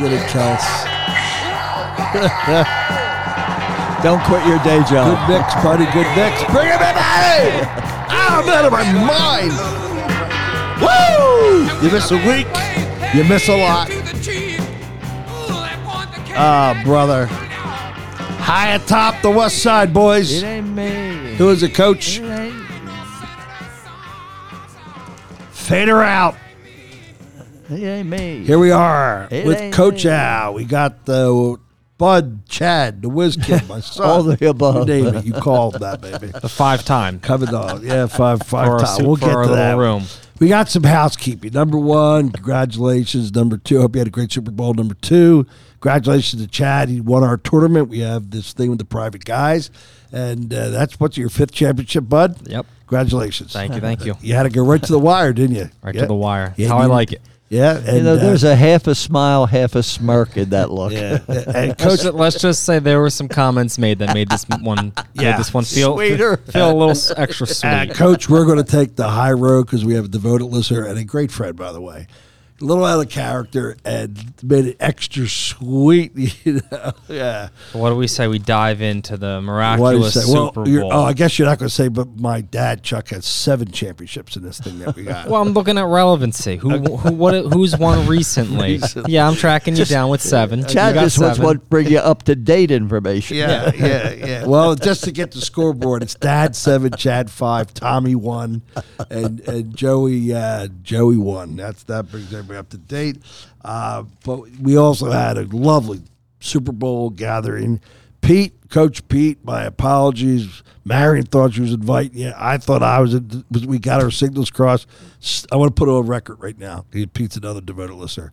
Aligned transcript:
Get 0.00 0.12
it, 0.12 0.24
Kels. 0.30 0.64
Don't 4.02 4.22
quit 4.24 4.46
your 4.46 4.56
day 4.64 4.80
job. 4.88 5.04
Good 5.06 5.20
job. 5.20 5.28
mix, 5.28 5.54
buddy. 5.62 5.84
Good 5.92 6.08
mix. 6.16 6.42
Bring 6.50 6.68
him 6.68 6.80
in. 6.80 6.96
Hey! 6.96 7.66
Ah, 8.08 8.40
I'm 8.40 8.48
out 8.48 8.64
of 8.64 8.72
my 8.72 8.82
mind. 8.96 9.52
Woo! 10.80 11.84
You 11.84 11.92
miss 11.92 12.10
a 12.10 12.16
week. 12.16 12.48
You 13.14 13.24
miss 13.24 13.48
a 13.48 13.56
lot. 13.56 13.99
Ah, 16.32 16.80
brother. 16.84 17.26
High 17.26 18.70
atop 18.74 19.20
the 19.22 19.30
west 19.30 19.62
side, 19.62 19.92
boys. 19.92 20.42
It 20.42 20.46
ain't 20.46 20.68
me. 20.68 21.34
Who 21.36 21.50
is 21.50 21.60
the 21.60 21.68
coach? 21.68 22.18
It 22.18 22.24
ain't. 22.24 22.56
Fade 25.52 25.88
her 25.88 26.02
out. 26.02 26.36
It 27.68 27.82
ain't 27.82 28.08
me. 28.08 28.42
Here 28.44 28.58
we 28.58 28.72
are 28.72 29.28
It 29.30 29.46
with 29.46 29.60
ain't 29.60 29.72
Coach 29.74 30.04
me. 30.04 30.10
Al. 30.10 30.54
We 30.54 30.64
got 30.64 31.04
the 31.06 31.56
Bud, 31.98 32.46
Chad, 32.48 33.02
the 33.02 33.08
Whiz 33.08 33.36
Kid, 33.36 33.68
my 33.68 33.78
son. 33.80 34.06
All 34.08 34.22
the 34.24 34.48
above. 34.48 34.88
You 34.88 35.02
name 35.04 35.14
it. 35.14 35.24
You 35.26 35.32
called 35.34 35.74
that, 35.74 36.00
baby. 36.00 36.28
The 36.28 36.48
five 36.48 36.84
time 36.84 37.20
Cover 37.20 37.46
dog. 37.46 37.84
Yeah, 37.84 38.06
five, 38.06 38.42
five 38.42 38.66
for 38.66 38.72
our, 38.72 38.78
times. 38.80 38.96
su- 38.96 39.06
We'll 39.06 39.16
for 39.16 39.26
get 39.26 39.34
our 39.36 39.42
to 39.44 39.48
little 39.50 39.56
that. 39.64 39.76
room. 39.76 40.04
We 40.40 40.48
got 40.48 40.70
some 40.70 40.84
housekeeping. 40.84 41.52
Number 41.52 41.78
one, 41.78 42.30
congratulations. 42.30 43.34
Number 43.34 43.58
two, 43.58 43.80
hope 43.80 43.94
you 43.94 43.98
had 44.00 44.08
a 44.08 44.10
great 44.10 44.32
Super 44.32 44.50
Bowl. 44.50 44.72
Number 44.72 44.94
two, 44.94 45.46
congratulations 45.80 46.40
to 46.42 46.48
Chad. 46.48 46.88
He 46.88 46.98
won 47.00 47.22
our 47.22 47.36
tournament. 47.36 47.88
We 47.90 47.98
have 48.00 48.30
this 48.30 48.54
thing 48.54 48.70
with 48.70 48.78
the 48.78 48.86
private 48.86 49.26
guys. 49.26 49.70
And 50.12 50.52
uh, 50.52 50.70
that's 50.70 50.98
what's 50.98 51.18
your 51.18 51.28
fifth 51.28 51.52
championship, 51.52 52.08
bud? 52.08 52.48
Yep. 52.48 52.64
Congratulations. 52.86 53.52
Thank 53.52 53.74
you. 53.74 53.80
Thank 53.80 54.06
you. 54.06 54.16
You 54.22 54.34
had 54.34 54.44
to 54.44 54.48
go 54.50 54.64
right 54.64 54.82
to 54.82 54.90
the 54.92 54.98
wire, 54.98 55.34
didn't 55.34 55.56
you? 55.56 55.68
Right 55.82 55.94
Yeah. 55.94 56.00
to 56.00 56.06
the 56.06 56.14
wire. 56.14 56.54
Yeah, 56.56 56.68
How 56.68 56.78
I 56.78 56.86
like 56.86 57.12
it. 57.12 57.20
Yeah. 57.50 57.78
And, 57.78 57.96
You 57.98 58.02
know, 58.04 58.12
uh, 58.14 58.16
there's 58.16 58.44
a 58.44 58.54
half 58.56 58.86
a 58.86 58.94
smile, 58.94 59.44
half 59.46 59.74
a 59.74 59.82
smirk 59.82 60.36
in 60.36 60.50
that 60.50 60.70
look. 60.70 60.92
yeah. 60.92 61.18
And 61.28 61.68
Let's, 61.78 61.82
Coach, 62.04 62.14
let's 62.14 62.40
just 62.40 62.62
say 62.62 62.78
there 62.78 63.00
were 63.00 63.10
some 63.10 63.26
comments 63.28 63.76
made 63.76 63.98
that 63.98 64.14
made 64.14 64.30
this 64.30 64.46
one 64.48 64.92
Yeah. 65.14 65.36
this 65.36 65.52
one 65.52 65.64
feel 65.64 65.96
Sweeter. 65.96 66.36
feel 66.52 66.70
a 66.70 66.72
little 66.72 66.90
s- 66.92 67.12
extra 67.16 67.46
Uh, 67.48 67.84
sweet. 67.86 67.94
Coach, 67.96 68.28
we're 68.28 68.44
going 68.46 68.58
to 68.58 68.64
take 68.64 68.94
the 68.96 69.08
high 69.08 69.32
road 69.32 69.64
because 69.66 69.84
we 69.84 69.94
have 69.94 70.04
a 70.04 70.08
devoted 70.08 70.44
listener 70.46 70.86
and 70.86 70.96
a 70.98 71.04
great 71.04 71.32
friend, 71.32 71.56
by 71.56 71.72
the 71.72 71.80
way. 71.80 72.06
A 72.60 72.64
little 72.64 72.84
out 72.84 73.00
of 73.00 73.08
character 73.08 73.76
and 73.84 74.34
made 74.42 74.66
it 74.66 74.76
extra 74.80 75.26
sweet. 75.26 76.12
You 76.44 76.60
know? 76.72 76.92
Yeah. 77.08 77.48
What 77.72 77.90
do 77.90 77.96
we 77.96 78.06
say? 78.06 78.26
We 78.26 78.38
dive 78.38 78.80
into 78.80 79.16
the 79.16 79.26
What 79.26 79.40
do 79.40 79.40
you 79.40 79.42
miraculous 79.42 80.14
say? 80.14 80.32
Well, 80.32 80.52
Bowl. 80.52 80.92
oh, 80.92 81.04
I 81.04 81.12
guess 81.12 81.38
you're 81.38 81.48
not 81.48 81.58
going 81.58 81.68
to 81.68 81.74
say, 81.74 81.88
but 81.88 82.18
my 82.18 82.40
dad, 82.40 82.82
Chuck, 82.82 83.08
has 83.08 83.26
seven 83.26 83.70
championships 83.70 84.36
in 84.36 84.42
this 84.42 84.58
thing 84.58 84.78
that 84.78 84.96
we 84.96 85.04
got. 85.04 85.28
well, 85.30 85.42
I'm 85.42 85.50
looking 85.50 85.76
at 85.76 85.86
relevancy. 85.86 86.56
Who, 86.56 86.78
who 86.78 87.12
what, 87.12 87.34
who's 87.52 87.76
won 87.76 88.06
recently? 88.08 88.80
Yeah, 89.06 89.28
I'm 89.28 89.34
tracking 89.34 89.76
you 89.76 89.84
down 89.84 90.08
with 90.08 90.22
seven. 90.22 90.66
Chad 90.66 90.94
just 90.94 91.18
wants 91.18 91.38
to 91.38 91.54
bring 91.54 91.88
you 91.88 91.98
up 91.98 92.22
to 92.24 92.34
date 92.34 92.70
information. 92.70 93.36
yeah, 93.36 93.72
yeah, 93.74 94.10
yeah. 94.10 94.46
Well, 94.46 94.74
just 94.74 95.04
to 95.04 95.12
get 95.12 95.32
the 95.32 95.40
scoreboard, 95.40 96.02
it's 96.02 96.14
Dad 96.14 96.56
seven, 96.56 96.92
Chad 96.92 97.30
five, 97.30 97.74
Tommy 97.74 98.14
one, 98.14 98.62
and 99.10 99.40
and 99.40 99.76
Joey 99.76 100.32
uh, 100.32 100.68
Joey 100.82 101.16
one. 101.16 101.56
That's 101.56 101.82
that 101.84 102.10
brings 102.10 102.32
everybody 102.32 102.49
up 102.56 102.68
to 102.70 102.78
date. 102.78 103.18
Uh, 103.64 104.04
but 104.24 104.50
we 104.60 104.76
also 104.76 105.10
had 105.10 105.38
a 105.38 105.44
lovely 105.44 106.00
Super 106.40 106.72
Bowl 106.72 107.10
gathering. 107.10 107.80
Pete, 108.20 108.68
Coach 108.68 109.06
Pete, 109.08 109.44
my 109.44 109.64
apologies. 109.64 110.62
Marion 110.84 111.24
thought 111.24 111.54
she 111.54 111.62
was 111.62 111.72
inviting 111.72 112.18
you. 112.18 112.32
I 112.36 112.58
thought 112.58 112.82
I 112.82 113.00
was. 113.00 113.18
We 113.50 113.78
got 113.78 114.02
our 114.02 114.10
signals 114.10 114.50
crossed. 114.50 114.86
I 115.50 115.56
want 115.56 115.74
to 115.74 115.78
put 115.78 115.88
on 115.88 116.06
record 116.06 116.40
right 116.40 116.58
now. 116.58 116.84
Pete's 116.90 117.36
another 117.36 117.60
devoted 117.60 117.94
listener 117.94 118.32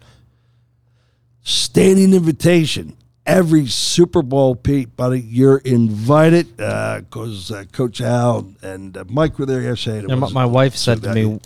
standing 1.48 2.14
invitation. 2.14 2.98
Every 3.26 3.66
Super 3.68 4.22
Bowl, 4.22 4.56
Pete, 4.56 4.96
buddy, 4.96 5.20
you're 5.20 5.58
invited 5.58 6.56
because 6.56 7.52
uh, 7.52 7.66
Coach 7.74 8.00
Al 8.00 8.48
and 8.62 8.96
uh, 8.96 9.04
Mike 9.10 9.38
were 9.38 9.46
there 9.46 9.62
yesterday. 9.62 10.06
and 10.10 10.22
my, 10.22 10.30
my 10.30 10.46
wife 10.46 10.76
so 10.76 10.94
said 10.94 11.04
to 11.04 11.14
me, 11.14 11.40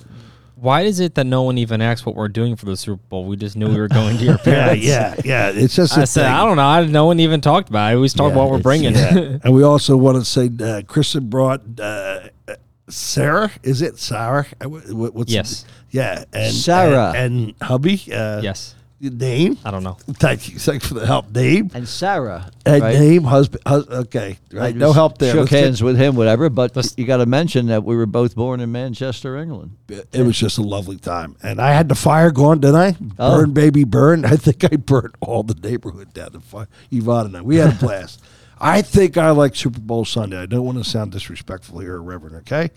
"Why 0.61 0.81
is 0.81 0.99
it 0.99 1.15
that 1.15 1.25
no 1.25 1.41
one 1.43 1.57
even 1.57 1.81
asked 1.81 2.05
what 2.05 2.15
we're 2.15 2.27
doing 2.27 2.55
for 2.55 2.65
the 2.65 2.77
Super 2.77 3.01
Bowl? 3.09 3.25
We 3.25 3.35
just 3.35 3.55
knew 3.57 3.67
we 3.67 3.79
were 3.79 3.87
going 3.87 4.17
to 4.17 4.23
your 4.23 4.33
"Yeah, 4.35 4.37
parents." 4.43 4.85
yeah, 4.85 5.15
yeah." 5.25 5.49
yeah. 5.51 5.59
It's 5.63 5.75
just 5.75 5.97
a 5.97 6.01
I 6.01 6.03
said, 6.05 6.23
thing. 6.23 6.31
"I 6.31 6.45
don't 6.45 6.55
know. 6.57 6.63
I, 6.63 6.85
no 6.85 7.05
one 7.05 7.19
even 7.19 7.41
talked 7.41 7.69
about 7.69 7.87
it. 7.87 7.91
I 7.91 7.95
always 7.95 8.13
talk 8.13 8.27
Yeah, 8.27 8.33
about 8.33 8.43
what 8.49 8.51
we're 8.51 8.59
bringing." 8.63 8.93
yeah. 8.93 9.37
and 9.43 9.53
we 9.53 9.63
also 9.63 9.97
want 9.97 10.17
to 10.17 10.25
say, 10.25 10.49
uh, 10.63 10.81
Kristen 10.87 11.29
brought 11.29 11.61
uh, 11.79 12.29
uh, 12.47 12.55
Sarah. 12.89 13.51
Is 13.63 13.81
it 13.81 13.97
Sarah? 13.99 14.45
Uh, 14.61 14.67
wh- 14.69 14.83
wh- 14.89 15.15
What's 15.15 15.31
Yes. 15.33 15.65
yeah, 15.89 16.25
and 16.33 16.53
Sarah. 16.53 17.13
and, 17.15 17.47
and 17.49 17.55
hubby. 17.61 18.01
Uh, 18.13 18.41
yes, 18.41 18.75
name. 19.09 19.57
I 19.65 19.71
don't 19.71 19.83
know. 19.83 19.97
Thank 20.07 20.49
you. 20.49 20.59
Thanks 20.59 20.87
for 20.87 20.93
the 20.93 21.05
help. 21.07 21.31
Name. 21.33 21.71
And 21.73 21.87
Sarah. 21.87 22.51
And 22.65 22.83
right? 22.83 22.99
name 22.99 23.23
husband. 23.23 23.63
Hus- 23.65 23.87
okay, 23.87 24.37
right. 24.51 24.75
No 24.75 24.93
help 24.93 25.17
there. 25.17 25.31
Shook 25.31 25.39
Let's 25.39 25.51
get- 25.51 25.63
hands 25.63 25.83
with 25.83 25.97
him, 25.97 26.15
whatever. 26.15 26.49
But 26.49 26.75
Let's- 26.75 26.93
you 26.97 27.05
got 27.05 27.17
to 27.17 27.25
mention 27.25 27.65
that 27.67 27.83
we 27.83 27.95
were 27.95 28.05
both 28.05 28.35
born 28.35 28.59
in 28.59 28.71
Manchester, 28.71 29.35
England. 29.37 29.77
it 29.89 30.21
was 30.23 30.37
just 30.37 30.57
a 30.59 30.61
lovely 30.61 30.97
time. 30.97 31.35
And 31.41 31.59
I 31.59 31.71
had 31.73 31.89
the 31.89 31.95
fire 31.95 32.29
going, 32.31 32.59
didn't 32.59 32.75
I? 32.75 32.95
Oh. 33.17 33.39
Burn, 33.39 33.53
baby, 33.53 33.83
burn. 33.83 34.23
I 34.31 34.35
think 34.35 34.63
I 34.63 34.75
burned 34.75 35.15
all 35.19 35.43
the 35.43 35.55
neighborhood 35.67 36.13
down 36.13 36.33
the 36.33 36.39
fire. 36.39 36.67
Yvonne 36.91 37.25
and 37.27 37.37
I, 37.37 37.41
we 37.41 37.55
had 37.57 37.73
a 37.73 37.77
blast. 37.77 38.21
I 38.63 38.83
think 38.83 39.17
I 39.17 39.31
like 39.31 39.55
Super 39.55 39.79
Bowl 39.79 40.05
Sunday. 40.05 40.37
I 40.37 40.45
don't 40.45 40.63
want 40.63 40.77
to 40.77 40.83
sound 40.83 41.11
disrespectful 41.13 41.79
here, 41.79 41.99
Reverend, 41.99 42.35
okay? 42.37 42.69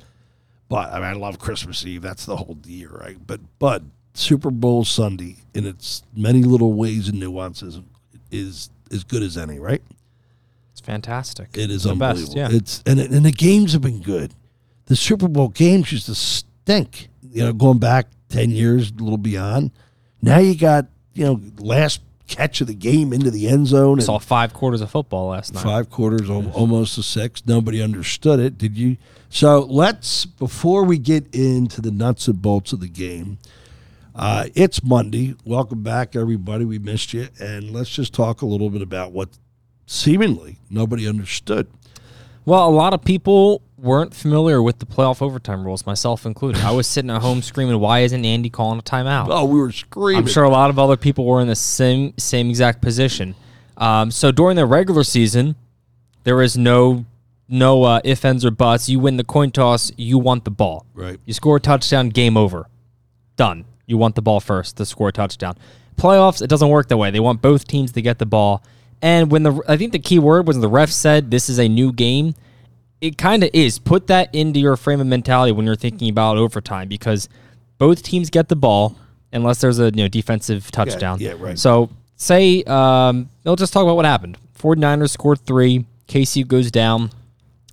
But 0.70 0.90
I 0.90 0.94
mean, 0.94 1.04
I 1.04 1.12
love 1.12 1.38
Christmas 1.38 1.84
Eve. 1.84 2.00
That's 2.00 2.24
the 2.24 2.36
whole 2.36 2.56
year, 2.64 2.88
right? 2.88 3.18
But, 3.26 3.40
but 3.58 3.82
Super 4.14 4.50
Bowl 4.50 4.84
Sunday, 4.84 5.36
in 5.54 5.66
its 5.66 6.02
many 6.16 6.42
little 6.42 6.72
ways 6.72 7.08
and 7.08 7.18
nuances, 7.20 7.80
is 8.30 8.70
as 8.90 9.04
good 9.04 9.22
as 9.22 9.36
any, 9.36 9.58
right? 9.58 9.82
It's 10.72 10.80
fantastic. 10.80 11.48
It 11.54 11.70
is 11.70 11.82
the 11.84 11.90
unbelievable. 11.90 12.34
best. 12.34 12.36
Yeah. 12.36 12.56
It's 12.56 12.82
and 12.86 12.98
it- 13.00 13.10
and 13.10 13.24
the 13.26 13.32
games 13.32 13.72
have 13.72 13.82
been 13.82 14.00
good. 14.00 14.32
The 14.86 14.96
Super 14.96 15.28
Bowl 15.28 15.48
games 15.48 15.90
used 15.92 16.06
to 16.06 16.14
stink. 16.14 17.08
You 17.32 17.42
know, 17.44 17.52
going 17.52 17.78
back 17.78 18.06
ten 18.28 18.50
years, 18.50 18.90
a 18.90 19.02
little 19.02 19.18
beyond. 19.18 19.72
Now 20.22 20.38
you 20.38 20.54
got 20.56 20.86
you 21.14 21.24
know 21.24 21.40
last 21.58 22.00
catch 22.26 22.60
of 22.60 22.66
the 22.68 22.74
game 22.74 23.12
into 23.12 23.30
the 23.30 23.48
end 23.48 23.66
zone 23.66 23.98
and 23.98 24.02
saw 24.04 24.18
five 24.18 24.54
quarters 24.54 24.80
of 24.80 24.90
football 24.90 25.28
last 25.30 25.52
night. 25.54 25.62
five 25.64 25.90
quarters, 25.90 26.30
al- 26.30 26.50
almost 26.52 26.94
to 26.94 27.02
six. 27.02 27.42
Nobody 27.46 27.82
understood 27.82 28.38
it. 28.40 28.56
Did 28.58 28.76
you? 28.78 28.96
So 29.28 29.60
let's 29.68 30.24
before 30.26 30.84
we 30.84 30.98
get 30.98 31.34
into 31.34 31.80
the 31.80 31.90
nuts 31.90 32.28
and 32.28 32.40
bolts 32.40 32.72
of 32.72 32.80
the 32.80 32.88
game. 32.88 33.38
Uh, 34.14 34.46
it's 34.54 34.82
Monday. 34.84 35.34
Welcome 35.44 35.82
back, 35.82 36.14
everybody. 36.14 36.64
We 36.64 36.78
missed 36.78 37.12
you, 37.12 37.28
and 37.40 37.72
let's 37.72 37.90
just 37.90 38.14
talk 38.14 38.42
a 38.42 38.46
little 38.46 38.70
bit 38.70 38.80
about 38.80 39.10
what 39.12 39.30
seemingly 39.86 40.58
nobody 40.70 41.08
understood. 41.08 41.66
Well, 42.44 42.68
a 42.68 42.70
lot 42.70 42.94
of 42.94 43.02
people 43.04 43.62
weren't 43.76 44.14
familiar 44.14 44.62
with 44.62 44.78
the 44.78 44.86
playoff 44.86 45.20
overtime 45.20 45.64
rules, 45.64 45.84
myself 45.84 46.26
included. 46.26 46.62
I 46.62 46.70
was 46.70 46.86
sitting 46.86 47.10
at 47.10 47.22
home 47.22 47.42
screaming, 47.42 47.80
"Why 47.80 48.00
isn't 48.00 48.24
Andy 48.24 48.50
calling 48.50 48.78
a 48.78 48.82
timeout?" 48.82 49.26
Oh, 49.30 49.46
we 49.46 49.58
were 49.58 49.72
screaming. 49.72 50.22
I'm 50.22 50.28
sure 50.28 50.44
a 50.44 50.50
lot 50.50 50.70
of 50.70 50.78
other 50.78 50.96
people 50.96 51.24
were 51.24 51.40
in 51.40 51.48
the 51.48 51.56
same 51.56 52.14
same 52.16 52.50
exact 52.50 52.82
position. 52.82 53.34
Um, 53.76 54.12
so 54.12 54.30
during 54.30 54.54
the 54.54 54.66
regular 54.66 55.02
season, 55.02 55.56
there 56.22 56.40
is 56.40 56.56
no 56.56 57.04
no 57.48 57.82
uh, 57.82 58.00
if 58.04 58.24
ends 58.24 58.44
or 58.44 58.52
buts. 58.52 58.88
You 58.88 59.00
win 59.00 59.16
the 59.16 59.24
coin 59.24 59.50
toss, 59.50 59.90
you 59.96 60.18
want 60.18 60.44
the 60.44 60.52
ball. 60.52 60.86
Right. 60.94 61.18
You 61.24 61.34
score 61.34 61.56
a 61.56 61.60
touchdown, 61.60 62.10
game 62.10 62.36
over, 62.36 62.68
done. 63.36 63.64
You 63.86 63.98
want 63.98 64.14
the 64.14 64.22
ball 64.22 64.40
first 64.40 64.76
to 64.78 64.86
score 64.86 65.08
a 65.08 65.12
touchdown. 65.12 65.56
Playoffs, 65.96 66.42
it 66.42 66.48
doesn't 66.48 66.68
work 66.68 66.88
that 66.88 66.96
way. 66.96 67.10
They 67.10 67.20
want 67.20 67.42
both 67.42 67.66
teams 67.66 67.92
to 67.92 68.02
get 68.02 68.18
the 68.18 68.26
ball. 68.26 68.62
And 69.02 69.30
when 69.30 69.42
the 69.42 69.60
I 69.68 69.76
think 69.76 69.92
the 69.92 69.98
key 69.98 70.18
word 70.18 70.46
was 70.46 70.58
the 70.58 70.68
ref 70.68 70.90
said 70.90 71.30
this 71.30 71.48
is 71.48 71.58
a 71.58 71.68
new 71.68 71.92
game. 71.92 72.34
It 73.00 73.18
kind 73.18 73.44
of 73.44 73.50
is. 73.52 73.78
Put 73.78 74.06
that 74.06 74.34
into 74.34 74.58
your 74.58 74.76
frame 74.76 75.00
of 75.00 75.06
mentality 75.06 75.52
when 75.52 75.66
you're 75.66 75.76
thinking 75.76 76.08
about 76.08 76.38
overtime 76.38 76.88
because 76.88 77.28
both 77.76 78.02
teams 78.02 78.30
get 78.30 78.48
the 78.48 78.56
ball 78.56 78.96
unless 79.32 79.60
there's 79.60 79.78
a 79.78 79.86
you 79.86 80.04
know 80.04 80.08
defensive 80.08 80.70
touchdown. 80.70 81.18
yeah, 81.20 81.34
right. 81.38 81.58
So 81.58 81.90
say 82.16 82.62
um, 82.64 83.28
let's 83.44 83.60
just 83.60 83.72
talk 83.72 83.82
about 83.82 83.96
what 83.96 84.06
happened. 84.06 84.38
49ers 84.58 85.10
scored 85.10 85.40
three. 85.40 85.84
KC 86.08 86.46
goes 86.46 86.70
down, 86.70 87.10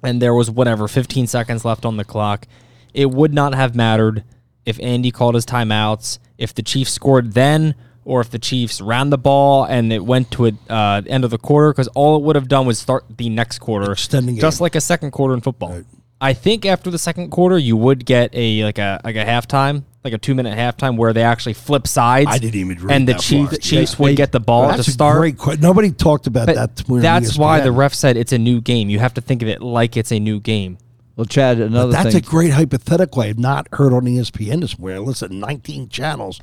and 0.04 0.22
there 0.22 0.34
was 0.34 0.50
whatever 0.50 0.88
15 0.88 1.28
seconds 1.28 1.64
left 1.64 1.86
on 1.86 1.98
the 1.98 2.04
clock. 2.04 2.48
It 2.94 3.12
would 3.12 3.34
not 3.34 3.54
have 3.56 3.76
mattered 3.76 4.24
if 4.66 4.80
Andy 4.82 5.12
called 5.12 5.36
his 5.36 5.46
timeouts, 5.46 6.20
if 6.38 6.54
the 6.54 6.62
Chiefs 6.62 6.92
scored 6.92 7.34
then, 7.34 7.76
or 8.06 8.22
if 8.22 8.30
the 8.30 8.40
Chiefs 8.40 8.82
ran 8.82 9.10
the 9.10 9.18
ball 9.18 9.64
and 9.66 9.94
it 9.94 10.04
went 10.06 10.32
to 10.32 10.48
a 10.48 10.52
uh, 10.70 11.02
end 11.08 11.24
of 11.24 11.30
the 11.32 11.38
quarter, 11.38 11.72
because 11.72 11.88
all 11.90 12.16
it 12.18 12.24
would 12.24 12.36
have 12.36 12.48
done 12.48 12.66
was 12.66 12.80
start 12.80 13.06
the 13.18 13.30
next 13.30 13.60
quarter, 13.60 13.92
Extending 13.92 14.38
just 14.38 14.60
game. 14.60 14.64
like 14.66 14.76
a 14.76 14.82
second 14.82 15.12
quarter 15.12 15.34
in 15.34 15.42
football. 15.42 15.82
I 16.20 16.34
think 16.34 16.66
after 16.66 16.92
the 16.92 17.00
second 17.00 17.30
quarter, 17.32 17.58
you 17.58 17.76
would 17.78 18.06
get 18.06 18.30
a 18.34 18.64
like 18.64 18.78
a 18.78 19.00
like 19.04 19.16
a 19.16 19.26
halftime 19.26 19.84
like 20.04 20.14
a 20.14 20.18
two 20.18 20.34
minute 20.34 20.58
halftime 20.58 20.98
where 20.98 21.14
they 21.14 21.22
actually 21.22 21.54
flip 21.54 21.86
sides. 21.88 22.28
I 22.28 22.40
didn't 22.40 22.56
even 22.60 22.78
read 22.80 22.96
and 22.96 23.08
the 23.08 23.14
Chiefs. 23.14 23.60
Chiefs 23.60 23.94
Yeah. 23.94 24.04
would 24.06 24.16
get 24.16 24.32
the 24.32 24.40
ball 24.40 24.68
That's 24.70 24.86
to 24.86 24.90
a 24.90 24.94
start. 24.94 25.18
great 25.20 25.38
question. 25.38 25.62
Nobody 25.62 25.92
talked 25.92 26.26
about 26.26 26.48
But 26.48 26.56
that. 26.56 26.76
that's 27.02 27.38
why 27.38 27.60
the 27.60 27.72
ref 27.72 27.94
said 27.94 28.18
it's 28.18 28.32
a 28.34 28.40
new 28.40 28.62
game. 28.62 28.90
You 28.90 28.98
have 28.98 29.14
to 29.16 29.22
think 29.22 29.44
of 29.44 29.48
it 29.48 29.62
like 29.62 29.96
it's 29.98 30.12
a 30.12 30.20
new 30.20 30.40
game. 30.40 30.80
Well, 31.22 31.28
Chad, 31.28 31.60
another 31.60 31.92
That's 31.92 32.14
thing. 32.14 32.16
a 32.16 32.22
great 32.22 32.50
hypothetical 32.50 33.22
I 33.22 33.28
have 33.28 33.38
not 33.38 33.68
heard 33.74 33.94
on 33.94 34.06
ESPN 34.06 34.62
this 34.62 34.80
morning. 34.80 34.98
I 34.98 35.02
listened 35.02 35.30
to 35.30 35.38
19 35.38 35.88
channels. 35.90 36.42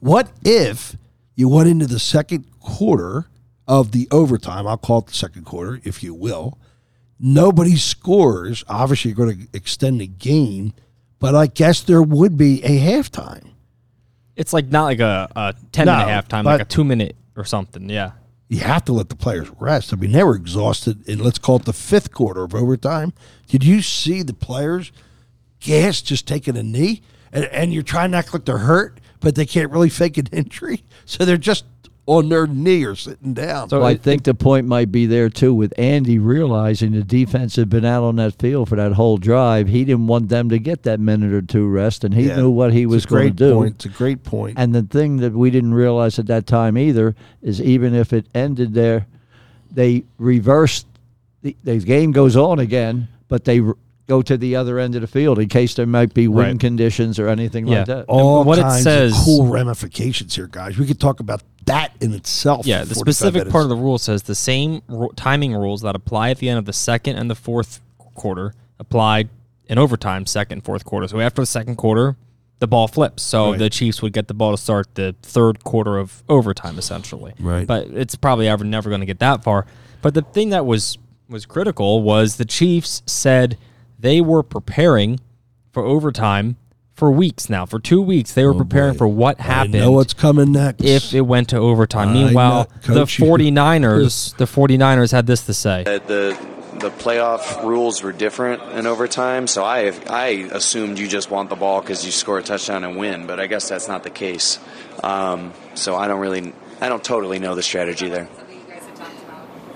What 0.00 0.32
if 0.44 0.96
you 1.36 1.48
went 1.48 1.68
into 1.68 1.86
the 1.86 2.00
second 2.00 2.44
quarter 2.58 3.26
of 3.68 3.92
the 3.92 4.08
overtime? 4.10 4.66
I'll 4.66 4.78
call 4.78 4.98
it 4.98 5.06
the 5.06 5.14
second 5.14 5.44
quarter, 5.46 5.80
if 5.84 6.02
you 6.02 6.12
will. 6.12 6.58
Nobody 7.20 7.76
scores. 7.76 8.64
Obviously, 8.68 9.12
you're 9.12 9.16
going 9.26 9.46
to 9.46 9.48
extend 9.56 10.00
the 10.00 10.08
game, 10.08 10.72
but 11.20 11.36
I 11.36 11.46
guess 11.46 11.82
there 11.82 12.02
would 12.02 12.36
be 12.36 12.64
a 12.64 12.80
halftime. 12.80 13.50
It's 14.34 14.52
like 14.52 14.66
not 14.66 14.86
like 14.86 14.98
a, 14.98 15.30
a 15.36 15.54
ten 15.70 15.86
No, 15.86 15.98
minute 15.98 16.10
halftime, 16.28 16.42
but- 16.42 16.58
like 16.58 16.62
a 16.62 16.64
two 16.64 16.82
minute 16.82 17.14
or 17.36 17.44
something. 17.44 17.88
Yeah. 17.88 18.10
You 18.48 18.60
have 18.60 18.84
to 18.84 18.92
let 18.92 19.08
the 19.08 19.16
players 19.16 19.50
rest. 19.58 19.92
I 19.92 19.96
mean, 19.96 20.12
they 20.12 20.22
were 20.22 20.36
exhausted 20.36 21.08
in 21.08 21.18
let's 21.18 21.38
call 21.38 21.56
it 21.56 21.64
the 21.64 21.72
fifth 21.72 22.12
quarter 22.12 22.44
of 22.44 22.54
overtime. 22.54 23.12
Did 23.48 23.64
you 23.64 23.82
see 23.82 24.22
the 24.22 24.34
players 24.34 24.92
gas 25.60 26.00
just 26.00 26.28
taking 26.28 26.56
a 26.56 26.62
knee? 26.62 27.02
And, 27.32 27.46
and 27.46 27.74
you're 27.74 27.82
trying 27.82 28.12
not 28.12 28.26
to 28.26 28.32
like 28.36 28.44
they're 28.44 28.58
hurt, 28.58 29.00
but 29.20 29.34
they 29.34 29.46
can't 29.46 29.70
really 29.72 29.88
fake 29.90 30.16
an 30.16 30.26
injury. 30.32 30.84
So 31.04 31.24
they're 31.24 31.36
just 31.36 31.64
on 32.06 32.28
their 32.28 32.46
knee 32.46 32.84
or 32.84 32.94
sitting 32.94 33.34
down. 33.34 33.68
So 33.68 33.80
Well, 33.80 33.88
I 33.88 33.96
think 33.96 34.22
the 34.22 34.34
point 34.34 34.66
might 34.66 34.92
be 34.92 35.06
there 35.06 35.28
too 35.28 35.52
with 35.52 35.74
Andy 35.76 36.18
realizing 36.20 36.92
the 36.92 37.02
defense 37.02 37.56
had 37.56 37.68
been 37.68 37.84
out 37.84 38.04
on 38.04 38.14
that 38.16 38.38
field 38.38 38.68
for 38.68 38.76
that 38.76 38.92
whole 38.92 39.16
drive. 39.18 39.66
He 39.66 39.84
didn't 39.84 40.06
want 40.06 40.28
them 40.28 40.48
to 40.50 40.58
get 40.60 40.84
that 40.84 41.00
minute 41.00 41.32
or 41.32 41.42
two 41.42 41.66
rest, 41.66 42.04
and 42.04 42.14
he 42.14 42.28
Yeah. 42.28 42.36
knew 42.36 42.50
what 42.50 42.72
he 42.72 42.86
was 42.86 43.06
going 43.06 43.30
to 43.30 43.34
do. 43.48 43.54
Point. 43.54 43.74
It's 43.74 43.84
a 43.86 43.88
great 43.88 44.22
point. 44.22 44.54
And 44.56 44.72
the 44.72 44.82
thing 44.82 45.16
that 45.18 45.32
we 45.32 45.50
didn't 45.50 45.74
realize 45.74 46.18
at 46.20 46.26
that 46.28 46.46
time 46.46 46.78
either 46.78 47.16
is 47.42 47.60
even 47.60 47.92
if 47.94 48.12
it 48.12 48.26
ended 48.34 48.72
there, 48.74 49.06
they 49.72 50.04
reversed 50.18 50.86
the, 51.42 51.56
the 51.64 51.78
game 51.78 52.12
goes 52.12 52.36
on 52.36 52.58
again, 52.60 53.08
but 53.28 53.44
they 53.44 53.60
r- 53.60 53.76
go 54.06 54.22
to 54.22 54.36
the 54.36 54.54
other 54.54 54.78
end 54.78 54.94
of 54.94 55.00
the 55.00 55.06
field 55.08 55.38
in 55.38 55.48
case 55.48 55.74
there 55.74 55.86
might 55.86 56.14
be 56.14 56.28
wind 56.28 56.46
Right. 56.48 56.60
conditions 56.60 57.18
or 57.18 57.28
anything 57.28 57.66
Yeah. 57.66 57.78
like 57.78 57.86
that. 57.86 58.04
All 58.06 58.44
what 58.44 58.58
it 58.58 58.70
says- 58.82 59.12
of 59.12 59.18
cool 59.24 59.46
ramifications 59.46 60.34
here, 60.36 60.46
guys. 60.50 60.78
We 60.78 60.86
could 60.86 61.00
talk 61.00 61.18
about 61.20 61.42
that 61.64 61.92
in 62.00 62.14
itself. 62.14 62.66
Yeah, 62.66 62.84
the 62.84 62.94
specific 62.94 63.34
minutes. 63.40 63.52
part 63.52 63.64
of 63.64 63.68
the 63.70 63.76
rule 63.76 63.98
says 63.98 64.22
the 64.22 64.36
same 64.36 64.82
ru- 64.88 65.10
timing 65.16 65.54
rules 65.54 65.82
that 65.82 65.96
apply 65.96 66.30
at 66.30 66.38
the 66.38 66.48
end 66.48 66.58
of 66.58 66.64
the 66.66 66.72
second 66.72 67.16
and 67.16 67.28
the 67.28 67.34
fourth 67.34 67.80
quarter 68.14 68.54
apply 68.78 69.24
in 69.68 69.76
overtime, 69.78 70.24
second 70.26 70.62
fourth 70.62 70.84
quarter. 70.84 71.08
So 71.08 71.18
after 71.18 71.42
the 71.42 71.46
second 71.46 71.74
quarter, 71.74 72.16
the 72.60 72.68
ball 72.68 72.86
flips. 72.86 73.24
So 73.24 73.50
Right. 73.50 73.58
the 73.58 73.68
Chiefs 73.68 74.00
would 74.02 74.12
get 74.12 74.28
the 74.28 74.34
ball 74.34 74.52
to 74.52 74.56
start 74.56 74.86
the 74.94 75.16
third 75.22 75.64
quarter 75.64 75.98
of 75.98 76.22
overtime, 76.28 76.78
essentially. 76.78 77.32
Right. 77.40 77.66
But 77.66 77.88
it's 77.88 78.14
probably 78.14 78.46
ever 78.48 78.64
never 78.64 78.88
going 78.88 79.00
to 79.00 79.06
get 79.06 79.18
that 79.18 79.42
far. 79.42 79.66
But 80.00 80.14
the 80.14 80.22
thing 80.22 80.50
that 80.50 80.64
was 80.64 80.96
was 81.28 81.44
critical 81.44 82.02
was 82.04 82.36
the 82.36 82.44
Chiefs 82.44 83.02
said 83.04 83.56
they 83.98 84.20
were 84.20 84.42
preparing 84.42 85.20
for 85.72 85.82
overtime 85.84 86.56
for 86.94 87.10
weeks 87.10 87.50
now. 87.50 87.66
For 87.66 87.78
two 87.78 88.00
weeks, 88.00 88.32
they 88.32 88.44
were 88.44 88.54
oh, 88.54 88.58
preparing 88.58 88.90
Oh, 88.90 88.92
boy. 88.94 88.98
for 88.98 89.08
what 89.08 89.38
I 89.40 89.44
happened 89.44 89.74
know 89.74 89.92
what's 89.92 90.14
coming 90.14 90.52
next. 90.52 90.82
if 90.84 91.12
it 91.12 91.20
went 91.22 91.50
to 91.50 91.58
overtime. 91.58 92.08
I 92.08 92.12
Meanwhile, 92.14 92.68
the 92.82 92.94
Coach, 92.94 93.18
you- 93.18 93.26
49ers, 93.26 94.36
the 94.38 94.46
49ers 94.46 95.12
had 95.12 95.26
this 95.26 95.44
to 95.46 95.54
say. 95.54 95.82
that 95.84 96.06
the 96.08 96.36
the 96.78 96.90
playoff 96.90 97.62
rules 97.64 98.02
were 98.02 98.12
different 98.12 98.62
in 98.72 98.86
overtime, 98.86 99.46
so 99.46 99.64
I 99.64 99.92
I 100.08 100.48
assumed 100.52 100.98
you 100.98 101.08
just 101.08 101.30
want 101.30 101.48
the 101.48 101.56
ball 101.56 101.80
because 101.80 102.04
you 102.04 102.12
score 102.12 102.38
a 102.38 102.42
touchdown 102.42 102.84
and 102.84 102.96
win, 102.98 103.26
but 103.26 103.40
I 103.40 103.46
guess 103.46 103.68
that's 103.68 103.88
not 103.88 104.02
the 104.02 104.10
case. 104.10 104.58
Um, 105.02 105.52
so 105.74 105.96
I 105.96 106.06
don't 106.06 106.20
really, 106.20 106.52
I 106.80 106.88
don't 106.90 107.02
totally 107.02 107.38
know 107.38 107.54
the 107.54 107.62
strategy 107.62 108.08
there. 108.10 108.28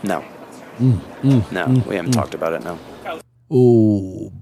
No, 0.02 0.24
mm, 0.78 0.98
mm, 1.22 1.52
no, 1.52 1.66
mm, 1.66 1.86
we 1.86 1.96
haven't 1.96 2.12
talked 2.12 2.34
about 2.34 2.52
it. 2.54 2.64
No. 2.64 2.78
Oh, 3.50 4.32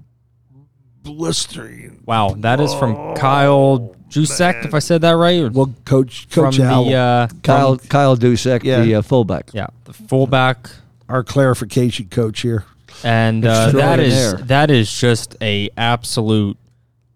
blistering. 1.03 2.01
Wow, 2.05 2.35
that 2.39 2.59
is 2.59 2.73
from 2.75 3.15
Kyle 3.15 3.95
Jusek, 4.09 4.65
if 4.65 4.73
I 4.73 4.79
said 4.79 5.01
that 5.01 5.11
right. 5.11 5.41
or 5.43 5.49
Well, 5.49 5.73
Coach 5.85 6.27
from 6.29 6.45
Coach 6.45 6.59
Al, 6.59 6.85
the 6.85 6.93
uh, 6.95 7.27
Kyle 7.43 7.77
from- 7.77 7.87
Kyle 7.87 8.17
Dusek, 8.17 8.63
Yeah. 8.63 8.81
the 8.81 8.95
uh, 8.95 9.01
fullback. 9.01 9.51
yeah, 9.53 9.67
the 9.85 9.93
fullback, 9.93 10.69
our 11.07 11.23
clarification 11.23 12.07
coach 12.09 12.41
here. 12.41 12.65
and 13.03 13.45
uh, 13.45 13.71
that 13.71 13.99
is 13.99 14.13
Extraordinaire. 14.13 14.47
that 14.47 14.71
is 14.71 14.91
just 14.91 15.35
a 15.41 15.69
absolute, 15.77 16.57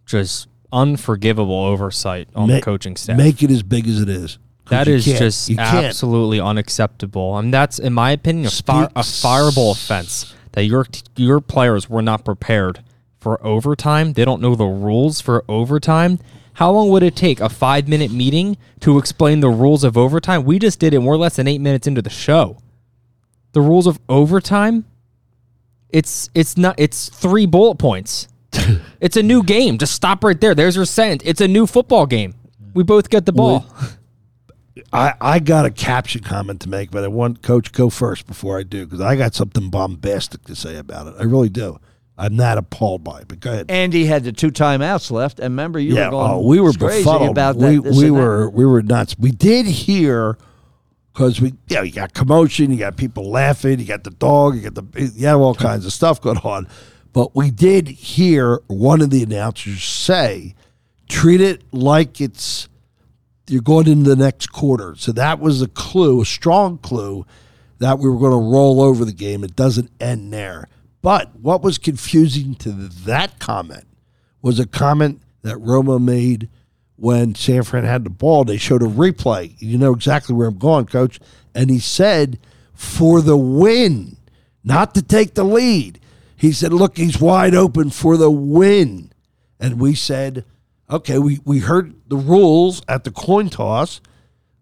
just 0.06 0.48
unforgivable 0.72 1.56
oversight 1.66 2.28
on 2.36 2.48
Ma- 2.48 2.56
the 2.56 2.62
coaching 2.62 2.96
staff. 2.96 3.18
Make 3.18 3.44
it 3.44 3.52
as 3.52 3.64
big 3.64 3.88
as 3.88 4.00
it 4.02 4.10
is. 4.10 4.38
'Cause 4.66 4.70
That 4.70 4.88
you 4.88 4.94
is 4.96 5.06
can't- 5.06 5.18
just 5.20 5.52
absolutely 5.60 6.40
unacceptable. 6.40 7.34
I 7.34 7.42
mean, 7.42 7.52
that's 7.52 7.80
in 7.80 7.92
my 7.92 8.12
opinion 8.12 8.48
a, 8.48 8.50
fire, 8.52 8.90
a 8.96 9.02
fireable 9.02 9.72
offense 9.74 10.34
that 10.54 10.66
your 10.66 10.88
your 11.16 11.40
players 11.42 11.90
were 11.90 12.02
not 12.02 12.26
prepared 12.26 12.84
for 13.20 13.44
overtime. 13.46 14.14
They 14.14 14.26
don't 14.26 14.42
know 14.42 14.56
the 14.56 14.66
rules 14.66 15.22
for 15.22 15.44
overtime. 15.48 16.20
How 16.54 16.72
long 16.72 16.90
would 16.90 17.04
it 17.04 17.16
take 17.16 17.40
a 17.40 17.50
five 17.50 17.88
minute 17.88 18.12
meeting 18.12 18.58
to 18.82 18.98
explain 18.98 19.40
the 19.40 19.50
rules 19.50 19.84
of 19.84 19.98
overtime? 19.98 20.44
We 20.44 20.60
just 20.60 20.80
did 20.80 20.94
it 20.94 21.00
more 21.00 21.14
or 21.14 21.18
less 21.18 21.36
than 21.36 21.48
eight 21.48 21.62
minutes 21.62 21.88
into 21.88 22.02
the 22.02 22.10
show. 22.10 22.58
The 23.54 23.62
rules 23.62 23.88
of 23.88 24.00
overtime. 24.08 24.86
It's 25.90 26.30
it's 26.34 26.58
not 26.58 26.76
it's 26.78 27.10
three 27.10 27.46
bullet 27.46 27.76
points. 27.76 28.28
it's 29.02 29.18
a 29.18 29.24
new 29.24 29.44
game. 29.44 29.78
Just 29.78 29.94
stop 29.94 30.24
right 30.24 30.40
there. 30.40 30.54
There's 30.54 30.76
your 30.76 30.86
sentence. 30.86 31.24
It's 31.26 31.42
a 31.42 31.48
new 31.48 31.66
football 31.66 32.06
game. 32.06 32.36
We 32.74 32.84
both 32.84 33.10
get 33.10 33.26
the 33.26 33.32
ball. 33.32 33.66
I, 34.92 35.14
I 35.22 35.40
got 35.40 35.66
a 35.66 35.72
caption 35.72 36.24
comment 36.24 36.62
to 36.62 36.70
make, 36.70 36.90
but 36.90 37.04
I 37.04 37.08
want 37.08 37.42
Coach 37.42 37.72
go 37.72 37.90
first 37.90 38.26
before 38.26 38.58
I 38.58 38.64
do 38.64 38.86
because 38.86 39.02
I 39.02 39.16
got 39.16 39.36
something 39.36 39.70
bombastic 39.70 40.46
to 40.46 40.56
say 40.56 40.78
about 40.78 41.08
it. 41.08 41.16
I 41.20 41.24
really 41.24 41.50
do. 41.50 41.80
I'm 42.18 42.36
not 42.36 42.58
appalled 42.58 43.04
by 43.04 43.22
it, 43.22 43.28
but 43.28 43.40
go 43.40 43.52
ahead. 43.52 43.72
Andy 43.72 44.06
had 44.06 44.24
the 44.24 44.32
two 44.32 44.52
timeouts 44.52 45.10
left, 45.10 45.40
and 45.40 45.52
remember 45.54 45.80
you 45.80 45.96
yeah, 45.96 46.06
were 46.06 46.12
going 46.12 46.32
oh, 46.32 46.42
we 46.42 46.60
were 46.60 46.74
crazy 46.74 47.04
befuddled. 47.04 47.32
about 47.32 47.56
we 47.56 47.76
that. 47.76 47.84
this 47.84 47.98
we 47.98 48.08
and 48.08 48.16
that. 48.16 48.22
were 48.22 48.50
we 48.50 48.66
were 48.66 48.84
nuts. 48.84 49.16
We 49.18 49.32
did 49.32 49.66
hear 49.66 50.38
because 51.12 51.42
we 51.42 51.54
yeah 51.70 51.82
you 51.82 51.92
got 51.92 52.14
commotion, 52.14 52.72
you 52.72 52.78
got 52.78 52.98
people 52.98 53.30
laughing, 53.30 53.80
you 53.80 53.86
got 53.86 54.04
the 54.04 54.12
dog, 54.12 54.56
you 54.56 54.70
got 54.70 54.76
the 54.76 55.12
you 55.16 55.26
have 55.26 55.40
all 55.40 55.56
kinds 55.56 55.86
of 55.86 55.94
stuff 55.94 56.22
going 56.22 56.38
on. 56.40 56.68
But 57.14 57.36
we 57.36 57.52
did 57.52 57.88
hear 57.88 58.60
one 58.68 59.02
of 59.02 59.10
the 59.10 59.24
announcers 59.24 59.84
say, 59.84 60.56
"Treat 61.10 61.42
it 61.42 61.64
like 61.72 62.22
it's 62.22 62.70
you're 63.48 63.62
going 63.62 63.88
into 63.88 64.10
the 64.10 64.16
next 64.16 64.48
quarter." 64.48 64.96
So 64.98 65.12
that 65.14 65.40
was 65.40 65.62
a 65.62 65.68
clue, 65.68 66.22
a 66.22 66.26
strong 66.26 66.78
clue 66.78 67.26
that 67.80 68.00
we 68.00 68.10
were 68.10 68.20
going 68.20 68.32
to 68.32 68.52
roll 68.52 68.82
over 68.82 69.04
the 69.06 69.14
game. 69.14 69.44
It 69.44 69.56
doesn't 69.56 69.92
end 70.00 70.32
there. 70.32 70.70
But 71.02 71.36
what 71.36 71.62
was 71.62 71.78
confusing 71.78 72.56
to 72.56 72.72
that 72.72 73.40
comment 73.40 73.86
was 74.42 74.60
a 74.60 74.66
comment 74.66 75.22
that 75.42 75.58
Romo 75.58 76.02
made 76.02 76.50
when 76.96 77.36
San 77.36 77.64
Fran 77.64 77.84
had 77.84 78.06
the 78.06 78.10
ball. 78.10 78.46
They 78.46 78.58
showed 78.58 78.82
a 78.82 78.86
replay. 78.86 79.56
You 79.60 79.78
know 79.78 79.94
exactly 79.94 80.34
where 80.34 80.48
I'm 80.48 80.58
going, 80.58 80.86
coach. 80.86 81.20
And 81.54 81.70
he 81.70 81.80
said, 81.80 82.40
for 82.74 83.22
the 83.22 83.38
win, 83.38 84.18
not 84.64 84.96
to 84.96 85.02
take 85.02 85.34
the 85.34 85.44
lead. 85.44 86.00
He 86.38 86.54
said, 86.54 86.72
look, 86.72 86.98
he's 86.98 87.20
wide 87.20 87.56
open 87.56 87.90
for 87.90 88.16
the 88.16 88.32
win. 88.32 89.12
And 89.60 89.80
we 89.80 89.96
said, 89.96 90.46
okay, 90.94 91.18
we, 91.20 91.40
we 91.44 91.60
heard 91.60 91.96
the 92.08 92.16
rules 92.16 92.82
at 92.88 93.04
the 93.04 93.12
coin 93.12 93.50
toss. 93.50 94.00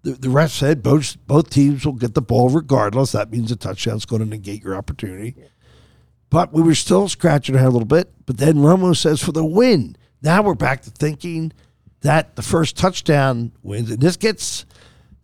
The, 0.04 0.14
the 0.14 0.30
ref 0.30 0.52
said 0.52 0.82
both 0.82 1.16
both 1.28 1.50
teams 1.50 1.86
will 1.86 1.94
get 1.94 2.16
the 2.16 2.22
ball 2.22 2.50
regardless. 2.50 3.12
That 3.12 3.32
means 3.32 3.52
a 3.52 3.56
touchdown's 3.56 4.06
going 4.06 4.22
to 4.22 4.28
negate 4.28 4.64
your 4.64 4.76
opportunity. 4.76 5.36
But 6.30 6.54
we 6.54 6.62
were 6.62 6.76
still 6.76 7.10
scratching 7.10 7.56
our 7.56 7.62
head 7.62 7.68
a 7.68 7.72
little 7.72 7.86
bit. 7.86 8.12
But 8.26 8.38
then 8.38 8.56
Romo 8.56 8.96
says 8.96 9.22
for 9.22 9.34
the 9.34 9.46
win. 9.46 9.96
Now 10.22 10.42
we're 10.42 10.56
back 10.56 10.82
to 10.84 10.90
thinking 10.90 11.52
that 12.02 12.36
the 12.36 12.42
first 12.42 12.78
touchdown 12.78 13.52
wins. 13.62 13.92
And 13.92 14.00
this 14.00 14.18
gets 14.18 14.66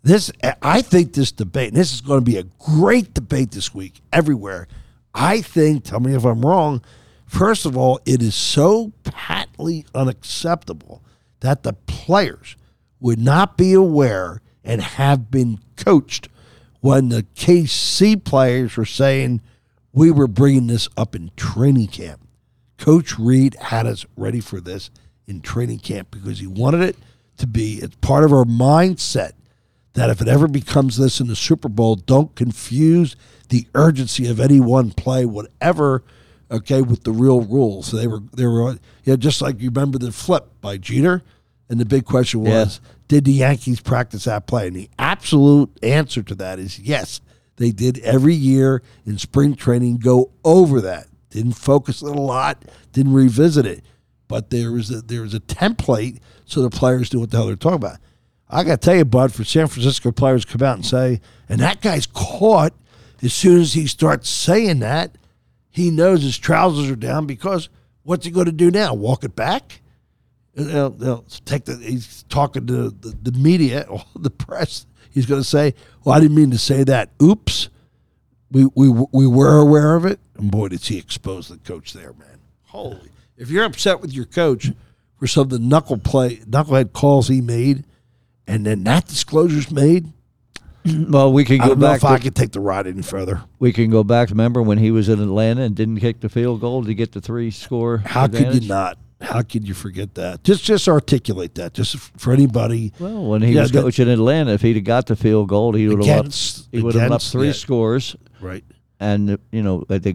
this. 0.04 0.32
I 0.62 0.82
think 0.82 1.14
this 1.14 1.32
debate, 1.32 1.70
and 1.70 1.78
this 1.78 1.94
is 1.94 2.02
going 2.02 2.20
to 2.20 2.26
be 2.26 2.38
a 2.38 2.44
great 2.44 3.14
debate 3.14 3.52
this 3.52 3.74
week 3.74 4.02
everywhere. 4.12 4.68
I 5.14 5.42
think, 5.42 5.86
tell 5.86 6.00
me 6.00 6.14
if 6.14 6.26
I'm 6.26 6.46
wrong. 6.46 6.84
First 7.28 7.66
of 7.66 7.78
all, 7.78 8.00
it 8.06 8.22
is 8.22 8.34
so 8.34 8.94
patently 9.04 9.86
unacceptable 9.94 11.04
that 11.42 11.64
the 11.64 11.74
players 11.74 12.56
would 13.00 13.20
not 13.20 13.58
be 13.58 13.74
aware 13.74 14.42
and 14.64 14.82
have 14.82 15.30
been 15.30 15.60
coached 15.76 16.30
when 16.80 17.10
the 17.10 17.24
KC 17.36 18.24
players 18.24 18.78
were 18.78 18.86
saying 18.86 19.42
we 19.92 20.10
were 20.10 20.28
bringing 20.28 20.68
this 20.68 20.88
up 20.96 21.16
in 21.16 21.32
training 21.36 21.88
camp. 21.88 22.22
Coach 22.78 23.20
Reid 23.20 23.56
had 23.56 23.86
us 23.86 24.06
ready 24.16 24.40
for 24.40 24.62
this 24.62 24.90
in 25.26 25.42
training 25.42 25.80
camp 25.80 26.10
because 26.12 26.40
he 26.40 26.48
wanted 26.48 26.82
it 26.82 26.96
to 27.38 27.48
be 27.48 27.80
it's 27.82 27.96
part 27.98 28.24
of 28.24 28.32
our 28.32 28.46
mindset 28.46 29.34
that 29.94 30.10
if 30.10 30.22
it 30.22 30.28
ever 30.28 30.48
becomes 30.48 30.98
this 30.98 31.20
in 31.20 31.28
the 31.28 31.36
Super 31.36 31.68
Bowl, 31.70 31.96
don't 31.96 32.36
confuse 32.36 33.16
the 33.50 33.68
urgency 33.74 34.28
of 34.28 34.40
any 34.40 34.60
one 34.60 34.92
play, 34.92 35.26
whatever, 35.26 36.04
okay, 36.52 36.82
with 36.82 37.04
the 37.04 37.12
real 37.12 37.42
rules. 37.42 37.88
So 37.88 37.98
they 37.98 38.08
were 38.08 38.22
they 38.34 38.46
were 38.46 38.78
yeah, 39.04 39.16
just 39.16 39.42
like 39.42 39.60
you 39.62 39.70
remember 39.70 39.98
the 39.98 40.12
flip 40.12 40.48
by 40.62 40.78
Jeter. 40.78 41.24
And 41.70 41.80
the 41.82 41.86
big 41.86 42.06
question 42.06 42.46
Yeah. 42.46 42.64
was, 42.64 42.80
did 43.10 43.26
the 43.26 43.34
Yankees 43.34 43.82
practice 43.82 44.24
that 44.24 44.48
play? 44.48 44.68
And 44.68 44.76
the 44.76 44.90
absolute 44.98 45.70
answer 45.84 46.24
to 46.24 46.36
that 46.36 46.60
is 46.60 46.80
yes. 46.80 47.20
They 47.58 47.72
did 47.72 47.98
every 48.00 48.36
year 48.36 48.84
in 49.06 49.18
spring 49.18 49.56
training 49.56 49.98
go 49.98 50.30
over 50.46 50.80
that. 50.82 51.08
Didn't 51.32 51.54
focus 51.54 52.02
it 52.02 52.08
a 52.16 52.22
lot, 52.22 52.64
didn't 52.94 53.14
revisit 53.14 53.66
it. 53.66 53.84
But 54.28 54.50
there 54.50 54.72
was 54.72 54.92
a 54.92 55.02
there 55.02 55.22
was 55.24 55.34
a 55.34 55.40
template 55.40 56.20
so 56.46 56.62
the 56.62 56.70
players 56.70 57.14
knew 57.14 57.20
what 57.20 57.32
the 57.32 57.38
hell 57.38 57.48
they're 57.48 57.56
talking 57.58 57.76
about. 57.76 57.98
I 58.50 58.64
gotta 58.64 58.78
tell 58.78 58.96
you, 58.96 59.04
Bud, 59.06 59.34
for 59.34 59.44
San 59.44 59.68
Francisco 59.68 60.12
players 60.12 60.46
to 60.46 60.58
come 60.58 60.66
out 60.66 60.76
and 60.76 60.86
say, 60.86 61.20
and 61.50 61.60
that 61.60 61.82
guy's 61.82 62.06
caught 62.08 62.74
as 63.22 63.34
soon 63.34 63.60
as 63.60 63.74
he 63.74 63.88
starts 63.88 64.30
saying 64.30 64.80
that, 64.80 65.18
he 65.78 65.92
knows 65.92 66.24
his 66.24 66.40
trousers 66.40 66.90
are 66.90 66.96
down 66.96 67.28
because 67.28 67.70
what's 68.02 68.26
he 68.26 68.32
going 68.32 68.48
to 68.48 68.52
do 68.52 68.72
now? 68.72 68.96
Walk 68.96 69.24
it 69.24 69.36
back? 69.36 69.82
They'll, 70.56 70.90
they'll 70.90 71.26
take 71.46 71.66
the. 71.66 71.76
He's 71.76 72.24
talking 72.30 72.66
to 72.66 72.90
the, 72.90 73.16
the 73.22 73.38
media 73.38 73.86
or 73.90 74.04
the 74.16 74.32
press. 74.32 74.88
He's 75.12 75.28
going 75.28 75.40
to 75.40 75.48
say, 75.48 75.76
"Well, 76.04 76.16
I 76.16 76.20
didn't 76.20 76.36
mean 76.36 76.50
to 76.50 76.58
say 76.58 76.84
that. 76.86 77.12
Oops, 77.22 77.70
we 78.50 78.66
we 78.74 78.90
we 79.12 79.28
were 79.28 79.60
aware 79.60 79.96
of 79.96 80.04
it." 80.06 80.20
And 80.36 80.50
boy, 80.50 80.70
did 80.70 80.84
he 80.84 80.98
expose 80.98 81.48
the 81.48 81.58
coach 81.58 81.94
there, 81.94 82.14
man! 82.14 82.40
Holy! 82.64 83.12
If 83.38 83.52
you're 83.52 83.64
upset 83.64 84.02
with 84.02 84.12
your 84.14 84.26
coach 84.26 84.72
for 85.20 85.28
some 85.28 85.44
of 85.44 85.50
the 85.52 85.60
knuckle 85.60 86.00
play, 86.00 86.38
knucklehead 86.38 86.92
calls 86.92 87.28
he 87.28 87.40
made, 87.40 87.86
and 88.48 88.66
then 88.66 88.84
that 88.86 89.08
disclosure's 89.08 89.70
made, 89.70 90.12
Well, 91.10 91.32
we 91.34 91.44
can 91.46 91.60
I 91.62 91.64
go 91.66 91.70
don't 91.70 91.80
know 91.80 91.88
back. 91.88 91.98
if 91.98 92.06
I 92.06 92.18
To, 92.18 92.24
could 92.24 92.36
take 92.36 92.52
the 92.52 92.60
ride 92.60 92.88
any 92.88 93.02
further. 93.02 93.42
we 93.60 93.72
can 93.74 93.90
go 93.90 94.04
back. 94.04 94.30
Remember 94.30 94.62
when 94.62 94.78
he 94.78 94.92
was 94.92 95.10
in 95.10 95.20
Atlanta 95.22 95.62
and 95.64 95.76
didn't 95.76 96.00
kick 96.00 96.20
the 96.22 96.30
field 96.30 96.62
goal 96.62 96.84
to 96.84 96.94
get 96.94 97.12
the 97.12 97.22
three 97.22 97.52
score? 97.52 98.00
How 98.06 98.28
could 98.28 98.62
you 98.64 98.68
not? 98.68 98.98
How 99.20 99.42
could 99.42 99.68
you 99.68 99.74
forget 99.74 100.14
that? 100.16 100.44
Just 100.44 100.64
just 100.64 100.88
articulate 100.88 101.56
that, 101.56 101.74
just 101.74 101.96
for 102.18 102.32
anybody. 102.34 102.94
Well, 103.00 103.26
when 103.26 103.42
he 103.42 103.54
Yeah, 103.54 103.62
was 103.64 103.72
that- 103.72 103.82
coaching 103.82 104.08
Atlanta, 104.10 104.52
if 104.54 104.62
he'd 104.62 104.76
have 104.76 104.86
got 104.86 105.08
the 105.08 105.16
field 105.16 105.50
goal, 105.50 105.74
he 105.74 105.88
would 105.88 106.06
have 106.06 106.26
up. 106.28 106.32
He 106.72 106.82
would 106.84 106.94
have 106.96 107.12
up 107.12 107.22
three 107.24 107.48
yeah. 107.48 107.54
scores, 107.54 108.16
Right. 108.40 108.64
and 109.00 109.40
you 109.52 109.64
know 109.64 109.84
they 109.88 110.14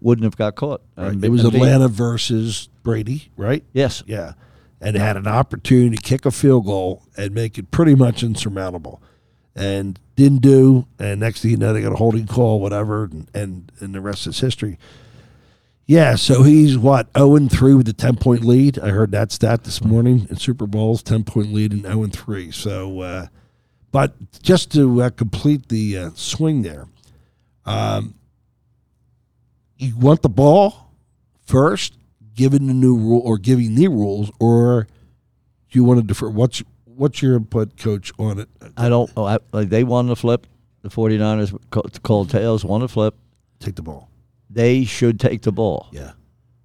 wouldn't 0.00 0.24
have 0.24 0.36
got 0.36 0.54
caught. 0.54 0.80
Right. 0.96 1.08
And- 1.12 1.24
it 1.24 1.28
was 1.30 1.44
Atlanta 1.44 1.88
versus 1.88 2.68
Brady, 2.84 3.30
right? 3.36 3.64
Yes. 3.72 4.04
Yeah. 4.06 4.34
And 4.80 4.94
had 4.96 5.16
an 5.16 5.26
opportunity 5.26 5.96
to 5.96 6.02
kick 6.02 6.24
a 6.26 6.30
field 6.30 6.66
goal 6.66 7.02
and 7.16 7.34
make 7.34 7.58
it 7.58 7.70
pretty 7.72 7.94
much 7.96 8.22
insurmountable. 8.22 9.00
And 9.56 9.98
didn't 10.16 10.42
do. 10.42 10.86
And 10.98 11.20
next 11.20 11.40
thing 11.42 11.50
you 11.52 11.56
know, 11.56 11.72
they 11.72 11.80
got 11.80 11.92
a 11.92 11.96
holding 11.96 12.26
call, 12.26 12.60
whatever, 12.60 13.04
and, 13.04 13.30
and, 13.34 13.72
and 13.80 13.94
the 13.94 14.00
rest 14.00 14.26
is 14.26 14.38
history. 14.38 14.78
Yeah, 15.86 16.16
so 16.16 16.42
he's 16.42 16.76
what, 16.76 17.08
0 17.16 17.36
and 17.36 17.50
3 17.50 17.74
with 17.74 17.88
a 17.88 17.92
10 17.92 18.16
point 18.16 18.44
lead. 18.44 18.78
I 18.78 18.88
heard 18.88 19.12
that 19.12 19.30
stat 19.30 19.62
this 19.62 19.84
morning 19.84 20.26
in 20.28 20.36
Super 20.36 20.66
Bowls 20.66 21.02
10 21.02 21.22
point 21.22 21.52
lead 21.52 21.72
and 21.72 21.82
0 21.82 22.02
and 22.02 22.12
3. 22.12 22.50
So, 22.50 23.00
uh, 23.00 23.26
but 23.92 24.14
just 24.42 24.72
to 24.72 25.02
uh, 25.02 25.10
complete 25.10 25.68
the 25.68 25.96
uh, 25.96 26.10
swing 26.14 26.62
there, 26.62 26.88
um, 27.64 28.14
you 29.78 29.96
want 29.96 30.22
the 30.22 30.28
ball 30.28 30.90
first, 31.46 31.96
given 32.34 32.66
the 32.66 32.74
new 32.74 32.96
rule 32.96 33.22
or 33.24 33.38
giving 33.38 33.76
the 33.76 33.86
rules, 33.86 34.30
or 34.40 34.88
do 35.70 35.78
you 35.78 35.84
want 35.84 36.00
to 36.00 36.06
defer? 36.06 36.28
What's 36.28 36.62
what's 36.96 37.22
your 37.22 37.36
input, 37.36 37.76
Coach, 37.76 38.12
on 38.18 38.40
it? 38.40 38.48
I 38.76 38.88
don't. 38.88 39.10
Oh, 39.16 39.24
I, 39.24 39.38
like 39.52 39.68
they 39.68 39.84
won 39.84 40.06
the 40.06 40.16
flip. 40.16 40.46
The 40.82 40.88
49ers 40.88 41.58
ca- 41.70 41.82
called 42.02 42.30
tails, 42.30 42.64
won 42.64 42.80
the 42.80 42.88
flip. 42.88 43.14
Take 43.58 43.74
the 43.74 43.82
ball. 43.82 44.08
They 44.48 44.84
should 44.84 45.18
take 45.18 45.42
the 45.42 45.52
ball. 45.52 45.88
Yeah, 45.92 46.12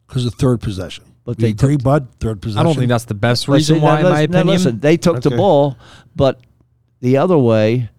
because 0.08 0.24
the 0.24 0.32
third 0.32 0.62
possession. 0.62 1.06
But 1.24 1.38
We 1.38 1.44
they 1.44 1.50
agree, 1.52 1.78
Bud. 1.78 2.08
Third 2.20 2.42
possession. 2.42 2.60
I 2.60 2.64
don't 2.64 2.76
think 2.76 2.90
that's 2.90 3.06
the 3.06 3.14
best 3.14 3.48
reason 3.48 3.78
see, 3.78 3.82
why, 3.82 4.02
now 4.02 4.08
in 4.08 4.14
my 4.14 4.20
now 4.20 4.24
opinion. 4.24 4.48
listen, 4.48 4.80
they 4.80 4.98
took 4.98 5.22
the 5.22 5.32
ball, 5.32 5.78
but 6.16 6.40
the 7.00 7.18
other 7.18 7.38
way, 7.38 7.90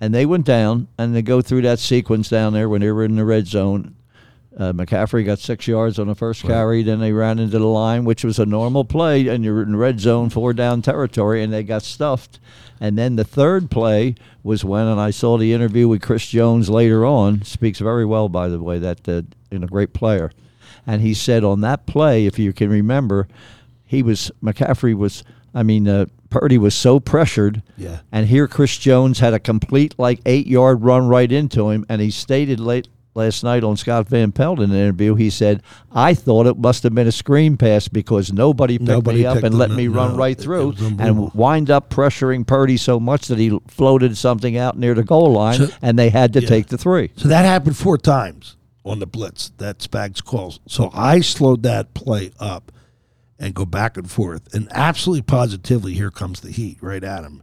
and 0.00 0.14
they 0.14 0.26
went 0.26 0.46
down, 0.46 0.88
and 0.98 1.14
they 1.14 1.22
go 1.22 1.42
through 1.42 1.62
that 1.62 1.78
sequence 1.78 2.28
down 2.28 2.52
there 2.52 2.68
when 2.68 2.80
they 2.80 2.90
were 2.90 3.04
in 3.04 3.16
the 3.16 3.24
red 3.24 3.46
zone. 3.46 3.96
Uh, 4.56 4.72
McCaffrey 4.72 5.24
got 5.24 5.38
six 5.38 5.68
yards 5.68 5.98
on 5.98 6.08
the 6.08 6.14
first 6.14 6.42
carry. 6.42 6.82
Then 6.82 6.98
they 6.98 7.12
ran 7.12 7.38
into 7.38 7.58
the 7.58 7.66
line, 7.66 8.04
which 8.04 8.24
was 8.24 8.38
a 8.38 8.46
normal 8.46 8.84
play, 8.84 9.28
and 9.28 9.44
you're 9.44 9.62
in 9.62 9.76
red 9.76 10.00
zone, 10.00 10.28
four 10.28 10.52
down 10.52 10.82
territory, 10.82 11.42
and 11.42 11.52
they 11.52 11.62
got 11.62 11.82
stuffed. 11.82 12.40
And 12.80 12.98
then 12.98 13.16
the 13.16 13.24
third 13.24 13.70
play 13.70 14.16
was 14.42 14.64
when, 14.64 14.86
and 14.86 15.00
I 15.00 15.10
saw 15.10 15.38
the 15.38 15.52
interview 15.52 15.86
with 15.86 16.02
Chris 16.02 16.26
Jones 16.26 16.68
later 16.68 17.06
on. 17.06 17.42
Speaks 17.42 17.78
very 17.78 18.04
well, 18.04 18.28
by 18.28 18.48
the 18.48 18.60
way. 18.60 18.78
That 18.78 19.08
uh, 19.08 19.22
in 19.52 19.62
a 19.62 19.68
great 19.68 19.92
player, 19.92 20.32
and 20.84 21.00
he 21.00 21.14
said 21.14 21.44
on 21.44 21.60
that 21.60 21.86
play, 21.86 22.26
if 22.26 22.38
you 22.38 22.52
can 22.52 22.70
remember, 22.70 23.28
he 23.86 24.02
was 24.02 24.32
McCaffrey 24.42 24.96
was. 24.96 25.22
I 25.52 25.64
mean, 25.64 25.88
uh, 25.88 26.06
Purdy 26.30 26.58
was 26.58 26.74
so 26.74 27.00
pressured. 27.00 27.62
Yeah. 27.76 28.00
And 28.12 28.28
here 28.28 28.46
Chris 28.46 28.76
Jones 28.78 29.18
had 29.18 29.34
a 29.34 29.40
complete 29.40 29.96
like 29.98 30.20
eight 30.24 30.46
yard 30.46 30.82
run 30.82 31.08
right 31.08 31.30
into 31.30 31.70
him, 31.70 31.84
and 31.88 32.00
he 32.00 32.10
stated 32.10 32.58
late 32.60 32.88
last 33.14 33.42
night 33.42 33.64
on 33.64 33.76
Scott 33.76 34.08
Van 34.08 34.32
Pelt 34.32 34.60
in 34.60 34.70
an 34.70 34.76
interview. 34.76 35.14
He 35.14 35.30
said, 35.30 35.62
"I 35.92 36.14
thought 36.14 36.46
it 36.46 36.58
must 36.58 36.82
have 36.84 36.94
been 36.94 37.06
a 37.06 37.12
screen 37.12 37.56
pass 37.56 37.88
because 37.88 38.32
nobody 38.32 38.78
picked 38.78 38.88
Nobody 38.88 39.20
me 39.20 39.26
up 39.26 39.42
and 39.42 39.56
let 39.58 39.70
up. 39.70 39.76
me 39.76 39.88
run 39.88 40.12
No, 40.12 40.16
right 40.18 40.38
through, 40.38 40.74
and 40.98 41.32
wind 41.34 41.70
up 41.70 41.90
pressuring 41.90 42.46
Purdy 42.46 42.76
so 42.76 43.00
much 43.00 43.28
that 43.28 43.38
he 43.38 43.58
floated 43.66 44.16
something 44.16 44.56
out 44.56 44.78
near 44.78 44.94
the 44.94 45.02
goal 45.04 45.32
line, 45.32 45.58
So- 45.58 45.68
and 45.82 45.98
they 45.98 46.10
had 46.10 46.32
to 46.34 46.42
Yeah. 46.42 46.48
take 46.48 46.66
the 46.68 46.78
three. 46.78 47.10
So 47.16 47.28
that 47.28 47.44
happened 47.44 47.76
four 47.76 47.98
times 47.98 48.56
on 48.84 48.98
the 49.00 49.06
blitz. 49.06 49.52
That 49.58 49.78
Spags 49.80 50.22
calls. 50.24 50.60
So 50.66 50.90
I 50.94 51.20
slowed 51.20 51.62
that 51.64 51.94
play 51.94 52.30
up 52.38 52.70
and 53.38 53.54
go 53.54 53.64
back 53.64 53.96
and 53.96 54.10
forth, 54.10 54.54
and 54.54 54.68
absolutely 54.70 55.22
positively, 55.22 55.94
here 55.94 56.10
comes 56.10 56.40
the 56.40 56.50
heat 56.50 56.78
right 56.80 57.02
at 57.02 57.24
him. 57.24 57.42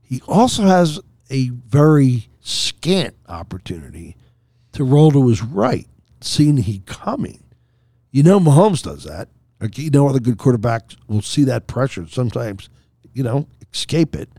He 0.00 0.20
also 0.28 0.62
has 0.64 1.00
a 1.30 1.50
very 1.68 2.28
scant 2.40 3.14
opportunity 3.28 4.16
to 4.72 4.84
roll 4.84 5.10
to 5.12 5.28
his 5.28 5.42
right, 5.42 5.86
seeing 6.20 6.58
he 6.58 6.80
coming. 6.86 7.42
You 8.10 8.22
know, 8.22 8.40
Mahomes 8.40 8.82
does 8.82 9.04
that. 9.04 9.28
Like, 9.60 9.76
you 9.76 9.90
know, 9.90 10.08
other 10.08 10.20
good 10.20 10.38
quarterbacks 10.38 10.96
will 11.08 11.22
see 11.22 11.44
that 11.44 11.66
pressure 11.66 12.06
sometimes, 12.08 12.68
you 13.12 13.22
know, 13.22 13.48
escape 13.72 14.14
it. 14.14 14.30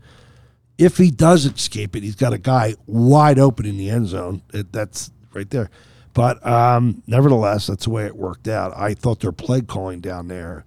If 0.78 0.96
he 0.96 1.10
does 1.10 1.44
escape 1.44 1.94
it, 1.94 2.02
he's 2.02 2.16
got 2.16 2.32
a 2.32 2.38
guy 2.38 2.74
wide 2.86 3.38
open 3.38 3.66
in 3.66 3.76
the 3.76 3.90
end 3.90 4.06
zone. 4.08 4.42
It, 4.54 4.72
that's 4.72 5.10
right 5.34 5.48
there. 5.50 5.70
But 6.14 6.44
um, 6.44 7.02
nevertheless, 7.06 7.66
that's 7.66 7.84
the 7.84 7.90
way 7.90 8.06
it 8.06 8.16
worked 8.16 8.48
out. 8.48 8.72
I 8.76 8.94
thought 8.94 9.20
their 9.20 9.32
play 9.32 9.60
calling 9.60 10.00
down 10.00 10.28
there 10.28 10.64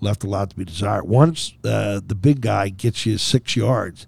left 0.00 0.24
a 0.24 0.26
lot 0.26 0.50
to 0.50 0.56
be 0.56 0.64
desired. 0.64 1.04
Once 1.04 1.54
uh, 1.64 2.00
the 2.04 2.16
big 2.16 2.40
guy 2.40 2.68
gets 2.68 3.06
you 3.06 3.16
six 3.18 3.56
yards, 3.56 4.06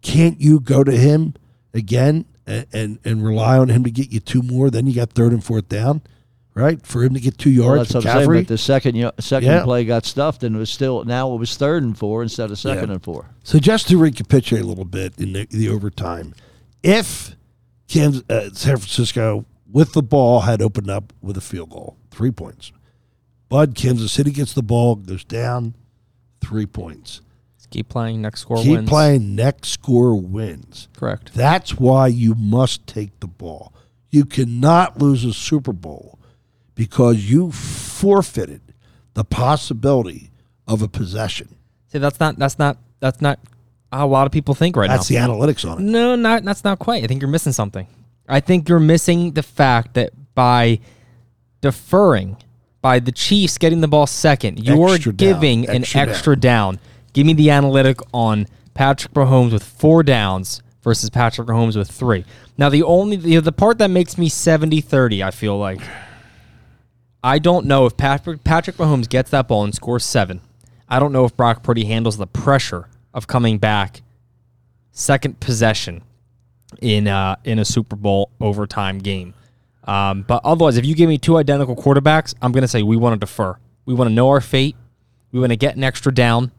can't 0.00 0.40
you 0.40 0.58
go 0.58 0.82
to 0.82 0.92
him 0.92 1.34
again 1.72 2.24
and, 2.46 2.66
and, 2.72 2.98
and 3.04 3.24
rely 3.24 3.58
on 3.58 3.68
him 3.68 3.84
to 3.84 3.90
get 3.90 4.10
you 4.12 4.20
two 4.20 4.42
more? 4.42 4.70
Then 4.70 4.86
you 4.86 4.94
got 4.94 5.10
third 5.12 5.32
and 5.32 5.42
fourth 5.44 5.68
down, 5.68 6.02
right? 6.54 6.84
For 6.86 7.02
him 7.02 7.14
to 7.14 7.20
get 7.20 7.38
two 7.38 7.50
Well, 7.58 7.76
yards, 7.76 7.90
that's 7.90 8.04
what 8.04 8.14
I'm 8.14 8.24
saying. 8.26 8.42
But 8.42 8.48
the 8.48 8.58
second 8.58 9.12
second 9.20 9.48
Yeah. 9.50 9.64
play 9.64 9.84
got 9.84 10.04
stuffed, 10.04 10.42
and 10.44 10.56
it 10.56 10.58
was 10.58 10.70
still 10.70 11.04
now 11.04 11.32
it 11.34 11.38
was 11.38 11.56
third 11.56 11.82
and 11.82 11.96
four 11.96 12.22
instead 12.22 12.50
of 12.50 12.58
second 12.58 12.88
Yeah. 12.88 12.94
and 12.94 13.02
four. 13.02 13.30
So 13.42 13.58
just 13.58 13.88
to 13.88 13.98
recapitulate 13.98 14.64
a 14.64 14.66
little 14.68 14.84
bit 14.84 15.18
in 15.18 15.32
the, 15.32 15.46
the 15.50 15.68
overtime, 15.68 16.34
if 16.82 17.36
Kansas, 17.88 18.22
uh, 18.28 18.50
San 18.52 18.76
Francisco 18.76 19.44
with 19.70 19.92
the 19.92 20.02
ball 20.02 20.40
had 20.40 20.62
opened 20.62 20.88
up 20.90 21.12
with 21.20 21.36
a 21.36 21.40
field 21.40 21.70
goal, 21.70 21.96
three 22.10 22.30
points. 22.30 22.72
Bud, 23.48 23.74
Kansas 23.74 24.10
City 24.12 24.30
gets 24.30 24.52
the 24.54 24.62
ball, 24.62 24.96
goes 24.96 25.24
down, 25.24 25.74
three 26.40 26.66
points. 26.66 27.20
Keep 27.74 27.88
playing. 27.88 28.22
Next 28.22 28.42
score 28.42 28.58
Keep 28.58 28.70
wins. 28.70 28.88
playing, 28.88 29.34
next 29.34 29.68
score 29.70 30.14
wins. 30.14 30.88
Correct. 30.96 31.34
That's 31.34 31.74
why 31.74 32.06
you 32.06 32.36
must 32.36 32.86
take 32.86 33.18
the 33.18 33.26
ball. 33.26 33.72
You 34.10 34.24
cannot 34.24 34.98
lose 35.02 35.24
a 35.24 35.32
Super 35.32 35.72
Bowl 35.72 36.20
because 36.76 37.28
you 37.28 37.50
forfeited 37.50 38.60
the 39.14 39.24
possibility 39.24 40.30
of 40.68 40.82
a 40.82 40.88
possession. 40.88 41.56
See, 41.88 41.98
that's 41.98 42.20
not. 42.20 42.38
That's 42.38 42.60
not. 42.60 42.78
That's 43.00 43.20
not 43.20 43.40
how 43.92 44.06
a 44.06 44.08
lot 44.08 44.26
of 44.26 44.32
people 44.32 44.54
think 44.54 44.76
right 44.76 44.88
That's 44.88 45.10
now. 45.10 45.26
That's 45.26 45.40
the 45.40 45.64
analytics 45.64 45.68
on 45.68 45.78
it. 45.78 45.82
No, 45.82 46.14
not 46.14 46.44
that's 46.44 46.62
not 46.62 46.78
quite. 46.78 47.02
I 47.02 47.08
think 47.08 47.22
you're 47.22 47.30
missing 47.30 47.52
something. 47.52 47.88
I 48.28 48.40
think 48.40 48.68
you're 48.68 48.80
missing 48.80 49.32
the 49.32 49.42
fact 49.42 49.94
that 49.94 50.12
by 50.34 50.78
deferring, 51.60 52.36
by 52.80 52.98
the 52.98 53.12
Chiefs 53.12 53.58
getting 53.58 53.80
the 53.80 53.88
ball 53.88 54.06
second, 54.06 54.64
you're 54.64 54.94
Extra 54.94 55.12
down, 55.12 55.32
giving 55.32 55.68
an 55.68 55.82
extra 55.82 56.00
extra 56.02 56.36
down. 56.36 56.78
Give 57.14 57.26
me 57.26 57.32
the 57.32 57.50
analytic 57.50 58.00
on 58.12 58.46
Patrick 58.74 59.14
Mahomes 59.14 59.52
with 59.52 59.62
four 59.62 60.02
downs 60.02 60.62
versus 60.82 61.08
Patrick 61.08 61.48
Mahomes 61.48 61.76
with 61.76 61.90
three. 61.90 62.26
Now, 62.58 62.68
the 62.68 62.82
only 62.82 63.16
the, 63.16 63.40
the 63.40 63.52
part 63.52 63.78
that 63.78 63.88
makes 63.88 64.18
me 64.18 64.28
70-30, 64.28 65.24
I 65.24 65.30
feel 65.30 65.56
like, 65.56 65.80
I 67.22 67.38
don't 67.38 67.64
know 67.64 67.86
if 67.86 67.96
Patrick 67.96 68.44
Patrick 68.44 68.76
Mahomes 68.76 69.08
gets 69.08 69.30
that 69.30 69.48
ball 69.48 69.64
and 69.64 69.74
scores 69.74 70.04
seven. 70.04 70.42
I 70.90 70.98
don't 70.98 71.12
know 71.12 71.24
if 71.24 71.34
Brock 71.34 71.62
Purdy 71.62 71.86
handles 71.86 72.18
the 72.18 72.26
pressure 72.26 72.88
of 73.14 73.26
coming 73.26 73.56
back 73.56 74.02
second 74.92 75.40
possession 75.40 76.02
in 76.82 77.08
uh, 77.08 77.36
in 77.44 77.58
a 77.58 77.64
Super 77.64 77.96
Bowl 77.96 78.30
overtime 78.40 78.98
game. 78.98 79.32
Um, 79.84 80.22
but 80.22 80.42
otherwise, 80.44 80.76
if 80.76 80.84
you 80.84 80.94
give 80.94 81.08
me 81.08 81.16
two 81.16 81.38
identical 81.38 81.76
quarterbacks, 81.76 82.34
I'm 82.42 82.52
going 82.52 82.62
to 82.62 82.68
say 82.68 82.82
we 82.82 82.96
want 82.96 83.14
to 83.14 83.20
defer. 83.20 83.56
We 83.86 83.94
want 83.94 84.08
to 84.08 84.14
know 84.14 84.28
our 84.28 84.40
fate. 84.42 84.76
We 85.32 85.40
want 85.40 85.50
to 85.50 85.56
get 85.56 85.76
an 85.76 85.84
extra 85.84 86.12
down, 86.12 86.52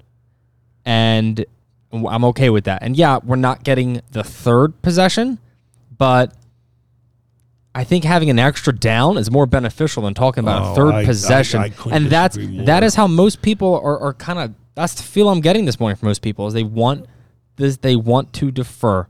and 0.85 1.43
I'm 1.91 2.23
okay 2.25 2.49
with 2.49 2.65
that. 2.65 2.83
And 2.83 2.95
yeah, 2.95 3.19
we're 3.23 3.35
not 3.37 3.63
getting 3.63 4.01
the 4.11 4.23
third 4.23 4.81
possession, 4.81 5.39
but 5.97 6.33
I 7.73 7.83
think 7.83 8.03
having 8.03 8.29
an 8.29 8.39
extra 8.39 8.73
down 8.73 9.17
is 9.17 9.29
more 9.29 9.45
beneficial 9.45 10.03
than 10.03 10.13
talking 10.13 10.43
about 10.43 10.61
Oh, 10.63 10.71
a 10.71 10.75
third 10.75 10.93
I- 10.93 10.99
I- 11.01 11.05
possession. 11.05 11.61
I 11.61 11.69
couldn't 11.69 11.93
and 12.03 12.11
that's 12.11 12.37
more. 12.37 12.65
that 12.65 12.83
is 12.83 12.95
how 12.95 13.07
most 13.07 13.41
people 13.41 13.75
are, 13.83 13.99
are 13.99 14.13
kind 14.13 14.39
of 14.39 14.53
that's 14.75 14.93
the 14.95 15.03
feel 15.03 15.29
I'm 15.29 15.41
getting 15.41 15.65
this 15.65 15.79
morning 15.79 15.95
from 15.95 16.07
most 16.07 16.21
people 16.21 16.47
is 16.47 16.53
they 16.53 16.63
want 16.63 17.05
this 17.57 17.77
they 17.77 17.95
want 17.95 18.33
to 18.33 18.51
defer. 18.51 19.07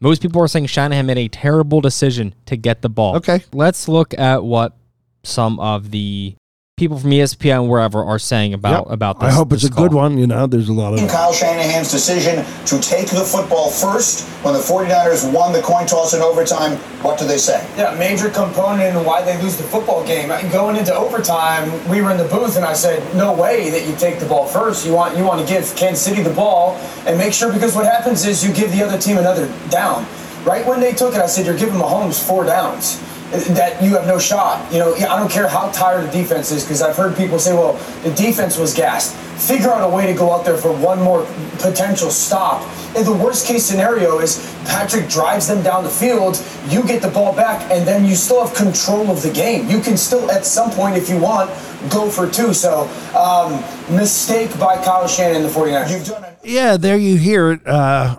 Most 0.00 0.20
people 0.22 0.42
are 0.42 0.48
saying 0.48 0.66
Shanahan 0.66 1.06
made 1.06 1.18
a 1.18 1.28
terrible 1.28 1.80
decision 1.80 2.34
to 2.46 2.56
get 2.56 2.82
the 2.82 2.88
ball. 2.88 3.16
Okay. 3.16 3.42
Let's 3.52 3.88
look 3.88 4.12
at 4.18 4.44
what 4.44 4.76
some 5.22 5.58
of 5.60 5.90
the 5.92 6.34
people 6.76 6.98
from 6.98 7.10
ESPN 7.10 7.60
and 7.60 7.68
wherever 7.68 8.02
are 8.04 8.18
saying 8.18 8.52
about 8.52 8.86
Yep. 8.86 8.92
about 8.94 9.20
this. 9.20 9.28
I 9.28 9.32
hope 9.32 9.52
it's 9.52 9.62
this 9.62 9.70
a 9.70 9.74
good 9.74 9.94
one. 9.94 10.18
You 10.18 10.26
know, 10.26 10.48
there's 10.48 10.68
a 10.68 10.72
lot 10.72 10.92
of. 10.92 10.98
In 10.98 11.06
Kyle 11.06 11.32
Shanahan's 11.32 11.88
decision 11.92 12.44
to 12.66 12.80
take 12.80 13.06
the 13.06 13.20
football 13.22 13.70
first 13.70 14.22
when 14.42 14.54
the 14.54 14.60
49ers 14.60 15.24
won 15.32 15.52
the 15.52 15.62
coin 15.62 15.86
toss 15.86 16.14
in 16.14 16.20
overtime. 16.20 16.76
What 17.02 17.16
do 17.16 17.26
they 17.28 17.38
say? 17.38 17.64
Yeah, 17.78 17.94
major 17.96 18.28
component 18.28 18.96
in 18.96 19.04
why 19.04 19.22
they 19.22 19.40
lose 19.40 19.56
the 19.56 19.62
football 19.62 20.04
game. 20.04 20.30
Going 20.50 20.74
into 20.74 20.92
overtime, 20.92 21.70
we 21.88 22.02
were 22.02 22.10
in 22.10 22.16
the 22.16 22.24
booth, 22.24 22.56
and 22.56 22.64
I 22.64 22.72
said, 22.72 23.02
"No 23.14 23.32
way 23.32 23.70
that 23.70 23.86
you 23.86 23.94
take 23.94 24.18
the 24.18 24.26
ball 24.26 24.46
first. 24.46 24.84
You 24.84 24.94
want 24.94 25.16
you 25.16 25.22
want 25.24 25.40
to 25.40 25.46
give 25.46 25.72
Kansas 25.76 26.02
City 26.02 26.22
the 26.22 26.30
ball 26.34 26.76
and 27.06 27.16
make 27.16 27.32
sure 27.32 27.52
because 27.52 27.76
what 27.76 27.86
happens 27.86 28.26
is 28.26 28.44
you 28.44 28.52
give 28.52 28.72
the 28.72 28.82
other 28.82 28.98
team 28.98 29.18
another 29.18 29.48
down. 29.70 30.04
Right 30.44 30.66
when 30.66 30.80
they 30.80 30.92
took 30.92 31.14
it, 31.14 31.20
I 31.20 31.26
said, 31.26 31.46
"You're 31.46 31.56
giving 31.56 31.76
Mahomes 31.78 32.18
four 32.20 32.42
downs." 32.44 32.98
That 33.30 33.82
you 33.82 33.94
have 33.96 34.06
no 34.06 34.18
shot. 34.18 34.72
You 34.72 34.78
know, 34.78 34.94
I 34.94 35.18
don't 35.18 35.30
care 35.30 35.48
how 35.48 35.70
tired 35.72 36.06
the 36.06 36.12
defense 36.12 36.52
is 36.52 36.62
because 36.62 36.82
I've 36.82 36.96
heard 36.96 37.16
people 37.16 37.38
say, 37.38 37.52
"Well, 37.52 37.72
the 38.02 38.10
defense 38.10 38.56
was 38.58 38.74
gassed." 38.74 39.14
Figure 39.14 39.72
out 39.72 39.82
a 39.82 39.92
way 39.92 40.06
to 40.06 40.14
go 40.14 40.32
out 40.32 40.44
there 40.44 40.56
for 40.56 40.72
one 40.72 41.02
more 41.02 41.26
potential 41.58 42.10
stop. 42.10 42.62
And 42.96 43.04
the 43.04 43.12
worst 43.12 43.46
case 43.46 43.64
scenario 43.64 44.20
is 44.20 44.38
Patrick 44.66 45.08
drives 45.08 45.48
them 45.48 45.62
down 45.62 45.82
the 45.82 45.90
field, 45.90 46.40
you 46.68 46.84
get 46.84 47.02
the 47.02 47.08
ball 47.08 47.34
back, 47.34 47.68
and 47.70 47.86
then 47.86 48.04
you 48.04 48.14
still 48.14 48.46
have 48.46 48.54
control 48.54 49.10
of 49.10 49.22
the 49.22 49.32
game. 49.32 49.68
You 49.68 49.80
can 49.80 49.96
still, 49.96 50.30
at 50.30 50.46
some 50.46 50.70
point, 50.70 50.96
if 50.96 51.08
you 51.08 51.18
want, 51.18 51.50
go 51.90 52.08
for 52.08 52.30
two. 52.30 52.54
So, 52.54 52.88
um, 53.18 53.60
mistake 53.94 54.56
by 54.60 54.76
Kyle 54.84 55.08
Shannon 55.08 55.42
the 55.42 55.48
49ers. 55.48 55.90
You've 55.90 56.06
done 56.06 56.24
it. 56.24 56.38
Yeah, 56.44 56.76
there 56.76 56.96
you 56.96 57.16
hear 57.16 57.50
it. 57.50 57.66
Uh, 57.66 58.18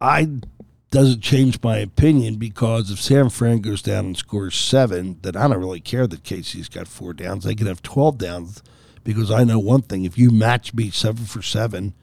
I 0.00 0.28
doesn't 0.94 1.20
change 1.20 1.60
my 1.60 1.78
opinion 1.78 2.36
because 2.36 2.90
if 2.90 3.00
San 3.00 3.28
Fran 3.28 3.58
goes 3.60 3.82
down 3.82 4.04
and 4.06 4.16
scores 4.16 4.54
seven, 4.54 5.18
then 5.22 5.36
I 5.36 5.48
don't 5.48 5.58
really 5.58 5.80
care 5.80 6.06
that 6.06 6.22
KC's 6.22 6.68
got 6.68 6.86
four 6.86 7.12
downs. 7.12 7.44
They 7.44 7.56
could 7.56 7.66
have 7.66 7.82
twelve 7.82 8.16
downs 8.16 8.62
because 9.02 9.30
I 9.30 9.42
know 9.42 9.58
one 9.58 9.82
thing: 9.82 10.04
if 10.04 10.16
you 10.16 10.30
match 10.30 10.72
me 10.72 10.90
seven 10.90 11.24
for 11.24 11.42
seven, 11.42 11.94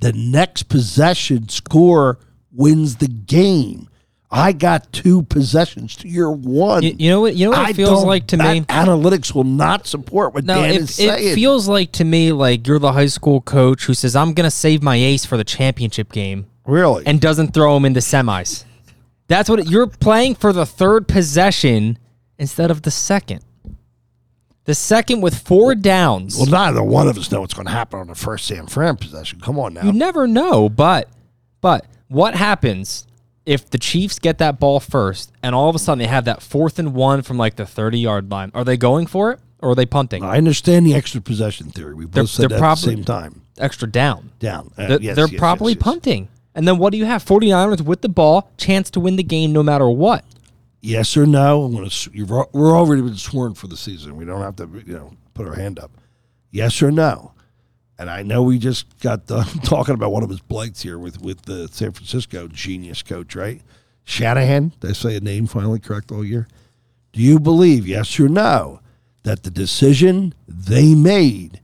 the 0.00 0.14
next 0.14 0.64
possession 0.64 1.48
score 1.50 2.18
wins 2.50 2.96
the 2.96 3.08
game. 3.08 3.88
I 4.28 4.52
got 4.52 4.92
two 4.92 5.22
possessions 5.22 5.94
to 5.96 6.08
your 6.08 6.32
one. 6.32 6.82
You, 6.82 6.96
you 6.98 7.10
know 7.10 7.20
what? 7.20 7.36
You 7.36 7.44
know 7.50 7.58
what 7.58 7.70
it 7.70 7.76
feels 7.76 8.02
like 8.02 8.26
to 8.28 8.36
me. 8.38 8.62
Analytics 8.62 9.34
will 9.34 9.44
not 9.44 9.86
support 9.86 10.34
what 10.34 10.44
No, 10.44 10.54
Dan 10.56 10.70
it, 10.74 10.80
is 10.80 10.94
saying. 10.96 11.32
it 11.32 11.34
feels 11.34 11.68
like 11.68 11.92
to 11.92 12.04
me 12.04 12.32
like 12.32 12.66
you're 12.66 12.80
the 12.80 12.92
high 12.92 13.06
school 13.06 13.40
coach 13.40 13.84
who 13.84 13.94
says 13.94 14.16
I'm 14.16 14.32
gonna 14.32 14.50
save 14.50 14.82
my 14.82 14.96
ace 14.96 15.24
for 15.24 15.36
the 15.36 15.44
championship 15.44 16.10
game 16.12 16.46
really, 16.66 17.06
and 17.06 17.20
doesn't 17.20 17.52
throw 17.54 17.76
him 17.76 17.84
into 17.84 18.00
semis. 18.00 18.64
That's 19.28 19.48
what 19.48 19.60
it, 19.60 19.66
you're 19.68 19.86
playing 19.86 20.36
for 20.36 20.52
the 20.52 20.66
third 20.66 21.08
possession 21.08 21.98
instead 22.38 22.70
of 22.70 22.82
the 22.82 22.90
second. 22.90 23.42
The 24.64 24.74
second 24.74 25.20
with 25.20 25.38
four 25.38 25.74
downs. 25.76 26.36
well, 26.36 26.46
neither 26.46 26.82
one 26.82 27.06
of 27.08 27.16
us 27.16 27.30
know 27.30 27.40
what's 27.40 27.54
going 27.54 27.66
to 27.66 27.72
happen 27.72 28.00
on 28.00 28.08
the 28.08 28.14
first 28.16 28.46
San 28.46 28.66
Fran 28.66 28.96
possession. 28.96 29.40
Come 29.40 29.58
on 29.58 29.74
now. 29.74 29.84
You 29.84 29.92
never 29.92 30.26
know, 30.26 30.68
but 30.68 31.08
but 31.60 31.86
what 32.08 32.34
happens 32.34 33.06
if 33.44 33.70
the 33.70 33.78
Chiefs 33.78 34.18
get 34.18 34.38
that 34.38 34.58
ball 34.58 34.80
first 34.80 35.30
and 35.42 35.54
all 35.54 35.68
of 35.68 35.76
a 35.76 35.78
sudden 35.78 36.00
they 36.00 36.08
have 36.08 36.24
that 36.24 36.42
fourth 36.42 36.80
and 36.80 36.94
one 36.94 37.22
from 37.22 37.36
like 37.38 37.54
the 37.56 37.66
30 37.66 37.98
yard 38.00 38.28
line? 38.30 38.50
Are 38.54 38.64
they 38.64 38.76
going 38.76 39.06
for 39.06 39.30
it 39.30 39.38
or 39.60 39.70
are 39.70 39.74
they 39.76 39.86
punting? 39.86 40.24
I 40.24 40.36
understand 40.36 40.84
the 40.84 40.94
extra 40.94 41.20
possession 41.20 41.70
theory. 41.70 41.94
We 41.94 42.04
both 42.06 42.14
They're- 42.14 42.26
said 42.26 42.42
they're 42.42 42.48
that 42.50 42.54
at 42.56 42.58
probably- 42.58 42.90
the 42.94 42.96
same 42.96 43.04
time. 43.04 43.42
Extra 43.58 43.88
down. 43.90 44.32
Down. 44.40 44.70
Uh, 44.76 44.88
They're, 44.88 45.00
yes, 45.00 45.16
they're 45.16 45.28
yes, 45.28 45.38
probably 45.38 45.72
yes, 45.72 45.76
yes. 45.78 45.84
punting. 45.84 46.28
And 46.56 46.66
then 46.66 46.78
what 46.78 46.90
do 46.90 46.96
you 46.96 47.04
have? 47.04 47.22
49ers 47.22 47.82
with 47.82 48.00
the 48.00 48.08
ball, 48.08 48.50
chance 48.56 48.90
to 48.92 49.00
win 49.00 49.16
the 49.16 49.22
game 49.22 49.52
no 49.52 49.62
matter 49.62 49.88
what. 49.88 50.24
Yes 50.80 51.14
or 51.16 51.26
no? 51.26 51.64
I'm 51.64 51.74
gonna, 51.74 51.90
you've, 52.12 52.30
we're 52.30 52.76
already 52.76 53.02
been 53.02 53.16
sworn 53.16 53.54
for 53.54 53.66
the 53.66 53.76
season. 53.76 54.16
We 54.16 54.24
don't 54.24 54.40
have 54.40 54.56
to, 54.56 54.82
you 54.86 54.94
know, 54.94 55.12
put 55.34 55.46
our 55.46 55.54
hand 55.54 55.78
up. 55.78 55.90
Yes 56.50 56.80
or 56.82 56.90
no? 56.90 57.34
And 57.98 58.08
I 58.08 58.22
know 58.22 58.42
we 58.42 58.58
just 58.58 58.98
got 59.00 59.26
done 59.26 59.46
talking 59.64 59.94
about 59.94 60.12
one 60.12 60.22
of 60.22 60.30
his 60.30 60.40
blights 60.40 60.82
here 60.82 60.98
with 60.98 61.20
with 61.20 61.42
the 61.42 61.68
San 61.68 61.92
Francisco 61.92 62.48
genius 62.48 63.02
coach, 63.02 63.36
right? 63.36 63.60
Shanahan. 64.04 64.72
Did 64.80 64.90
I 64.90 64.92
say 64.92 65.16
a 65.16 65.20
name 65.20 65.46
finally 65.46 65.78
correct 65.78 66.10
all 66.10 66.24
year? 66.24 66.46
Do 67.12 67.20
you 67.20 67.40
believe, 67.40 67.86
yes 67.86 68.18
or 68.20 68.28
no, 68.28 68.80
that 69.24 69.42
the 69.42 69.50
decision 69.50 70.34
they 70.46 70.94
made 70.94 71.60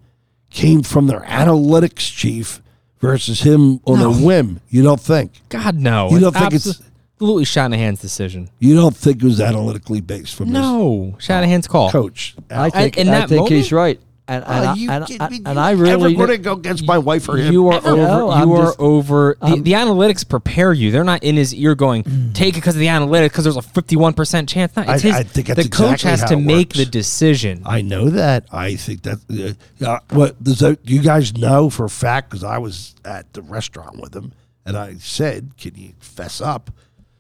came 0.50 0.83
from 0.83 1.07
their 1.07 1.20
analytics 1.20 2.14
chief 2.14 2.62
versus 3.03 3.43
him 3.43 3.81
on 3.85 4.01
a 4.01 4.11
whim? 4.11 4.61
You 4.71 4.83
don't 4.83 5.01
think? 5.01 5.43
God, 5.51 5.77
no. 5.77 6.09
You 6.11 6.21
don't 6.21 6.33
think 6.33 6.55
it's- 6.55 6.81
absolutely 7.17 7.45
Shanahan's 7.45 8.01
decision? 8.01 8.49
You 8.61 8.75
don't 8.75 8.97
think 8.97 9.19
it 9.23 9.25
was 9.25 9.41
analytically 9.41 10.01
based 10.01 10.35
from 10.35 10.51
No. 10.53 11.12
Uh, 11.15 11.19
Shanahan's 11.21 11.67
call. 11.67 11.91
coach? 11.91 12.35
I 12.51 12.71
think 12.71 12.97
in 12.97 13.09
I 13.09 13.21
that 13.21 13.29
think 13.29 13.49
he's 13.49 13.71
right, 13.73 14.01
and 14.28 14.44
and, 14.44 14.64
Oh, 14.64 14.70
I, 14.70 14.74
you 14.74 14.90
and, 14.90 15.06
kid 15.06 15.20
I- 15.20 15.28
me? 15.28 15.37
and 15.44 15.54
You 15.56 15.61
I 15.61 15.72
ever 15.72 15.82
really 15.82 16.14
going 16.14 16.28
to 16.28 16.38
go 16.38 16.52
against 16.52 16.87
my 16.87 16.96
wife 16.98 17.28
or 17.28 17.37
him? 17.37 17.52
You 17.52 17.68
are 17.68 17.78
over. 17.85 17.96
No, 17.96 18.30
I'm 18.30 18.48
you 18.48 18.54
are 18.54 18.64
just- 18.66 18.80
over. 18.80 19.37
The, 19.40 19.61
the 19.61 19.72
analytics 19.72 20.28
prepare 20.28 20.72
you. 20.72 20.90
They're 20.90 21.02
not 21.04 21.22
in 21.24 21.37
his 21.37 21.54
ear 21.54 21.74
going, 21.74 22.04
take 22.32 22.54
it 22.54 22.58
because 22.58 22.76
of 22.76 22.80
the 22.80 22.87
analytics 22.87 23.24
because 23.30 23.44
there's 23.44 23.56
a 23.56 23.61
51% 23.61 24.48
chance. 24.48 24.76
No, 24.76 24.82
it's 24.82 24.90
I- 24.90 24.98
his, 25.08 25.14
I 25.16 25.22
think 25.24 25.46
that's 25.48 25.62
the 25.64 25.68
coach 25.68 26.04
exactly 26.04 26.11
has 26.11 26.24
to 26.30 26.37
make 26.37 26.68
works. 26.68 26.78
the 26.78 26.87
decision. 26.87 27.62
I 27.66 27.82
know 27.82 28.11
that. 28.11 28.46
I 28.52 28.76
think 28.76 29.02
that. 29.02 29.56
Uh, 29.82 29.85
uh, 29.87 29.98
what 30.11 30.42
does 30.42 30.61
that? 30.61 30.78
You 30.88 31.02
guys 31.02 31.37
know 31.37 31.68
for 31.70 31.85
a 31.85 31.90
fact 31.90 32.30
because 32.30 32.44
I 32.44 32.58
was 32.58 32.94
at 33.04 33.32
the 33.32 33.42
restaurant 33.42 34.00
with 34.00 34.14
him, 34.14 34.32
and 34.64 34.76
I 34.76 34.94
said, 34.94 35.56
"Can 35.58 35.74
you 35.74 35.92
fess 35.98 36.40
up?" 36.40 36.70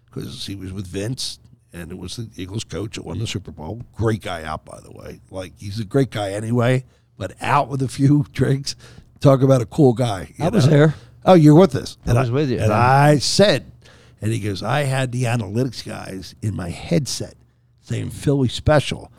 Because 0.06 0.46
he 0.46 0.54
was 0.54 0.72
with 0.72 0.86
Vince, 0.86 1.38
and 1.72 1.90
it 1.90 1.98
was 1.98 2.16
the 2.16 2.28
Eagles 2.36 2.64
coach 2.64 2.96
that 2.96 3.04
won 3.04 3.18
the 3.18 3.26
Super 3.26 3.50
Bowl. 3.50 3.82
Great 3.94 4.22
guy 4.22 4.42
out, 4.44 4.64
by 4.64 4.80
the 4.80 4.90
way. 4.92 5.20
Like 5.30 5.52
he's 5.58 5.78
a 5.80 5.84
great 5.84 6.10
guy 6.10 6.32
anyway, 6.32 6.84
but 7.16 7.32
out 7.40 7.68
with 7.68 7.82
a 7.82 7.88
few 7.88 8.26
drinks. 8.32 8.74
Talk 9.20 9.42
about 9.42 9.60
a 9.62 9.66
cool 9.66 9.92
guy. 9.92 10.32
I 10.40 10.48
was 10.48 10.68
there. 10.68 10.94
Oh, 11.24 11.34
you're 11.34 11.54
with 11.54 11.76
us. 11.76 11.96
And 12.04 12.18
I 12.18 12.22
was 12.22 12.30
with 12.32 12.50
you, 12.50 12.58
And. 12.58 12.72
I 12.72 13.18
said, 13.18 13.70
and 14.20 14.32
he 14.32 14.40
goes, 14.40 14.62
I 14.62 14.80
had 14.82 15.12
the 15.12 15.24
analytics 15.24 15.86
guys 15.86 16.34
in 16.42 16.56
my 16.56 16.70
headset 16.70 17.34
saying 17.80 18.10
Philly 18.10 18.48
special. 18.48 19.12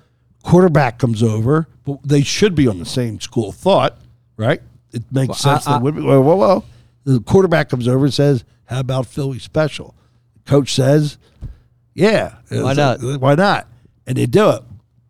Quarterback 0.44 1.00
comes 1.00 1.24
over, 1.24 1.70
but 1.86 2.00
they 2.04 2.22
should 2.22 2.54
be 2.56 2.68
on 2.68 2.80
the 2.80 2.86
same 2.86 3.22
school 3.22 3.50
of 3.50 3.56
thought, 3.56 3.98
right? 4.36 4.62
It 4.92 5.04
makes 5.12 5.30
Well, 5.30 5.36
sense. 5.56 5.68
I- 5.68 5.74
that 5.74 5.82
would 5.82 5.96
be, 5.96 6.02
whoa, 6.02 6.20
whoa, 6.20 6.36
whoa. 6.36 6.64
The 7.06 7.22
quarterback 7.22 7.70
comes 7.70 7.88
over 7.88 8.04
and 8.06 8.14
says, 8.14 8.44
How 8.66 8.82
about 8.82 9.06
Philly 9.08 9.40
special? 9.40 9.96
Coach 10.46 10.74
says, 10.74 11.18
Yeah. 11.94 12.36
Why 12.50 12.74
not? 12.74 13.02
like, 13.02 13.22
Why 13.22 13.36
not? 13.36 13.68
And 14.08 14.18
they 14.18 14.26
do 14.26 14.50
it. 14.52 14.64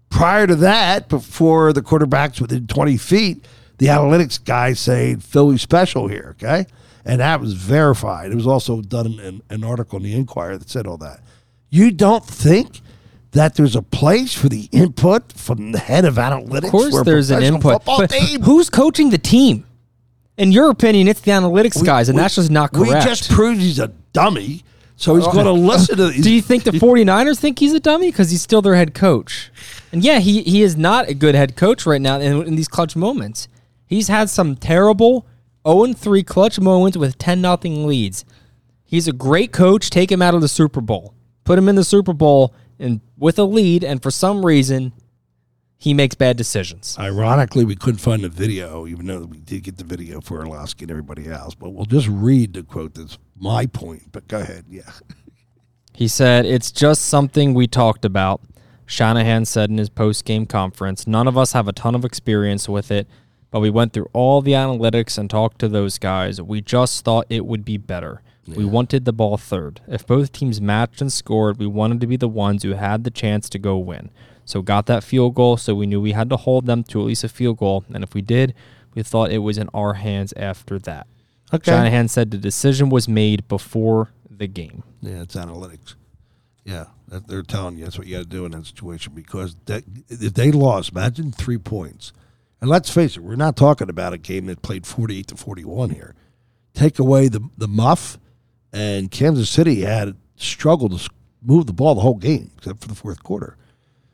Prior 0.10 0.46
to 0.46 0.56
that, 0.58 1.10
before 1.10 1.74
the 1.74 1.82
quarterback's 1.82 2.40
within 2.40 2.68
20 2.68 2.98
feet, 2.98 3.46
the 3.80 3.88
analytics 3.88 4.44
guys 4.44 4.80
say 4.80 5.16
Philly 5.16 5.58
special 5.58 6.08
here, 6.08 6.36
okay? 6.38 6.68
And 7.06 7.20
that 7.20 7.40
was 7.42 7.54
verified. 7.54 8.32
It 8.32 8.36
was 8.36 8.48
also 8.48 8.82
done 8.82 9.08
in 9.08 9.20
an, 9.20 9.42
an 9.50 9.64
article 9.64 9.98
in 9.98 10.04
the 10.04 10.14
Inquirer 10.16 10.58
that 10.58 10.70
said 10.70 10.86
all 10.88 10.98
that. 10.98 11.22
You 11.70 11.90
don't 11.92 12.24
think 12.24 12.82
that 13.32 13.56
there's 13.56 13.76
a 13.76 13.82
place 13.82 14.34
for 14.34 14.48
the 14.48 14.70
input 14.72 15.34
from 15.34 15.72
the 15.72 15.80
head 15.80 16.06
of 16.06 16.16
analytics? 16.16 16.66
Of 16.66 16.72
course, 16.72 17.04
there's 17.04 17.32
an 17.32 17.42
input. 17.44 17.84
But 17.84 18.12
team? 18.12 18.44
who's 18.44 18.70
coaching 18.70 19.10
the 19.10 19.18
team? 19.18 19.66
In 20.38 20.52
your 20.52 20.70
opinion, 20.70 21.08
it's 21.08 21.22
the 21.22 21.32
analytics 21.32 21.84
guys, 21.84 22.10
and 22.10 22.16
We- 22.16 22.22
that's 22.22 22.36
just 22.36 22.52
not 22.52 22.72
correct. 22.72 22.94
We 23.06 23.10
just 23.10 23.30
proved 23.30 23.60
he's 23.60 23.80
a 23.80 23.90
dummy, 24.14 24.64
so 24.96 25.16
he's 25.16 25.26
going 25.26 25.46
to 25.46 25.52
oh. 25.52 25.56
listen 25.56 25.98
to. 25.98 26.12
Do 26.12 26.34
you 26.34 26.42
think 26.42 26.64
the 26.64 26.72
49ers 26.72 27.40
think 27.40 27.60
he's 27.60 27.74
a 27.74 27.80
dummy 27.80 28.12
because 28.12 28.32
he's 28.32 28.42
still 28.42 28.62
their 28.62 28.76
head 28.76 28.94
coach? 28.94 29.52
And 29.92 30.04
yeah, 30.04 30.20
he, 30.20 30.44
he 30.44 30.62
is 30.62 30.76
not 30.76 31.10
a 31.10 31.14
good 31.14 31.36
head 31.36 31.56
coach 31.56 31.86
right 31.86 32.02
now 32.02 32.20
in, 32.20 32.48
in 32.48 32.56
these 32.56 32.68
clutch 32.68 32.96
moments. 32.96 33.48
He's 33.86 34.08
had 34.08 34.30
some 34.30 34.56
terrible 34.56 35.26
0 35.68 35.94
3 35.94 36.24
clutch 36.24 36.60
moments 36.60 36.98
with 36.98 37.18
10 37.18 37.42
nothing 37.42 37.86
leads. 37.88 38.26
He's 38.84 39.08
a 39.08 39.14
great 39.14 39.52
coach. 39.52 39.90
Take 39.90 40.12
him 40.12 40.22
out 40.22 40.36
of 40.36 40.42
the 40.42 40.48
Super 40.48 40.82
Bowl. 40.82 41.14
Put 41.44 41.58
him 41.58 41.68
in 41.68 41.76
the 41.76 41.84
Super 41.84 42.14
Bowl 42.14 42.54
and 42.80 43.02
with 43.18 43.40
a 43.40 43.44
lead, 43.44 43.84
and 43.84 44.02
for 44.02 44.12
some 44.12 44.46
reason, 44.46 44.94
he 45.84 45.94
makes 45.94 46.16
bad 46.16 46.38
decisions. 46.38 46.96
Ironically, 46.98 47.66
we 47.66 47.76
couldn't 47.76 48.00
find 48.00 48.24
the 48.24 48.30
video, 48.30 48.88
even 48.88 49.06
though 49.06 49.26
we 49.26 49.42
did 49.42 49.64
get 49.64 49.76
the 49.76 49.84
video 49.84 50.22
for 50.22 50.40
Orlovsky 50.40 50.86
and 50.86 50.92
everybody 50.92 51.28
else. 51.28 51.56
But 51.56 51.72
we'll 51.72 51.84
just 51.84 52.08
read 52.08 52.54
the 52.54 52.64
quote 52.64 52.94
that's 52.94 53.18
my 53.38 53.66
point. 53.66 54.04
But 54.14 54.30
go 54.30 54.40
ahead. 54.40 54.64
Yeah. 54.70 54.90
He 55.96 56.08
said, 56.08 56.46
It's 56.46 56.72
just 56.72 57.04
something 57.04 57.54
we 57.54 57.68
talked 57.68 58.04
about. 58.04 58.42
Shanahan 58.88 59.46
said 59.46 59.70
in 59.70 59.78
his 59.78 59.90
post 59.90 60.26
game 60.26 60.48
conference, 60.48 61.06
None 61.06 61.28
of 61.28 61.38
us 61.38 61.52
have 61.52 61.68
a 61.68 61.74
ton 61.74 61.94
of 61.94 62.04
experience 62.04 62.68
with 62.68 62.90
it, 62.90 63.08
But 63.52 63.60
we 63.60 63.70
went 63.70 63.94
through 63.94 64.08
all 64.12 64.42
the 64.42 64.54
analytics 64.54 65.20
and 65.20 65.30
talked 65.30 65.60
to 65.60 65.68
those 65.68 66.00
guys. 66.00 66.42
We 66.42 66.62
just 66.62 67.06
thought 67.06 67.28
it 67.30 67.46
would 67.46 67.64
be 67.64 67.78
better. 67.78 68.24
We 68.48 68.66
wanted 68.66 69.06
the 69.06 69.14
ball 69.14 69.38
third. 69.38 69.82
If 69.88 70.08
both 70.08 70.32
teams 70.32 70.60
matched 70.60 71.00
and 71.00 71.14
scored, 71.14 71.60
we 71.60 71.68
wanted 71.68 72.02
to 72.02 72.08
be 72.08 72.18
the 72.18 72.28
ones 72.28 72.64
who 72.64 72.72
had 72.72 73.04
the 73.04 73.12
chance 73.12 73.50
to 73.50 73.60
go 73.60 73.78
win. 73.78 74.10
So 74.46 74.62
got 74.62 74.86
that 74.88 75.04
field 75.04 75.36
goal, 75.36 75.58
so 75.58 75.74
we 75.74 75.86
knew 75.86 76.02
we 76.02 76.12
had 76.12 76.30
to 76.30 76.38
hold 76.38 76.66
them 76.66 76.84
to 76.86 77.00
at 77.00 77.06
least 77.06 77.24
a 77.24 77.30
field 77.30 77.58
goal. 77.58 77.86
And 77.94 78.04
if 78.04 78.14
we 78.14 78.22
did, 78.22 78.54
we 78.94 79.04
thought 79.04 79.32
it 79.32 79.40
was 79.40 79.58
in 79.58 79.70
our 79.74 79.96
hands 79.96 80.34
after 80.36 80.80
that. 80.80 81.08
Okay. 81.54 81.72
Shanahan 81.72 82.08
said 82.08 82.32
the 82.32 82.38
decision 82.38 82.90
was 82.90 83.08
made 83.08 83.48
before 83.48 84.12
the 84.30 84.48
game. 84.48 84.84
Yeah, 85.02 85.22
it's 85.22 85.36
analytics. 85.36 85.96
Yeah, 86.66 86.86
they're 87.08 87.44
telling 87.44 87.78
you 87.78 87.84
that's 87.84 87.98
what 87.98 88.08
you 88.08 88.16
got 88.16 88.24
to 88.24 88.30
do 88.30 88.46
in 88.46 88.52
that 88.52 88.66
situation 88.66 89.14
because 89.14 89.56
that, 89.66 89.84
if 90.08 90.34
they 90.34 90.52
lost, 90.52 90.92
imagine 90.92 91.32
three 91.32 91.58
points. 91.58 92.14
And 92.62 92.70
let's 92.70 92.90
face 92.90 93.18
it, 93.18 93.20
we're 93.24 93.36
not 93.36 93.58
talking 93.58 93.90
about 93.90 94.14
a 94.14 94.18
game 94.18 94.46
that 94.46 94.62
played 94.62 94.88
forty-eight 94.88 95.28
to 95.28 95.36
forty-one 95.36 95.90
here. 95.90 96.16
Take 96.74 97.00
away 97.00 97.28
the 97.28 97.42
the 97.58 97.68
muff, 97.68 98.18
and 98.72 99.12
Kansas 99.12 99.50
City 99.50 99.82
had 99.82 100.16
struggled 100.38 100.98
to 100.98 101.10
move 101.42 101.68
the 101.68 101.74
ball 101.74 101.96
the 101.96 102.02
whole 102.02 102.16
game 102.16 102.52
except 102.58 102.82
for 102.82 102.88
the 102.88 102.96
fourth 102.96 103.22
quarter. 103.22 103.58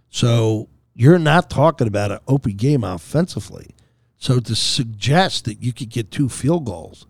So 0.09 0.69
you're 0.93 1.19
not 1.19 1.49
talking 1.49 1.87
about 1.87 2.11
an 2.11 2.19
open 2.27 2.53
game 2.53 2.83
offensively. 2.83 3.75
So 4.17 4.39
to 4.39 4.55
suggest 4.55 5.45
that 5.45 5.61
you 5.61 5.71
could 5.71 5.89
get 5.89 6.11
two 6.11 6.27
field 6.27 6.65
goals, 6.65 7.07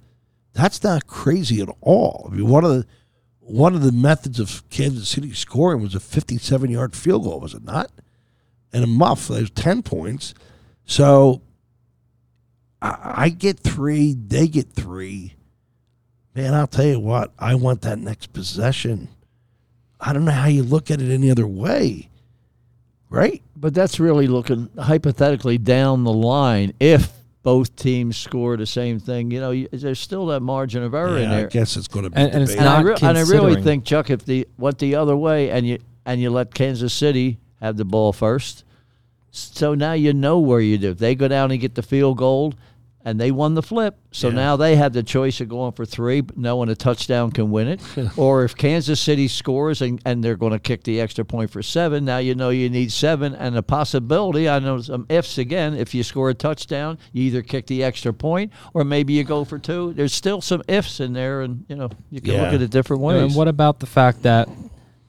that's 0.54 0.84
not 0.84 1.08
crazy 1.08 1.62
at 1.62 1.70
all. 1.82 2.30
I 2.30 2.36
mean, 2.36 2.48
one 2.48 2.64
of 2.64 2.72
the 2.72 2.86
one 3.40 3.74
of 3.74 3.82
the 3.82 3.92
methods 3.92 4.40
of 4.40 4.68
Kansas 4.70 5.10
City 5.10 5.34
scoring 5.34 5.82
was 5.82 5.96
a 5.96 6.00
57 6.00 6.70
yard 6.70 6.96
field 6.96 7.24
goal, 7.24 7.40
was 7.40 7.56
it 7.56 7.64
not? 7.64 7.92
And 8.72 8.84
a 8.84 8.88
muff, 8.88 9.28
there's 9.28 9.50
10 9.50 9.82
points. 9.82 10.36
So 10.86 11.42
I, 12.80 13.14
I 13.16 13.30
get 13.30 13.60
three, 13.60 14.14
they 14.14 14.48
get 14.48 14.72
three. 14.72 15.34
Man, 16.36 16.54
I'll 16.54 16.68
tell 16.68 16.86
you 16.86 17.00
what, 17.00 17.34
I 17.40 17.56
want 17.56 17.82
that 17.82 17.98
next 17.98 18.34
possession. 18.34 19.08
I 20.00 20.14
don't 20.14 20.26
know 20.26 20.32
how 20.32 20.48
you 20.48 20.64
look 20.64 20.92
at 20.92 21.02
it 21.02 21.12
any 21.12 21.32
other 21.32 21.48
way, 21.48 22.09
right? 23.10 23.42
But 23.56 23.74
that's 23.74 24.00
really 24.00 24.28
looking 24.28 24.70
hypothetically 24.78 25.58
down 25.58 26.04
the 26.04 26.14
line. 26.14 26.74
If 26.80 27.12
both 27.44 27.76
teams 27.76 28.18
score 28.18 28.58
the 28.58 28.66
same 28.66 29.00
thing, 29.00 29.32
you 29.32 29.40
know, 29.40 29.52
you, 29.52 29.68
there's 29.72 30.00
still 30.00 30.26
that 30.28 30.42
margin 30.42 30.84
of 30.84 30.94
error 30.94 31.18
in 31.18 31.30
Yeah, 31.32 31.38
I 31.38 31.44
guess 31.46 31.78
it's 31.78 31.88
going 31.88 32.04
to 32.04 32.10
be 32.10 32.18
And- 32.18 32.34
and 32.34 32.44
it's 32.44 32.52
debated. 32.54 32.68
and, 32.70 32.78
I 32.78 32.82
re- 32.90 32.96
and 33.02 33.18
I 33.18 33.22
really 33.22 33.62
think 33.62 33.86
Chuck, 33.86 34.10
if 34.10 34.26
the 34.26 34.48
went 34.58 34.78
the 34.80 34.96
other 34.96 35.16
way 35.16 35.50
and 35.50 35.66
you 35.68 35.80
and 36.06 36.22
you 36.22 36.30
let 36.30 36.54
Kansas 36.54 36.94
City 36.94 37.40
have 37.62 37.78
the 37.78 37.86
ball 37.86 38.14
first, 38.14 38.64
so 39.32 39.74
now 39.76 39.94
you 39.94 40.12
know 40.14 40.40
where 40.40 40.60
you 40.60 40.78
do. 40.78 40.92
If 40.92 40.98
they 40.98 41.16
go 41.16 41.28
down 41.28 41.52
and 41.52 41.60
get 41.62 41.76
the 41.76 41.84
field 41.84 42.18
goal, 42.18 42.54
and 43.10 43.20
they 43.20 43.32
won 43.32 43.56
the 43.56 43.64
flip, 43.64 43.98
so 44.12 44.28
Yeah. 44.28 44.36
now 44.36 44.56
they 44.56 44.76
have 44.76 44.94
the 44.94 45.02
choice 45.04 45.42
of 45.42 45.50
going 45.50 45.72
for 45.72 45.86
three, 45.86 46.22
but 46.22 46.38
knowing 46.38 46.70
a 46.70 46.76
touchdown 46.76 47.32
can 47.32 47.50
win 47.50 47.68
it, 47.68 47.82
or 48.18 48.44
if 48.44 48.56
Kansas 48.56 49.00
City 49.00 49.28
scores 49.28 49.82
and, 49.82 50.00
and 50.06 50.24
they're 50.24 50.36
going 50.38 50.52
to 50.52 50.60
kick 50.60 50.84
the 50.84 51.02
extra 51.02 51.26
point 51.26 51.50
for 51.50 51.64
seven, 51.64 52.06
now 52.06 52.20
you 52.20 52.36
know 52.36 52.50
you 52.50 52.70
need 52.70 52.92
seven, 52.92 53.34
and 53.34 53.58
a 53.58 53.64
possibility. 53.64 54.48
I 54.48 54.60
know 54.60 54.80
some 54.82 55.06
ifs 55.10 55.38
again. 55.38 55.74
If 55.74 55.96
you 55.96 56.04
score 56.04 56.30
a 56.30 56.34
touchdown, 56.36 57.00
you 57.12 57.24
either 57.24 57.42
kick 57.42 57.66
the 57.68 57.84
extra 57.84 58.14
point, 58.14 58.52
or 58.74 58.84
maybe 58.84 59.14
you 59.14 59.24
go 59.24 59.44
for 59.44 59.58
two. 59.58 59.94
There's 59.94 60.14
still 60.14 60.42
some 60.42 60.62
ifs 60.68 61.00
in 61.00 61.14
there, 61.14 61.42
and 61.42 61.66
you 61.68 61.76
know 61.76 61.90
you 62.12 62.22
can 62.22 62.34
Yeah. 62.36 62.44
look 62.44 62.54
at 62.54 62.62
it 62.62 62.70
different 62.70 63.02
ways. 63.02 63.22
And 63.24 63.36
what 63.36 63.48
about 63.48 63.80
the 63.80 63.88
fact 63.88 64.22
that 64.22 64.50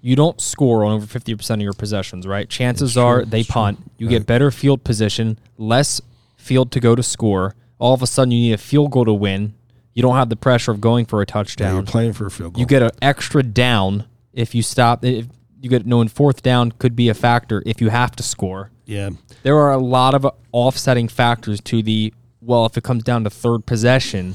you 0.03 0.17
don't 0.17 0.41
score 0.41 0.85
on 0.85 0.93
over 0.93 1.05
50% 1.05 1.51
of 1.57 1.61
your 1.61 1.75
possessions, 1.75 2.27
right? 2.27 2.49
Chances 2.49 2.97
are 2.97 3.23
they 3.27 3.45
punt. 3.45 3.79
You 3.99 4.09
get 4.09 4.25
better 4.25 4.51
field 4.51 4.83
position, 4.83 5.39
less 5.59 6.01
field 6.39 6.73
to 6.73 6.81
go 6.81 6.95
to 6.95 7.03
score. 7.03 7.55
All 7.81 7.95
of 7.95 8.03
a 8.03 8.07
sudden, 8.07 8.31
you 8.31 8.41
need 8.41 8.53
a 8.53 8.59
field 8.59 8.93
goal 8.93 9.05
to 9.07 9.13
win. 9.13 9.55
You 9.95 10.03
don't 10.03 10.15
have 10.15 10.29
the 10.29 10.37
pressure 10.37 10.71
of 10.71 10.81
going 10.81 11.05
for 11.07 11.19
a 11.21 11.23
Yeah, 11.23 11.33
touchdown. 11.33 11.75
you're 11.75 11.83
playing 11.83 12.13
for 12.13 12.27
a 12.27 12.31
field 12.31 12.53
goal. 12.55 12.61
you 12.61 12.67
get 12.67 12.83
an 12.83 12.91
extra 13.03 13.43
down 13.43 14.05
if 14.33 14.55
you 14.55 14.63
stop. 14.63 15.05
If 15.05 15.27
you 15.61 15.69
get 15.69 15.85
knowing 15.87 16.09
fourth 16.09 16.43
down 16.43 16.73
could 16.73 16.95
be 16.95 17.09
a 17.09 17.15
factor 17.15 17.63
if 17.67 17.81
you 17.81 17.89
have 17.91 18.13
to 18.17 18.23
score. 18.23 18.71
yeah. 18.87 19.11
There 19.43 19.57
are 19.59 19.73
a 19.73 19.79
lot 19.79 20.15
of 20.15 20.27
offsetting 20.53 21.09
factors 21.09 21.61
to 21.63 21.83
the 21.83 22.13
well. 22.41 22.67
If 22.67 22.77
it 22.77 22.85
comes 22.85 23.03
down 23.03 23.25
to 23.25 23.31
third 23.31 23.65
possession, 23.67 24.35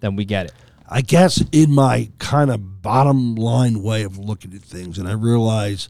then 0.00 0.14
we 0.16 0.24
get 0.24 0.46
it. 0.46 0.52
I 0.88 1.00
guess 1.00 1.42
in 1.50 1.72
my 1.72 2.10
kind 2.18 2.50
of 2.50 2.80
bottom 2.82 3.34
line 3.34 3.82
way 3.82 4.02
of 4.04 4.16
looking 4.18 4.54
at 4.54 4.62
things, 4.62 4.98
and 4.98 5.08
I 5.08 5.12
realize 5.12 5.88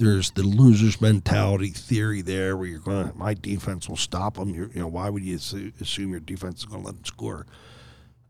there's 0.00 0.30
the 0.30 0.42
loser's 0.42 0.98
mentality 0.98 1.68
theory 1.68 2.22
there, 2.22 2.56
where 2.56 2.66
you're 2.66 2.78
going, 2.78 3.12
my 3.14 3.34
defense 3.34 3.86
will 3.86 3.98
stop 3.98 4.36
them. 4.36 4.48
You're, 4.48 4.68
you 4.68 4.80
know, 4.80 4.88
why 4.88 5.10
would 5.10 5.22
you 5.22 5.36
assume 5.36 6.10
your 6.10 6.20
defense 6.20 6.60
is 6.60 6.64
going 6.64 6.80
to 6.80 6.86
let 6.86 6.96
them 6.96 7.04
score? 7.04 7.46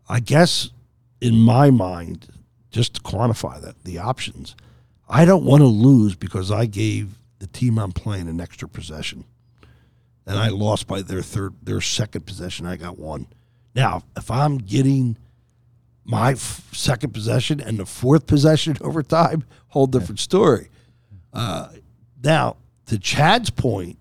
I 0.08 0.18
guess 0.18 0.70
in 1.20 1.36
my 1.36 1.70
mind, 1.70 2.26
just 2.72 2.94
to 2.94 3.00
quantify 3.02 3.62
that, 3.62 3.84
the 3.84 3.98
options, 3.98 4.56
I 5.08 5.24
don't 5.24 5.44
want 5.44 5.60
to 5.60 5.68
lose 5.68 6.16
because 6.16 6.50
I 6.50 6.66
gave 6.66 7.20
the 7.38 7.46
team 7.46 7.78
I'm 7.78 7.92
playing 7.92 8.28
an 8.28 8.40
extra 8.40 8.68
possession, 8.68 9.24
and 10.26 10.40
I 10.40 10.48
lost 10.48 10.88
by 10.88 11.02
their 11.02 11.22
third, 11.22 11.54
their 11.62 11.80
second 11.80 12.26
possession. 12.26 12.66
I 12.66 12.76
got 12.76 12.98
one. 12.98 13.28
Now, 13.76 14.02
if 14.16 14.28
I'm 14.28 14.58
getting 14.58 15.16
my 16.04 16.32
f- 16.32 16.68
second 16.72 17.14
possession 17.14 17.60
and 17.60 17.78
the 17.78 17.86
fourth 17.86 18.26
possession 18.26 18.76
overtime, 18.80 19.44
whole 19.68 19.86
different 19.86 20.18
story. 20.18 20.68
Uh, 21.32 21.68
now, 22.22 22.56
to 22.86 22.98
Chad's 22.98 23.50
point, 23.50 23.98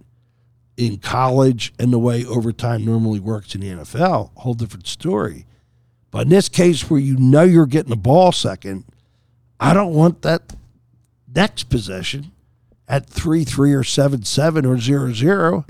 in 0.79 0.97
college 0.97 1.73
and 1.77 1.91
the 1.91 1.99
way 1.99 2.25
overtime 2.25 2.85
normally 2.85 3.19
works 3.19 3.53
in 3.53 3.59
the 3.59 3.67
NFL, 3.67 4.31
a 4.35 4.39
whole 4.39 4.53
different 4.53 4.87
story. 4.87 5.45
But 6.09 6.23
in 6.23 6.29
this 6.29 6.47
case, 6.47 6.89
where 6.89 7.01
you 7.01 7.17
know 7.17 7.43
you're 7.43 7.65
getting 7.65 7.89
the 7.89 7.97
ball 7.97 8.31
second, 8.31 8.85
I 9.59 9.73
don't 9.73 9.93
want 9.93 10.21
that 10.21 10.55
next 11.35 11.65
possession 11.65 12.31
at 12.87 13.07
three 13.07 13.43
three 13.43 13.73
or 13.73 13.83
seven 13.83 14.23
seven 14.23 14.65
or 14.65 14.79
zero 14.79 15.11
zero. 15.11 15.65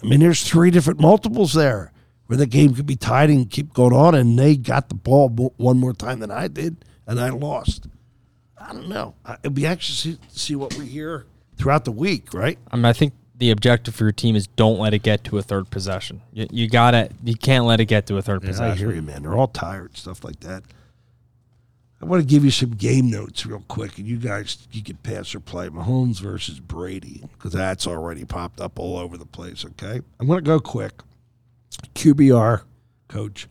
I 0.00 0.06
mean, 0.06 0.20
there's 0.20 0.44
three 0.48 0.70
different 0.70 1.00
multiples 1.00 1.52
there 1.52 1.92
where 2.26 2.36
the 2.36 2.46
game 2.46 2.74
could 2.74 2.86
be 2.86 2.96
tied 2.96 3.28
and 3.28 3.50
keep 3.50 3.74
going 3.74 3.92
on, 3.92 4.14
and 4.14 4.38
they 4.38 4.56
got 4.56 4.88
the 4.88 4.94
ball 4.94 5.28
one 5.56 5.78
more 5.78 5.92
time 5.92 6.20
than 6.20 6.30
I 6.30 6.46
did, 6.46 6.84
and 7.08 7.20
I 7.20 7.30
lost. 7.30 7.88
I 8.66 8.72
don't 8.72 8.88
know. 8.88 9.14
I- 9.24 9.34
It'd 9.42 9.54
be 9.54 9.66
anxious 9.66 10.02
to 10.04 10.18
see 10.28 10.54
what 10.56 10.74
we 10.76 10.86
hear 10.86 11.26
throughout 11.56 11.84
the 11.84 11.92
week, 11.92 12.32
right? 12.34 12.58
I 12.70 12.76
mean, 12.76 12.84
I 12.84 12.92
think 12.92 13.12
the 13.36 13.50
objective 13.50 13.94
for 13.94 14.04
your 14.04 14.12
team 14.12 14.36
is 14.36 14.46
don't 14.46 14.78
let 14.78 14.94
it 14.94 15.02
get 15.02 15.24
to 15.24 15.38
a 15.38 15.42
third 15.42 15.70
possession. 15.70 16.22
You, 16.32 16.46
you 16.50 16.68
gotta, 16.68 17.10
you 17.24 17.34
can't 17.34 17.64
let 17.64 17.80
it 17.80 17.86
get 17.86 18.06
to 18.06 18.16
a 18.16 18.22
third 18.22 18.44
I 18.44 18.46
possession. 18.48 18.78
hear 18.78 18.94
you, 18.94 19.02
man. 19.02 19.22
They're 19.22 19.34
all 19.34 19.48
tired, 19.48 19.96
stuff 19.96 20.22
like 20.24 20.40
that. 20.40 20.62
I 22.00 22.04
want 22.04 22.20
to 22.20 22.26
give 22.26 22.44
you 22.44 22.50
some 22.50 22.70
game 22.70 23.10
notes 23.10 23.46
real 23.46 23.62
quick, 23.68 23.96
and 23.98 24.06
you 24.08 24.16
guys 24.16 24.66
you 24.72 24.82
can 24.82 24.96
pass 24.96 25.34
or 25.36 25.40
play 25.40 25.68
Mahomes 25.68 26.20
versus 26.20 26.58
Brady 26.58 27.22
because 27.34 27.52
that's 27.52 27.86
already 27.86 28.24
popped 28.24 28.60
up 28.60 28.78
all 28.80 28.96
over 28.98 29.16
the 29.16 29.24
place. 29.26 29.64
Okay, 29.64 30.00
I'm 30.18 30.26
going 30.26 30.38
to 30.40 30.44
go 30.44 30.58
quick. 30.58 30.94
QBR 31.94 32.62
coach, 33.08 33.46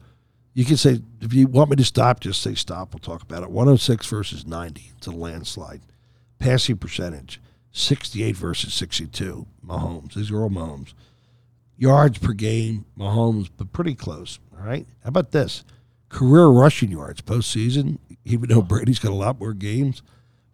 you 0.54 0.66
can 0.66 0.78
say 0.78 1.00
if 1.22 1.34
you 1.34 1.48
want 1.48 1.70
me 1.70 1.76
to 1.78 1.86
stop, 1.86 2.20
just 2.20 2.42
say 2.42 2.56
stop. 2.56 2.94
We'll 2.94 3.00
talk 3.00 3.22
about 3.22 3.44
it. 3.44 3.52
106 3.52 4.08
versus 4.08 4.46
90. 4.46 4.92
It's 4.98 5.08
a 5.08 5.12
landslide. 5.12 5.82
Passing 6.40 6.78
percentage 6.78 7.40
68 7.72 8.36
versus 8.36 8.74
62. 8.74 9.48
Mahomes. 9.66 10.14
These 10.14 10.32
are 10.32 10.42
all 10.42 10.50
Mahomes 10.50 10.94
yards 11.82 12.20
per 12.20 12.32
game, 12.32 12.86
Mahomes, 12.96 13.50
but 13.58 13.74
pretty 13.74 13.96
close. 13.96 14.38
All 14.56 14.64
right. 14.64 14.86
How 15.04 15.08
about 15.08 15.32
this? 15.32 15.64
Career 16.10 16.46
rushing 16.46 16.92
yards 16.92 17.22
postseason, 17.22 17.98
even 18.24 18.50
though 18.50 18.62
Brady's 18.62 19.00
got 19.00 19.12
a 19.12 19.16
lot 19.16 19.40
more 19.40 19.54
games, 19.54 20.04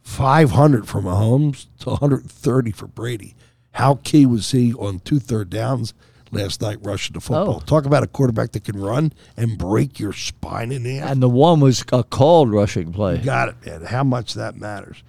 500 0.01 0.87
for 0.87 1.01
Mahomes 1.01 1.67
to 1.79 1.89
130 1.89 2.71
for 2.71 2.87
Brady. 2.87 3.35
How 3.71 3.95
key 3.95 4.25
was 4.25 4.49
he 4.51 4.73
on 4.73 4.99
two 4.99 5.19
third 5.19 5.49
downs 5.49 5.93
last 6.31 6.61
night 6.61 6.77
rushing 6.81 7.13
the 7.13 7.21
football? 7.21 7.61
Oh. 7.61 7.65
Talk 7.65 7.85
about 7.85 8.03
a 8.03 8.07
quarterback 8.07 8.51
that 8.51 8.63
can 8.63 8.79
run 8.79 9.13
and 9.35 9.57
break 9.57 9.99
your 9.99 10.13
spine 10.13 10.71
in 10.71 10.85
half. 10.85 11.11
and 11.11 11.21
the 11.21 11.29
one 11.29 11.59
was 11.59 11.83
a 11.91 12.03
called 12.03 12.51
rushing 12.51 12.91
play. 12.93 13.17
Got 13.17 13.49
it, 13.49 13.55
man. 13.65 13.81
How 13.83 14.03
much 14.03 14.33
that 14.33 14.55
matters. 14.55 15.03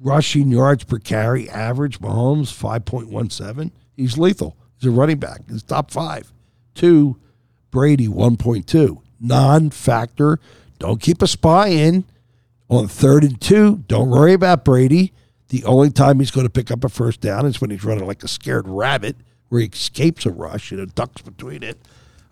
Rushing 0.00 0.48
yards 0.50 0.84
per 0.84 0.98
carry 0.98 1.50
average, 1.50 2.00
Mahomes, 2.00 2.52
5.17. 2.56 3.72
He's 3.96 4.16
lethal. 4.16 4.56
He's 4.78 4.88
a 4.88 4.92
running 4.92 5.18
back. 5.18 5.40
He's 5.50 5.62
top 5.62 5.90
five. 5.90 6.32
Two, 6.74 7.16
Brady, 7.70 8.06
1.2. 8.06 8.98
Non 9.20 9.70
factor. 9.70 10.38
Don't 10.78 11.00
keep 11.00 11.20
a 11.22 11.26
spy 11.26 11.68
in. 11.68 12.04
On 12.70 12.86
third 12.86 13.24
and 13.24 13.40
two, 13.40 13.82
don't 13.88 14.10
worry 14.10 14.34
about 14.34 14.64
Brady. 14.64 15.12
The 15.48 15.64
only 15.64 15.90
time 15.90 16.20
he's 16.20 16.30
going 16.30 16.46
to 16.46 16.50
pick 16.52 16.70
up 16.70 16.84
a 16.84 16.88
first 16.90 17.20
down 17.22 17.46
is 17.46 17.60
when 17.60 17.70
he's 17.70 17.82
running 17.82 18.06
like 18.06 18.22
a 18.22 18.28
scared 18.28 18.68
rabbit, 18.68 19.16
where 19.48 19.60
he 19.60 19.68
escapes 19.68 20.26
a 20.26 20.30
rush 20.30 20.70
and 20.70 20.80
it 20.80 20.94
ducks 20.94 21.22
between 21.22 21.62
it. 21.62 21.78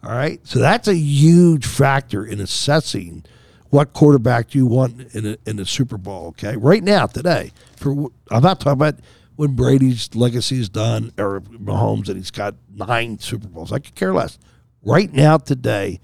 All 0.03 0.11
right. 0.11 0.45
So 0.47 0.59
that's 0.59 0.89
a 0.89 0.97
huge 0.97 1.67
factor 1.67 2.25
in 2.25 2.41
assessing 2.41 3.25
what 3.71 3.93
quarterback 3.93 4.51
do 4.51 4.59
you 4.59 4.67
want 4.67 5.15
in 5.15 5.27
a, 5.27 5.37
in 5.47 5.57
the 5.57 5.67
Super 5.67 5.99
Bowl. 5.99 6.29
Okay. 6.29 6.57
Right 6.57 6.83
now, 6.83 7.07
today, 7.07 7.53
for 7.77 8.11
I'm 8.31 8.43
not 8.43 8.61
talking 8.61 8.73
about 8.73 9.01
when 9.37 9.55
Brady's 9.55 10.15
legacy 10.15 10.61
is 10.61 10.69
done 10.69 11.13
or 11.19 11.41
Mahomes 11.41 12.09
and 12.09 12.17
he's 12.17 12.31
got 12.31 12.55
nine 12.75 13.19
Super 13.19 13.49
Bowls. 13.49 13.73
I 13.73 13.79
could 13.79 13.95
care 13.95 14.15
less. 14.15 14.39
Right 14.83 15.13
now, 15.13 15.37
today, 15.37 16.01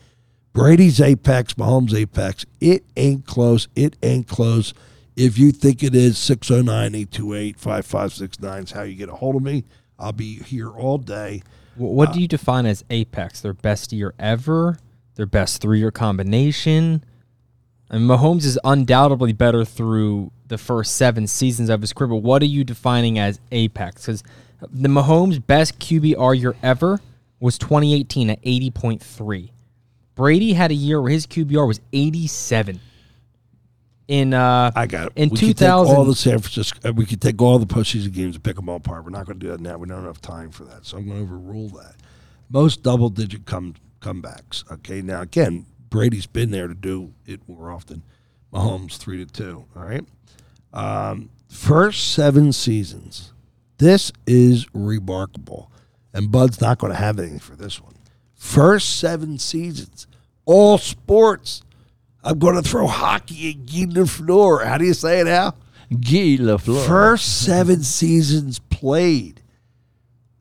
Brady's 0.52 1.00
apex, 1.00 1.54
Mahomes' 1.54 1.94
apex. 1.94 2.44
It 2.60 2.84
ain't 2.96 3.26
close. 3.26 3.68
It 3.74 3.96
ain't 4.02 4.28
close. 4.28 4.74
If 5.16 5.38
you 5.38 5.52
think 5.52 5.82
it 5.82 5.94
is, 5.94 6.18
609 6.18 6.94
828 6.94 7.58
5569 7.58 8.62
is 8.62 8.70
how 8.72 8.82
you 8.82 8.94
get 8.94 9.08
a 9.08 9.14
hold 9.14 9.36
of 9.36 9.42
me. 9.42 9.64
I'll 9.98 10.12
be 10.12 10.36
here 10.42 10.70
all 10.70 10.98
day. 10.98 11.42
Wh- 11.76 11.80
What 11.80 12.10
uh, 12.10 12.12
do 12.12 12.20
you 12.20 12.28
define 12.28 12.66
as 12.66 12.84
apex? 12.90 13.40
Their 13.40 13.52
best 13.54 13.92
year 13.92 14.14
ever? 14.18 14.78
Their 15.14 15.26
best 15.26 15.60
three 15.62 15.78
year 15.78 15.90
combination? 15.90 17.04
And 17.90 18.08
Mahomes 18.08 18.44
is 18.44 18.58
undoubtedly 18.64 19.32
better 19.34 19.64
through 19.64 20.30
the 20.48 20.56
first 20.58 20.96
seven 20.96 21.26
seasons 21.26 21.68
of 21.68 21.80
his 21.82 21.92
career, 21.92 22.08
but 22.08 22.16
what 22.16 22.42
are 22.42 22.46
you 22.46 22.64
defining 22.64 23.18
as 23.18 23.38
apex? 23.52 24.02
Because 24.06 24.22
the 24.70 24.88
Mahomes' 24.88 25.44
best 25.46 25.78
QBR 25.78 26.38
year 26.40 26.54
ever 26.62 27.00
was 27.40 27.58
2018 27.58 28.30
at 28.30 28.40
80.3. 28.42 29.50
Brady 30.14 30.52
had 30.54 30.70
a 30.70 30.74
year 30.74 31.00
where 31.02 31.10
his 31.10 31.26
QBR 31.26 31.66
was 31.66 31.80
87. 31.92 32.80
In 34.08 34.34
uh, 34.34 34.70
I 34.74 34.86
got 34.86 35.06
it. 35.08 35.12
In 35.16 35.28
we 35.30 35.36
could 35.38 35.46
take 35.48 35.56
2000, 35.58 35.96
all 35.96 36.04
the 36.04 36.14
San 36.14 36.38
Francisco. 36.40 36.88
uh, 36.88 36.92
We 36.92 37.06
could 37.06 37.20
take 37.22 37.40
all 37.40 37.58
the 37.58 37.66
postseason 37.66 38.12
games 38.12 38.34
and 38.34 38.44
pick 38.44 38.56
them 38.56 38.68
all 38.68 38.76
apart. 38.76 39.04
We're 39.04 39.10
not 39.10 39.26
going 39.26 39.38
to 39.38 39.46
do 39.46 39.50
that 39.52 39.60
now. 39.60 39.78
We 39.78 39.86
don't 39.88 40.04
have 40.04 40.20
time 40.20 40.50
for 40.50 40.64
that. 40.64 40.84
So 40.84 40.96
I'm 40.98 41.06
going 41.06 41.18
to 41.18 41.22
overrule 41.22 41.68
that. 41.70 41.94
Most 42.50 42.82
double 42.82 43.08
digit 43.10 43.46
come 43.46 43.74
comebacks. 44.00 44.70
Okay. 44.70 45.00
Now 45.02 45.22
again, 45.22 45.66
Brady's 45.88 46.26
been 46.26 46.50
there 46.50 46.68
to 46.68 46.74
do 46.74 47.14
it 47.26 47.40
more 47.48 47.70
often. 47.70 48.02
Mahomes 48.52 48.96
three 48.96 49.24
to 49.24 49.32
two. 49.32 49.64
All 49.76 49.84
right. 49.84 50.04
Um, 50.72 51.30
first 51.48 52.12
seven 52.12 52.52
seasons. 52.52 53.32
This 53.78 54.12
is 54.26 54.66
remarkable, 54.74 55.70
and 56.12 56.30
Bud's 56.30 56.60
not 56.60 56.78
going 56.78 56.92
to 56.92 56.98
have 56.98 57.18
anything 57.18 57.38
for 57.40 57.56
this 57.56 57.80
one. 57.80 57.94
First 58.34 58.98
seven 58.98 59.38
seasons, 59.38 60.06
all 60.44 60.78
sports. 60.78 61.62
I'm 62.24 62.38
going 62.38 62.54
to 62.54 62.62
throw 62.62 62.86
hockey 62.86 63.50
at 63.50 63.66
Guy 63.66 63.92
Lafleur. 63.92 64.64
How 64.64 64.78
do 64.78 64.84
you 64.84 64.94
say 64.94 65.20
it 65.20 65.24
now? 65.24 65.54
Guy 65.90 66.38
Lafleur. 66.38 66.86
First 66.86 67.44
seven 67.44 67.82
seasons 67.82 68.58
played. 68.58 69.42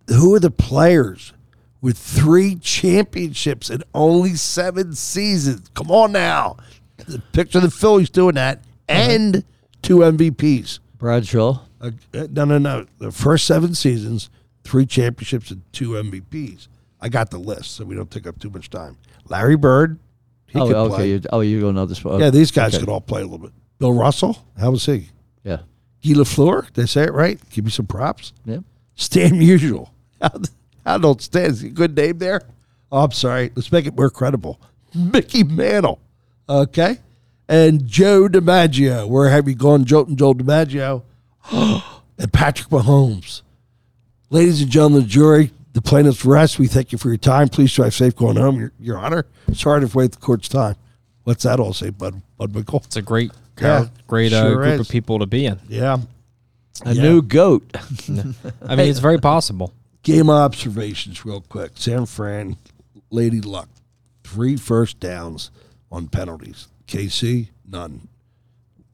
Who 0.07 0.35
are 0.35 0.39
the 0.39 0.51
players 0.51 1.33
with 1.81 1.97
three 1.97 2.55
championships 2.55 3.69
in 3.69 3.83
only 3.93 4.35
seven 4.35 4.93
seasons? 4.93 5.69
Come 5.73 5.89
on 5.89 6.11
now. 6.11 6.57
Picture 7.33 7.59
the 7.59 7.71
Phillies 7.71 8.09
doing 8.09 8.35
that 8.35 8.63
and 8.87 9.43
two 9.81 9.97
MVPs. 9.97 10.79
Bradshaw. 10.97 11.61
Uh, 11.79 11.91
uh, 12.13 12.27
no, 12.29 12.45
no, 12.45 12.57
no. 12.59 12.85
The 12.99 13.11
first 13.11 13.47
seven 13.47 13.73
seasons, 13.73 14.29
three 14.63 14.85
championships 14.85 15.49
and 15.49 15.63
two 15.71 15.91
MVPs. 15.91 16.67
I 16.99 17.09
got 17.09 17.31
the 17.31 17.39
list, 17.39 17.71
so 17.71 17.85
we 17.85 17.95
don't 17.95 18.11
take 18.11 18.27
up 18.27 18.39
too 18.39 18.51
much 18.51 18.69
time. 18.69 18.97
Larry 19.27 19.57
Bird, 19.57 19.97
he 20.51 20.59
oh, 20.59 20.67
could 20.67 20.75
okay. 20.75 20.95
play. 20.95 21.09
You, 21.09 21.21
oh, 21.31 21.39
you 21.41 21.61
go 21.61 21.69
another 21.69 21.95
spot. 21.95 22.19
Yeah, 22.19 22.29
these 22.29 22.51
guys 22.51 22.73
Okay. 22.73 22.81
could 22.81 22.89
all 22.89 23.01
play 23.01 23.21
a 23.21 23.23
little 23.25 23.39
bit. 23.39 23.51
Bill 23.79 23.93
Russell, 23.93 24.45
how 24.59 24.71
was 24.71 24.85
he? 24.85 25.09
Yeah. 25.43 25.59
Guy 26.03 26.11
Lafleur, 26.13 26.71
did 26.73 26.83
I 26.83 26.85
say 26.85 27.03
it 27.03 27.13
right? 27.13 27.39
Give 27.49 27.65
me 27.65 27.71
some 27.71 27.87
props. 27.87 28.33
Yeah. 28.45 28.59
Stan 28.95 29.31
Musial. 29.31 29.89
How, 30.85 30.97
don't 30.97 31.21
Stan? 31.21 31.51
Is 31.51 31.61
he 31.61 31.69
a 31.69 31.71
good 31.71 31.95
name 31.95 32.17
there? 32.17 32.41
Oh, 32.91 33.03
I'm 33.03 33.11
sorry. 33.11 33.51
Let's 33.55 33.71
make 33.71 33.85
it 33.85 33.95
more 33.95 34.09
credible. 34.09 34.59
Mickey 34.93 35.43
Mantle. 35.43 35.99
Okay. 36.49 36.97
And 37.47 37.85
Joe 37.87 38.27
DiMaggio. 38.27 39.07
Where 39.07 39.29
have 39.29 39.47
you 39.47 39.55
gone, 39.55 39.85
Joe 39.85 40.05
and 40.05 40.17
Joe 40.17 40.33
DiMaggio? 40.33 41.03
and 41.51 42.33
Patrick 42.33 42.69
Mahomes. 42.69 43.41
Ladies 44.29 44.61
and 44.61 44.71
gentlemen, 44.71 44.99
of 44.99 45.03
the 45.05 45.09
jury, 45.09 45.51
the 45.73 45.81
plaintiff's 45.81 46.25
rest. 46.25 46.59
We 46.59 46.67
thank 46.67 46.91
you 46.91 46.97
for 46.97 47.07
your 47.09 47.17
time. 47.17 47.49
Please 47.49 47.73
drive 47.73 47.93
safe 47.93 48.15
going 48.15 48.37
home, 48.37 48.59
Your, 48.59 48.71
your 48.79 48.97
Honor. 48.97 49.25
Sorry 49.53 49.85
to 49.87 49.97
wait 49.97 50.11
the 50.11 50.17
court's 50.17 50.47
time. 50.49 50.75
What's 51.23 51.43
that 51.43 51.59
all 51.59 51.73
say, 51.73 51.89
Bud? 51.91 52.21
Bud 52.37 52.53
Mickle? 52.55 52.81
it's 52.85 52.95
a 52.95 53.01
great, 53.01 53.31
Yeah, 53.61 53.87
great 54.07 54.33
uh, 54.33 54.41
sure 54.41 54.55
group 54.55 54.73
is. 54.73 54.79
of 54.81 54.89
people 54.89 55.19
to 55.19 55.25
be 55.25 55.45
in. 55.45 55.59
Yeah. 55.67 55.97
A 56.85 56.93
Yeah. 56.93 57.01
new 57.03 57.21
goat. 57.21 57.63
I 58.65 58.75
mean, 58.75 58.87
it's 58.89 58.99
very 58.99 59.19
possible. 59.19 59.73
Game 60.03 60.29
observations, 60.29 61.23
real 61.25 61.41
quick. 61.41 61.73
San 61.75 62.07
Fran, 62.07 62.57
Lady 63.11 63.39
Luck, 63.39 63.69
three 64.23 64.57
first 64.57 64.99
downs 64.99 65.51
on 65.91 66.07
penalties. 66.07 66.67
KC, 66.87 67.49
none. 67.67 68.07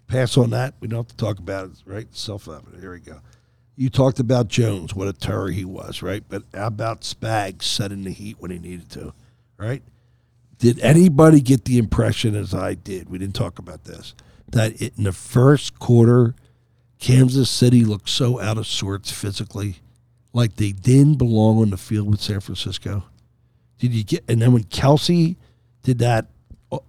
Pass 0.07 0.37
on 0.37 0.49
that. 0.49 0.73
We 0.81 0.87
don't 0.89 0.99
have 0.99 1.07
to 1.07 1.15
talk 1.17 1.39
about 1.39 1.65
it, 1.65 1.71
right? 1.85 2.07
Self 2.15 2.47
evident. 2.49 2.81
Here 2.81 2.91
we 2.91 2.99
go. 2.99 3.19
You 3.79 3.89
talked 3.91 4.19
about 4.19 4.47
Jones, 4.47 4.95
what 4.95 5.07
a 5.07 5.13
terror 5.13 5.49
he 5.49 5.63
was, 5.63 6.01
right? 6.01 6.23
But 6.27 6.43
how 6.51 6.67
about 6.67 7.01
Spags 7.01 7.61
setting 7.61 8.03
the 8.03 8.11
heat 8.11 8.37
when 8.39 8.49
he 8.49 8.57
needed 8.57 8.89
to, 8.91 9.13
right? 9.55 9.83
Did 10.57 10.79
anybody 10.79 11.39
get 11.39 11.65
the 11.65 11.77
impression, 11.77 12.35
as 12.35 12.55
I 12.55 12.73
did, 12.73 13.07
we 13.07 13.19
didn't 13.19 13.35
talk 13.35 13.59
about 13.59 13.83
this, 13.83 14.15
that 14.49 14.81
it, 14.81 14.97
in 14.97 15.03
the 15.03 15.13
first 15.13 15.77
quarter, 15.77 16.33
Kansas 16.97 17.51
City 17.51 17.85
looked 17.85 18.09
so 18.09 18.41
out 18.41 18.57
of 18.57 18.65
sorts 18.65 19.11
physically, 19.11 19.75
like 20.33 20.55
they 20.55 20.71
didn't 20.71 21.19
belong 21.19 21.61
on 21.61 21.69
the 21.69 21.77
field 21.77 22.09
with 22.09 22.19
San 22.19 22.39
Francisco? 22.39 23.03
Did 23.77 23.93
you 23.93 24.03
get? 24.03 24.23
And 24.27 24.41
then 24.41 24.53
when 24.53 24.63
Kelce 24.63 25.35
did 25.83 25.99
that 25.99 26.25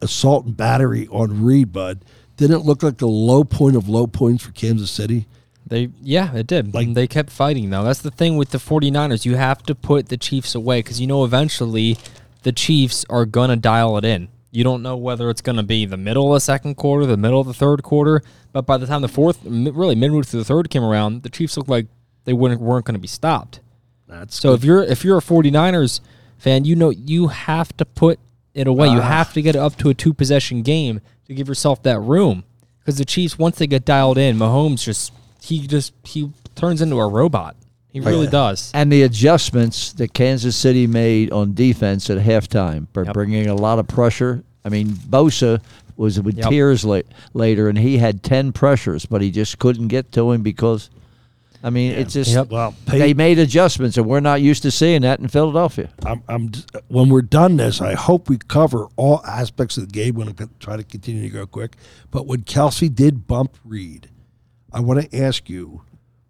assault 0.00 0.46
and 0.46 0.56
battery 0.56 1.06
on 1.08 1.44
Reid, 1.44 1.70
Bud, 1.70 2.02
didn't 2.38 2.60
it 2.60 2.64
look 2.64 2.82
like 2.82 2.96
the 2.96 3.06
low 3.06 3.44
point 3.44 3.76
of 3.76 3.90
low 3.90 4.06
points 4.06 4.42
for 4.42 4.52
Kansas 4.52 4.90
City? 4.90 5.26
They 5.68 5.90
yeah, 6.02 6.34
it 6.34 6.46
did. 6.46 6.74
Like- 6.74 6.94
they 6.94 7.06
kept 7.06 7.30
fighting 7.30 7.70
though. 7.70 7.84
That's 7.84 8.00
the 8.00 8.10
thing 8.10 8.36
with 8.36 8.50
the 8.50 8.58
49ers. 8.58 9.24
You 9.24 9.36
have 9.36 9.62
to 9.64 9.74
put 9.74 10.08
the 10.08 10.16
Chiefs 10.16 10.54
away 10.54 10.82
cuz 10.82 11.00
you 11.00 11.06
know 11.06 11.24
eventually 11.24 11.98
the 12.42 12.52
Chiefs 12.52 13.04
are 13.10 13.26
going 13.26 13.50
to 13.50 13.56
dial 13.56 13.96
it 13.98 14.04
in. 14.04 14.28
You 14.50 14.64
don't 14.64 14.82
know 14.82 14.96
whether 14.96 15.28
it's 15.28 15.42
going 15.42 15.56
to 15.56 15.62
be 15.62 15.84
the 15.84 15.98
middle 15.98 16.32
of 16.32 16.36
the 16.36 16.40
second 16.40 16.76
quarter, 16.76 17.04
the 17.04 17.16
middle 17.16 17.40
of 17.40 17.46
the 17.46 17.54
third 17.54 17.82
quarter, 17.82 18.22
but 18.52 18.64
by 18.64 18.78
the 18.78 18.86
time 18.86 19.02
the 19.02 19.08
fourth 19.08 19.40
really 19.44 19.94
midway 19.94 20.22
through 20.22 20.40
the 20.40 20.44
third 20.44 20.70
came 20.70 20.82
around, 20.82 21.22
the 21.22 21.28
Chiefs 21.28 21.56
looked 21.56 21.68
like 21.68 21.86
they 22.24 22.32
wouldn't 22.32 22.60
weren't 22.60 22.86
going 22.86 22.94
to 22.94 23.00
be 23.00 23.08
stopped. 23.08 23.60
That's 24.08 24.40
So 24.40 24.54
if 24.54 24.64
you're 24.64 24.82
if 24.82 25.04
you're 25.04 25.18
a 25.18 25.22
49ers 25.22 26.00
fan, 26.38 26.64
you 26.64 26.76
know 26.76 26.90
you 26.90 27.28
have 27.28 27.76
to 27.76 27.84
put 27.84 28.18
it 28.54 28.66
away. 28.66 28.88
Ah. 28.88 28.94
you 28.94 29.00
have 29.00 29.32
to 29.34 29.42
get 29.42 29.54
it 29.54 29.58
up 29.58 29.76
to 29.76 29.90
a 29.90 29.94
two 29.94 30.14
possession 30.14 30.62
game 30.62 31.00
to 31.26 31.34
give 31.34 31.48
yourself 31.48 31.82
that 31.82 32.00
room. 32.00 32.44
Because 32.80 32.96
the 32.96 33.04
Chiefs, 33.04 33.38
once 33.38 33.58
they 33.58 33.66
get 33.66 33.84
dialed 33.84 34.16
in, 34.16 34.38
Mahomes 34.38 34.82
just 34.82 35.12
he 35.48 35.66
just 35.66 35.92
he 36.04 36.30
turns 36.54 36.82
into 36.82 36.96
a 36.96 37.08
robot. 37.08 37.56
He 37.90 38.00
really 38.00 38.26
does. 38.26 38.70
And 38.74 38.92
the 38.92 39.02
adjustments 39.02 39.92
that 39.94 40.12
Kansas 40.12 40.54
City 40.54 40.86
made 40.86 41.32
on 41.32 41.54
defense 41.54 42.10
at 42.10 42.18
halftime 42.18 42.86
by 42.92 43.02
Yep. 43.04 43.14
bringing 43.14 43.46
a 43.48 43.54
lot 43.54 43.78
of 43.78 43.88
pressure. 43.88 44.44
I 44.64 44.68
mean, 44.68 44.88
Bosa 44.88 45.60
was 45.96 46.20
with 46.20 46.36
Yep. 46.36 46.50
tears 46.50 46.84
la- 46.84 47.00
later, 47.32 47.68
and 47.68 47.78
he 47.78 47.98
had 47.98 48.22
10 48.22 48.52
pressures, 48.52 49.06
but 49.06 49.22
he 49.22 49.30
just 49.30 49.58
couldn't 49.58 49.88
get 49.88 50.12
to 50.12 50.30
him 50.30 50.42
because, 50.42 50.90
I 51.64 51.70
mean, 51.70 51.92
it's 51.92 52.12
just, 52.12 52.30
Yep. 52.30 52.50
well, 52.50 52.74
they 52.86 53.14
made 53.14 53.38
adjustments, 53.38 53.96
and 53.96 54.06
we're 54.06 54.20
not 54.20 54.42
used 54.42 54.62
to 54.62 54.70
seeing 54.70 55.00
that 55.02 55.18
in 55.18 55.26
Philadelphia. 55.28 55.88
I'm, 56.06 56.22
I'm 56.28 56.52
when 56.88 57.08
we're 57.08 57.22
done 57.22 57.56
this, 57.56 57.80
I 57.80 57.94
hope 57.94 58.28
we 58.28 58.36
cover 58.36 58.86
all 58.96 59.22
aspects 59.26 59.76
of 59.78 59.86
the 59.88 59.92
game. 59.92 60.14
We're 60.14 60.24
going 60.24 60.36
to 60.36 60.48
try 60.60 60.76
to 60.76 60.84
continue 60.84 61.22
to 61.22 61.30
go 61.30 61.46
quick. 61.46 61.74
But 62.12 62.26
when 62.26 62.42
Kelce 62.42 62.94
did 62.94 63.26
bump 63.26 63.56
Reid, 63.64 64.08
I 64.72 64.80
want 64.80 65.10
to 65.10 65.16
ask 65.18 65.48
you 65.48 65.82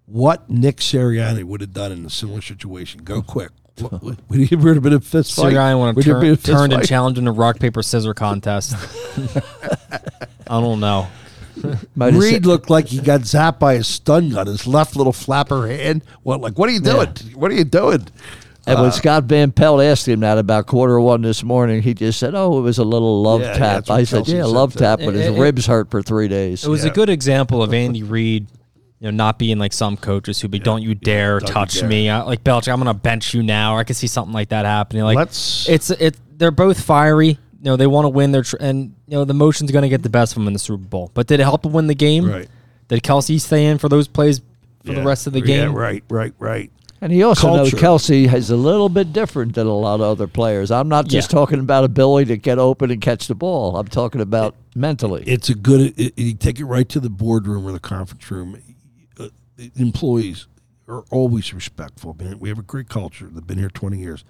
what 0.07 0.49
Nick 0.49 0.77
Sirianni 0.79 1.45
would 1.45 1.61
have 1.61 1.73
done 1.73 1.93
in 1.93 2.07
a 2.07 2.11
similar 2.11 2.41
situation. 2.41 3.03
Go 3.05 3.23
quick. 3.23 3.51
Would 4.03 4.19
he 4.41 4.47
have 4.47 4.83
been 4.83 4.93
a 4.93 4.99
fist 5.01 5.37
fight? 5.37 5.53
Sirianni 5.55 5.79
want 5.79 5.97
Would 5.97 6.05
to 6.05 6.13
there 6.15 6.21
be 6.21 6.27
turn, 6.29 6.37
fist 6.37 6.47
turned 6.47 6.73
and 6.73 6.85
challenged 6.85 7.17
in 7.19 7.29
a 7.29 7.33
rock 7.33 7.61
paper 7.61 7.81
scissor 7.81 8.13
contest. 8.13 8.75
I 10.49 10.61
don't 10.61 10.81
know. 10.81 11.07
Might 11.95 12.15
Reid 12.15 12.33
said- 12.35 12.47
looked 12.47 12.71
like 12.71 12.89
he 12.89 13.01
got 13.01 13.21
zapped 13.21 13.59
by 13.61 13.75
a 13.75 13.85
stun 13.85 14.31
gun. 14.31 14.47
His 14.49 14.67
left 14.67 14.97
little 14.97 15.13
flapper 15.13 15.69
hand. 15.69 16.03
What? 16.23 16.41
Like, 16.41 16.59
what 16.59 16.69
are 16.69 16.73
you 16.73 16.81
doing? 16.81 17.09
What 17.35 17.51
are 17.51 17.55
you 17.55 17.65
doing? 17.65 18.07
And 18.69 18.79
Uh, 18.79 18.83
when 18.83 18.93
Scott 18.93 19.25
Van 19.25 19.51
Pelt 19.51 19.81
asked 19.81 20.07
him 20.07 20.21
that 20.21 20.39
about 20.39 20.67
quarter 20.67 21.01
one 21.01 21.23
this 21.23 21.43
morning, 21.43 21.83
he 21.83 21.95
just 21.95 22.19
said, 22.19 22.35
"Oh, 22.35 22.59
it 22.59 22.63
was 22.63 22.79
a 22.79 22.85
little 22.85 23.23
love 23.23 23.41
Yeah, 23.41 23.47
yeah, 23.49 23.53
tap." 23.59 23.75
that's 23.77 23.89
what 23.89 23.99
I 24.01 24.05
said, 24.05 24.23
Kelce 24.25 24.29
"Yeah, 24.29 24.43
said, 24.43 24.51
love 24.51 24.75
tap," 24.77 25.01
but 25.05 25.15
his 25.15 25.27
It- 25.27 25.35
it- 25.35 25.41
ribs 25.41 25.67
hurt 25.67 25.91
for 25.91 26.03
three 26.03 26.29
days. 26.29 26.65
It 26.65 26.69
was 26.69 26.85
Yeah. 26.85 26.91
a 26.91 26.95
good 26.95 27.09
example 27.09 27.63
of 27.63 27.73
Andy 27.83 28.03
Reid, 28.03 28.47
you 29.01 29.11
know, 29.11 29.17
not 29.17 29.39
being 29.39 29.59
like 29.59 29.73
some 29.73 29.97
coaches 29.97 30.41
who 30.41 30.49
be, 30.49 30.59
"Don't 30.59 30.83
you 30.83 30.95
dare 30.95 31.39
don't 31.41 31.49
you 31.49 31.55
touch 31.55 31.81
dare." 31.81 31.89
me!" 31.89 32.11
I, 32.11 32.21
like 32.23 32.45
Belichick, 32.45 32.73
I'm 32.73 32.79
gonna 32.79 32.95
bench 32.95 33.33
you 33.35 33.43
now. 33.43 33.75
Or 33.75 33.79
I 33.79 33.85
could 33.85 33.97
see 33.97 34.07
something 34.07 34.35
like 34.35 34.51
that 34.51 34.67
happening. 34.67 35.03
Like 35.05 35.17
Let's- 35.17 35.67
it's 35.69 35.91
it. 35.91 36.17
They're 36.37 36.51
both 36.51 36.81
fiery. 36.81 37.39
You 37.61 37.65
know, 37.73 37.77
they 37.77 37.87
want 37.89 38.05
to 38.05 38.11
win. 38.11 38.31
Their 38.33 38.43
tr- 38.43 38.57
and 38.61 38.93
you 39.09 39.17
know 39.17 39.25
the 39.25 39.35
motion's 39.35 39.71
gonna 39.73 39.89
get 39.89 40.03
the 40.03 40.11
best 40.11 40.33
of 40.33 40.37
them 40.37 40.47
in 40.47 40.53
the 40.53 40.59
Super 40.61 40.85
Bowl. 40.85 41.11
But 41.15 41.27
did 41.27 41.41
it 41.41 41.45
help 41.45 41.63
them 41.63 41.73
win 41.73 41.87
the 41.89 41.95
game? 41.95 42.31
Right. 42.31 42.49
Did 42.89 43.03
Kelce 43.03 43.41
stay 43.41 43.67
in 43.67 43.79
for 43.79 43.89
those 43.89 44.07
plays 44.09 44.41
for 44.85 44.93
the 44.93 45.03
rest 45.03 45.27
of 45.27 45.33
the 45.33 45.41
game? 45.41 45.59
Yeah, 45.59 45.65
game? 45.67 45.75
right, 45.75 46.05
right, 46.09 46.33
right. 46.39 46.71
And 47.01 47.13
he 47.13 47.23
also 47.23 47.55
knows. 47.55 47.71
Kelce 47.73 48.33
is 48.33 48.51
a 48.51 48.57
little 48.57 48.89
bit 48.89 49.13
different 49.13 49.55
than 49.55 49.67
a 49.69 49.73
lot 49.75 49.97
of 49.97 50.01
other 50.01 50.27
players. 50.27 50.71
I'm 50.71 50.89
not 50.89 51.07
just 51.07 51.31
Yeah. 51.33 51.39
talking 51.39 51.61
about 51.61 51.85
ability 51.85 52.27
to 52.29 52.37
get 52.37 52.59
open 52.59 52.91
and 52.91 53.01
catch 53.01 53.29
the 53.29 53.35
ball. 53.37 53.77
I'm 53.77 53.87
talking 53.89 54.21
about 54.21 54.57
mentally. 54.75 55.23
It's 55.27 55.49
a 55.49 55.55
good. 55.55 55.95
It, 55.97 56.19
you 56.19 56.35
take 56.35 56.59
it 56.59 56.65
right 56.65 56.89
to 56.89 56.99
the 57.01 57.11
boardroom 57.11 57.67
or 57.67 57.73
the 57.73 57.79
conference 57.81 58.29
room. 58.31 58.59
Uh, 59.19 59.29
employees 59.77 60.47
are 60.89 61.05
always 61.11 61.53
respectful. 61.55 62.17
Man, 62.19 62.39
we 62.41 62.49
have 62.49 62.59
a 62.59 62.63
great 62.63 62.89
culture. 62.89 63.29
They've 63.31 63.47
been 63.47 63.59
here 63.59 63.71
twenty 63.71 63.99
years, 63.99 64.25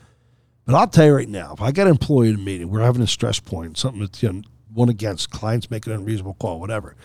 But 0.67 0.75
I'll 0.75 0.89
tell 0.89 1.07
you 1.07 1.15
right 1.15 1.29
now, 1.29 1.55
if 1.55 1.63
I 1.63 1.73
got 1.73 1.87
an 1.87 1.93
employee 1.93 2.29
in 2.29 2.35
a 2.35 2.39
meeting, 2.39 2.69
we're 2.69 2.83
having 2.83 3.01
a 3.01 3.07
stress 3.07 3.41
point, 3.41 3.79
something 3.79 4.01
that's 4.01 4.23
you 4.23 4.31
know, 4.33 4.43
one 4.75 4.91
against 4.91 5.31
clients 5.31 5.71
making 5.71 5.93
an 5.95 6.01
unreasonable 6.01 6.35
call, 6.35 6.61
whatever, 6.61 6.97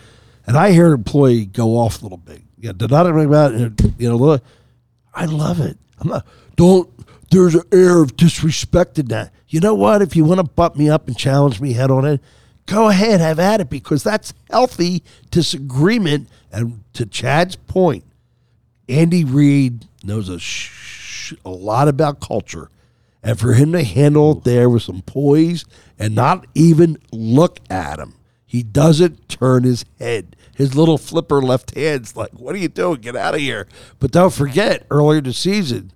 and 0.46 0.58
I 0.58 0.72
hear 0.72 0.88
an 0.88 0.92
employee 0.94 1.46
go 1.46 1.78
off 1.78 2.00
a 2.02 2.04
little 2.04 2.18
bit, 2.18 2.42
yeah, 2.58 2.72
did 2.76 2.90
not 2.90 3.06
about 3.06 3.54
it, 3.54 3.80
you 3.98 4.08
know, 4.10 4.16
look, 4.16 4.44
I 5.14 5.26
love 5.26 5.60
it. 5.60 5.78
I'm 5.98 6.08
not. 6.08 6.26
Don't. 6.56 6.90
There's 7.30 7.54
an 7.54 7.62
air 7.72 8.02
of 8.02 8.16
disrespect 8.16 8.98
in 8.98 9.06
that. 9.06 9.32
You 9.48 9.60
know 9.60 9.74
what? 9.74 10.02
If 10.02 10.14
you 10.16 10.24
want 10.24 10.38
to 10.38 10.44
butt 10.44 10.76
me 10.76 10.88
up 10.88 11.08
and 11.08 11.16
challenge 11.16 11.60
me 11.60 11.72
head 11.72 11.90
on 11.90 12.04
it, 12.04 12.20
go 12.66 12.88
ahead, 12.88 13.20
have 13.20 13.38
at 13.38 13.60
it 13.60 13.70
because 13.70 14.02
that's 14.02 14.34
healthy 14.50 15.02
disagreement. 15.30 16.28
And 16.52 16.84
to 16.94 17.06
Chad's 17.06 17.56
point, 17.56 18.04
Andy 18.88 19.24
Reid 19.24 19.86
knows 20.04 20.28
a, 20.28 20.38
sh- 20.38 21.34
a 21.44 21.50
lot 21.50 21.88
about 21.88 22.20
culture. 22.20 22.70
And 23.22 23.38
for 23.38 23.54
him 23.54 23.72
to 23.72 23.82
handle 23.82 24.32
it 24.32 24.44
there 24.44 24.68
with 24.68 24.82
some 24.82 25.02
poise 25.02 25.64
and 25.98 26.14
not 26.14 26.46
even 26.54 26.98
look 27.10 27.58
at 27.70 27.98
him, 27.98 28.14
he 28.44 28.62
doesn't 28.62 29.28
turn 29.28 29.64
his 29.64 29.84
head. 29.98 30.36
His 30.56 30.74
little 30.74 30.98
flipper 30.98 31.42
left 31.42 31.74
hand's 31.76 32.16
like, 32.16 32.30
what 32.32 32.54
are 32.54 32.58
you 32.58 32.68
doing? 32.68 33.00
Get 33.00 33.16
out 33.16 33.34
of 33.34 33.40
here. 33.40 33.66
But 33.98 34.10
don't 34.12 34.32
forget, 34.32 34.86
earlier 34.90 35.20
this 35.20 35.38
season, 35.38 35.92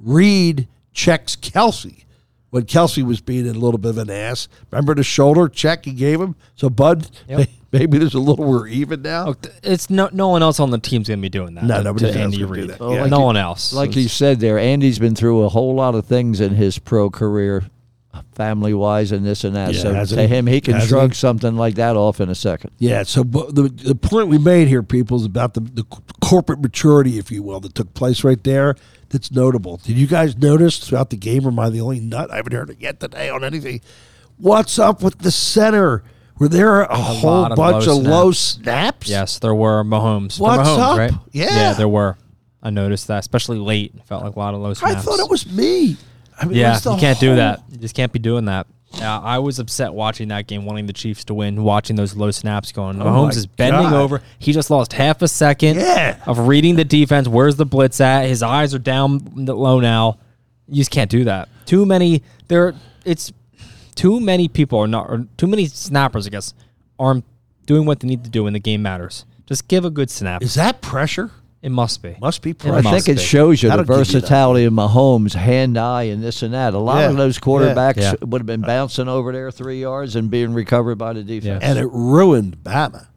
Reid 0.00 0.68
checks 0.92 1.36
Kelce 1.36 2.04
when 2.50 2.64
Kelce 2.64 3.04
was 3.04 3.20
being 3.20 3.48
a 3.48 3.52
little 3.52 3.78
bit 3.78 3.90
of 3.90 3.98
an 3.98 4.10
ass. 4.10 4.48
Remember 4.70 4.94
the 4.94 5.02
shoulder 5.02 5.48
check 5.48 5.84
he 5.84 5.92
gave 5.92 6.20
him? 6.20 6.34
So, 6.54 6.70
Bud, 6.70 7.10
Yep. 7.28 7.48
maybe 7.72 7.98
there's 7.98 8.14
a 8.14 8.20
little 8.20 8.44
we're 8.44 8.68
even 8.68 9.02
now. 9.02 9.26
Look, 9.26 9.46
it's 9.62 9.90
no 9.90 10.08
no 10.12 10.28
one 10.28 10.42
else 10.42 10.58
on 10.60 10.70
the 10.70 10.78
team's 10.78 11.08
gonna 11.08 11.20
be 11.20 11.28
doing 11.28 11.54
that. 11.54 11.64
No, 11.64 11.78
to, 11.78 11.84
nobody 11.84 12.12
to 12.12 12.18
Andy 12.18 12.38
gonna 12.38 12.46
do 12.54 12.60
Reid. 12.60 12.70
that. 12.70 12.80
Well, 12.80 12.94
Yeah. 12.94 13.02
like 13.02 13.10
no 13.10 13.18
you- 13.18 13.24
one 13.24 13.36
else. 13.36 13.72
Like 13.72 13.90
It's- 13.90 14.02
you 14.04 14.08
said 14.08 14.40
there, 14.40 14.58
Andy's 14.58 14.98
been 14.98 15.14
through 15.14 15.42
a 15.42 15.48
whole 15.48 15.74
lot 15.74 15.94
of 15.94 16.06
things 16.06 16.40
in 16.40 16.54
his 16.54 16.78
pro 16.78 17.10
career, 17.10 17.64
family 18.32 18.74
wise, 18.74 19.12
and 19.12 19.24
this 19.24 19.44
and 19.44 19.56
that. 19.56 19.74
Yeah, 19.74 20.04
so 20.04 20.16
to 20.16 20.22
he? 20.22 20.26
him, 20.26 20.46
he 20.46 20.60
can 20.60 20.74
Hasn't 20.74 20.90
shrug 20.90 21.10
he? 21.10 21.14
something 21.14 21.56
like 21.56 21.76
that 21.76 21.96
off 21.96 22.20
in 22.20 22.28
a 22.28 22.34
second. 22.34 22.70
Yeah, 22.78 23.02
so 23.02 23.24
but 23.24 23.54
the, 23.54 23.62
the 23.68 23.94
point 23.94 24.28
we 24.28 24.38
made 24.38 24.68
here, 24.68 24.82
people, 24.82 25.16
is 25.16 25.24
about 25.24 25.54
the, 25.54 25.60
the 25.60 25.84
corporate 26.20 26.60
maturity, 26.60 27.18
if 27.18 27.30
you 27.30 27.42
will, 27.42 27.60
that 27.60 27.74
took 27.74 27.94
place 27.94 28.24
right 28.24 28.42
there. 28.44 28.74
That's 29.10 29.30
notable. 29.32 29.78
Did 29.78 29.96
you 29.96 30.06
guys 30.06 30.36
notice 30.36 30.78
throughout 30.78 31.10
the 31.10 31.16
game? 31.16 31.46
Or 31.46 31.48
am 31.48 31.58
I 31.58 31.70
the 31.70 31.80
only 31.80 32.00
nut? 32.00 32.30
I 32.30 32.36
haven't 32.36 32.52
heard 32.52 32.70
it 32.70 32.80
yet 32.80 33.00
today 33.00 33.30
on 33.30 33.42
anything. 33.42 33.80
What's 34.36 34.78
up 34.78 35.02
with 35.02 35.18
the 35.18 35.30
center? 35.30 36.04
Were 36.38 36.48
there 36.48 36.82
a, 36.82 36.94
whole 36.96 37.46
of 37.46 37.56
bunch 37.56 37.86
low 37.86 37.98
of 37.98 38.04
low 38.04 38.32
snaps? 38.32 39.08
Yes, 39.08 39.38
there 39.40 39.54
were 39.54 39.82
Mahomes. 39.82 40.38
What's 40.38 40.68
Mahomes, 40.68 40.78
up? 40.78 40.98
right? 40.98 41.12
Yeah. 41.32 41.46
yeah, 41.46 41.72
there 41.72 41.88
were. 41.88 42.16
I 42.62 42.70
noticed 42.70 43.08
that, 43.08 43.20
especially 43.20 43.58
late. 43.58 43.94
It 43.96 44.04
felt 44.04 44.22
like 44.24 44.36
a 44.36 44.38
lot 44.38 44.54
of 44.54 44.60
low 44.60 44.74
snaps. 44.74 44.96
I 44.96 45.00
thought 45.00 45.18
it 45.20 45.30
was 45.30 45.50
me. 45.50 45.96
I 46.40 46.44
mean, 46.46 46.56
Yeah, 46.56 46.78
you 46.84 46.96
can't 46.98 47.18
do 47.20 47.36
that. 47.36 47.62
You 47.70 47.78
just 47.78 47.94
can't 47.94 48.12
be 48.12 48.18
doing 48.18 48.46
that. 48.46 48.66
Yeah, 48.94 49.18
I 49.18 49.38
was 49.38 49.58
upset 49.58 49.92
watching 49.92 50.28
that 50.28 50.46
game, 50.46 50.64
wanting 50.64 50.86
the 50.86 50.94
Chiefs 50.94 51.24
to 51.24 51.34
win, 51.34 51.62
watching 51.62 51.96
those 51.96 52.16
low 52.16 52.30
snaps 52.30 52.72
going. 52.72 53.00
Oh 53.02 53.04
Mahomes 53.04 53.22
my 53.34 53.38
is 53.38 53.46
bending 53.46 53.82
God. 53.90 53.92
over. 53.92 54.22
He 54.38 54.52
just 54.52 54.70
lost 54.70 54.94
half 54.94 55.20
a 55.20 55.28
second 55.28 55.76
Yeah. 55.76 56.16
of 56.26 56.38
reading 56.48 56.76
the 56.76 56.84
defense. 56.86 57.28
Where's 57.28 57.56
the 57.56 57.66
blitz 57.66 58.00
at? 58.00 58.26
His 58.26 58.42
eyes 58.42 58.74
are 58.74 58.78
down 58.78 59.20
low 59.34 59.80
now. 59.80 60.16
You 60.68 60.76
just 60.76 60.90
can't 60.90 61.10
do 61.10 61.24
that. 61.24 61.48
Too 61.66 61.84
many 61.84 62.22
there 62.48 62.74
it's 63.04 63.30
too 63.94 64.20
many 64.20 64.48
people 64.48 64.78
are 64.78 64.86
not 64.86 65.06
or 65.10 65.26
too 65.36 65.46
many 65.46 65.66
snappers, 65.66 66.26
I 66.26 66.30
guess, 66.30 66.54
aren't 66.98 67.24
doing 67.66 67.84
what 67.84 68.00
they 68.00 68.08
need 68.08 68.24
to 68.24 68.30
do 68.30 68.44
when 68.44 68.54
the 68.54 68.58
game 68.58 68.80
matters. 68.80 69.26
Just 69.46 69.68
give 69.68 69.84
a 69.84 69.90
good 69.90 70.08
snap. 70.10 70.42
Is 70.42 70.54
that 70.54 70.80
pressure? 70.80 71.30
It 71.60 71.70
must 71.72 72.02
be. 72.02 72.16
Must 72.20 72.40
be 72.40 72.54
pressure. 72.54 72.86
I 72.86 72.92
think 72.92 73.08
it 73.08 73.16
be. 73.16 73.22
shows 73.22 73.62
you 73.62 73.68
That'll 73.68 73.84
the 73.84 73.92
give 73.92 73.98
you 73.98 74.20
versatility 74.20 74.64
of 74.64 74.72
Mahomes, 74.72 75.34
hand 75.34 75.76
eye, 75.76 76.04
and 76.04 76.22
this 76.22 76.42
and 76.42 76.54
that. 76.54 76.72
A 76.74 76.78
lot 76.78 77.00
Yeah, 77.00 77.10
of 77.10 77.16
those 77.16 77.38
quarterbacks 77.38 77.96
yeah. 77.96 78.14
would 78.20 78.40
have 78.40 78.46
been 78.46 78.60
bouncing 78.60 79.08
over 79.08 79.32
there 79.32 79.50
three 79.50 79.80
yards 79.80 80.14
and 80.14 80.30
being 80.30 80.54
recovered 80.54 80.96
by 80.98 81.14
the 81.14 81.24
defense. 81.24 81.64
and 81.64 81.76
it 81.78 81.88
ruined 81.90 82.58
Bama. 82.62 83.08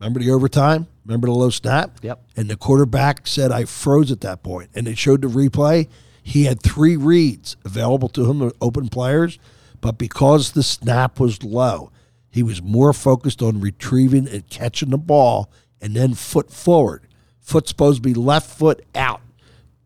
Remember 0.00 0.20
the 0.20 0.30
overtime? 0.30 0.86
Remember 1.04 1.26
the 1.26 1.32
low 1.34 1.50
snap? 1.50 1.98
Yep. 2.02 2.24
And 2.36 2.48
the 2.48 2.56
quarterback 2.56 3.26
said, 3.26 3.52
I 3.52 3.64
froze 3.66 4.10
at 4.10 4.22
that 4.22 4.42
point. 4.42 4.70
And 4.74 4.86
they 4.86 4.94
showed 4.94 5.20
the 5.22 5.28
replay. 5.28 5.88
He 6.22 6.44
had 6.44 6.62
three 6.62 6.96
reads 6.96 7.56
available 7.66 8.08
to 8.10 8.30
him, 8.30 8.50
open 8.62 8.88
players, 8.88 9.38
but 9.82 9.98
because 9.98 10.52
the 10.52 10.62
snap 10.62 11.20
was 11.20 11.42
low, 11.44 11.92
he 12.30 12.42
was 12.42 12.62
more 12.62 12.94
focused 12.94 13.42
on 13.42 13.60
retrieving 13.60 14.26
and 14.28 14.48
catching 14.48 14.90
the 14.90 14.98
ball 14.98 15.50
and 15.82 15.94
then 15.94 16.14
foot 16.14 16.50
forward. 16.50 17.06
Foot 17.44 17.68
supposed 17.68 18.02
to 18.02 18.08
be 18.08 18.14
left 18.14 18.50
foot 18.50 18.84
out. 18.94 19.20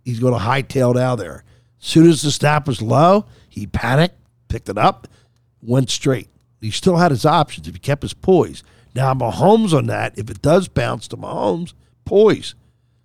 He's 0.04 0.20
going 0.20 0.32
to 0.32 0.38
hightail 0.38 0.92
it 0.92 1.00
out 1.00 1.14
of 1.14 1.18
there. 1.18 1.44
As 1.82 1.86
soon 1.86 2.08
as 2.08 2.22
the 2.22 2.30
snap 2.30 2.66
was 2.66 2.80
low, 2.80 3.26
he 3.48 3.66
panicked, 3.66 4.16
picked 4.48 4.68
it 4.68 4.78
up, 4.78 5.06
went 5.60 5.90
straight. 5.90 6.28
He 6.60 6.70
still 6.70 6.96
had 6.96 7.10
his 7.10 7.26
options 7.26 7.68
if 7.68 7.74
he 7.74 7.80
kept 7.80 8.02
his 8.02 8.14
poise. 8.14 8.62
Now 8.94 9.12
Mahomes 9.12 9.76
on 9.76 9.86
that, 9.86 10.16
if 10.18 10.30
it 10.30 10.40
does 10.40 10.68
bounce 10.68 11.08
to 11.08 11.16
Mahomes, 11.16 11.74
poise. 12.04 12.54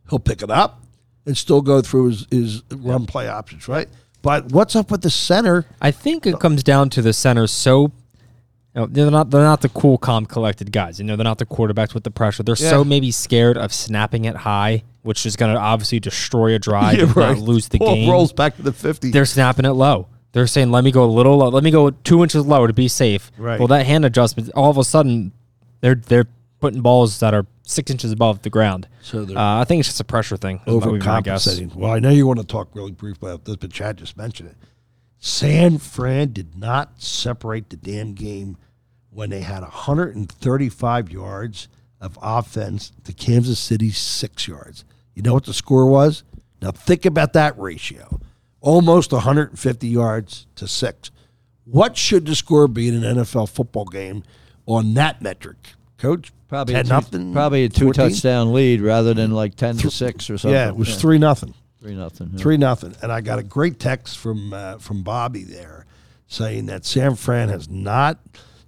He'll 0.10 0.20
pick 0.20 0.42
it 0.42 0.52
up 0.52 0.84
and 1.26 1.36
still 1.36 1.62
go 1.62 1.82
through 1.82 2.10
his, 2.10 2.28
his 2.30 2.64
run 2.72 3.06
play 3.06 3.28
options, 3.28 3.68
right? 3.68 3.90
But 4.22 4.52
what's 4.52 4.76
up 4.76 4.92
with 4.92 5.02
the 5.02 5.10
center? 5.10 5.66
I 5.82 5.92
think 5.92 6.26
it 6.26 6.40
comes 6.40 6.64
down 6.64 6.90
to 6.92 7.02
the 7.02 7.12
center 7.12 7.48
So, 7.48 7.92
you 8.76 8.82
know, 8.82 8.88
they're 8.88 9.12
not 9.12 9.30
they're 9.30 9.42
not 9.44 9.62
the 9.62 9.70
cool, 9.70 9.98
calm, 9.98 10.26
collected 10.26 10.72
guys. 10.72 11.00
You 11.00 11.06
know, 11.06 11.16
they're 11.16 11.24
not 11.24 11.38
the 11.38 11.46
quarterbacks 11.46 11.94
with 11.94 12.04
the 12.04 12.12
pressure. 12.12 12.44
They're 12.44 12.56
so 12.56 12.84
maybe 12.84 13.12
scared 13.12 13.58
of 13.58 13.72
snapping 13.74 14.26
it 14.26 14.36
high, 14.36 14.84
which 15.04 15.26
is 15.26 15.36
going 15.36 15.54
to 15.54 15.60
obviously 15.60 16.00
destroy 16.00 16.56
a 16.56 16.60
drive 16.60 17.00
and 17.00 17.16
not 17.16 17.38
lose 17.38 17.70
the 17.70 17.78
Ball 17.78 17.96
game. 17.96 18.10
rolls 18.10 18.34
back 18.34 18.56
to 18.56 18.62
the 18.64 18.74
50. 18.74 19.12
They're 19.12 19.26
snapping 19.26 19.66
it 19.66 19.72
low. 19.74 20.08
They're 20.32 20.48
saying, 20.48 20.72
"Let 20.72 20.84
me 20.84 20.92
go 20.92 21.04
a 21.04 21.06
little 21.06 21.38
low. 21.38 21.50
Let 21.50 21.64
me 21.64 21.70
go 21.70 21.92
two 21.92 22.24
inches 22.24 22.46
lower 22.46 22.68
to 22.68 22.74
be 22.74 22.88
safe." 22.88 23.32
Right. 23.38 23.60
Well, 23.60 23.68
that 23.68 23.86
hand 23.86 24.06
adjustment, 24.06 24.50
all 24.56 24.72
of 24.72 24.78
a 24.80 24.84
sudden, 24.84 25.32
they're 25.82 25.94
they're 25.94 26.26
putting 26.60 26.82
balls 26.82 27.20
that 27.20 27.36
are 27.36 27.46
six 27.62 27.92
inches 27.92 28.12
above 28.12 28.42
the 28.42 28.50
ground. 28.50 28.88
So 29.02 29.24
uh, 29.24 29.60
I 29.60 29.66
think 29.66 29.82
it's 29.82 29.90
just 29.90 30.00
a 30.00 30.04
pressure 30.06 30.38
thing. 30.38 30.62
That 30.66 30.74
would 30.74 31.00
be 31.00 31.06
my 31.06 31.22
guess. 31.22 31.46
overcompensating. 31.48 31.76
Well, 31.76 31.92
I 31.92 32.00
know 32.00 32.10
you 32.10 32.26
want 32.26 32.40
to 32.40 32.46
talk 32.46 32.70
really 32.74 32.92
briefly 32.92 33.30
about 33.30 33.46
this, 33.46 33.58
but 33.58 33.72
Chad 33.72 33.98
just 33.98 34.18
mentioned 34.18 34.50
it. 34.50 34.58
San 35.26 35.78
Fran 35.78 36.34
did 36.34 36.58
not 36.58 37.02
separate 37.02 37.70
the 37.70 37.78
damn 37.78 38.12
game 38.12 38.58
when 39.10 39.30
they 39.30 39.40
had 39.40 39.62
135 39.62 41.10
yards 41.10 41.70
of 42.02 42.20
offense 42.22 42.92
to 43.06 43.14
Kansas 43.14 43.58
City's 43.58 43.98
six 43.98 44.50
yards. 44.50 44.84
You 45.14 45.22
know 45.22 45.34
what 45.34 45.46
the 45.46 45.54
score 45.54 45.86
was? 45.86 46.26
Now 46.62 46.72
think 46.72 47.06
about 47.06 47.32
that 47.32 47.58
ratio. 47.58 48.20
Almost 48.60 49.14
150 49.14 49.88
yards 49.88 50.46
to 50.56 50.68
six. 50.68 51.10
What 51.64 51.96
should 51.96 52.26
the 52.26 52.36
score 52.36 52.68
be 52.68 52.90
in 52.90 53.02
an 53.02 53.16
NFL 53.20 53.48
football 53.48 53.86
game 53.86 54.24
on 54.66 54.94
that 54.96 55.22
metric, 55.22 55.56
Coach? 55.98 56.34
Probably 56.50 56.74
10 56.74 56.82
a 56.82 56.84
two, 56.84 56.90
nothing. 56.90 57.34
probably 57.34 57.64
a 57.64 57.70
two 57.70 57.86
14? 57.86 58.10
touchdown 58.10 58.52
lead 58.52 58.82
rather 58.82 59.14
than 59.14 59.32
like 59.32 59.56
ten 59.56 59.78
to 59.78 59.90
six 59.90 60.30
or 60.30 60.38
something. 60.38 60.54
Yeah, 60.54 60.68
it 60.68 60.76
was 60.76 61.00
three 61.00 61.18
nothing. 61.18 61.54
Three 61.84 61.96
nothing. 61.96 62.30
yeah. 62.34 62.40
Three 62.40 62.58
nothing, 62.58 62.96
and 63.02 63.12
I 63.12 63.22
got 63.22 63.40
a 63.40 63.44
great 63.44 63.80
text 63.80 64.18
from 64.18 64.54
uh, 64.54 64.78
from 64.78 65.04
Bobby 65.04 65.44
there, 65.44 65.86
saying 66.28 66.68
that 66.68 66.86
San 66.86 67.16
Fran 67.16 67.50
has 67.50 67.70
not, 67.70 68.20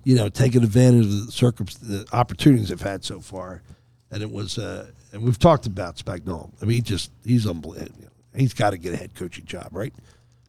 you 0.04 0.16
know, 0.16 0.30
taken 0.30 0.64
advantage 0.64 1.06
of 1.06 1.26
the 1.28 1.32
circum 1.32 1.68
the 1.82 2.06
opportunities 2.12 2.70
they've 2.70 2.82
had 2.82 3.04
so 3.04 3.20
far, 3.22 3.64
and 4.12 4.22
it 4.22 4.32
was, 4.32 4.58
uh, 4.58 4.92
and 5.14 5.24
we've 5.24 5.40
talked 5.40 5.66
about 5.66 5.96
Spagnuolo. 5.96 6.52
I 6.62 6.66
mean, 6.66 6.76
he 6.76 6.82
just 6.82 7.12
he's 7.24 7.48
unbelievable. 7.48 8.10
He's 8.36 8.54
got 8.54 8.72
to 8.72 8.78
get 8.78 8.94
a 8.94 8.98
head 8.98 9.16
coaching 9.16 9.46
job, 9.46 9.70
right? 9.72 9.94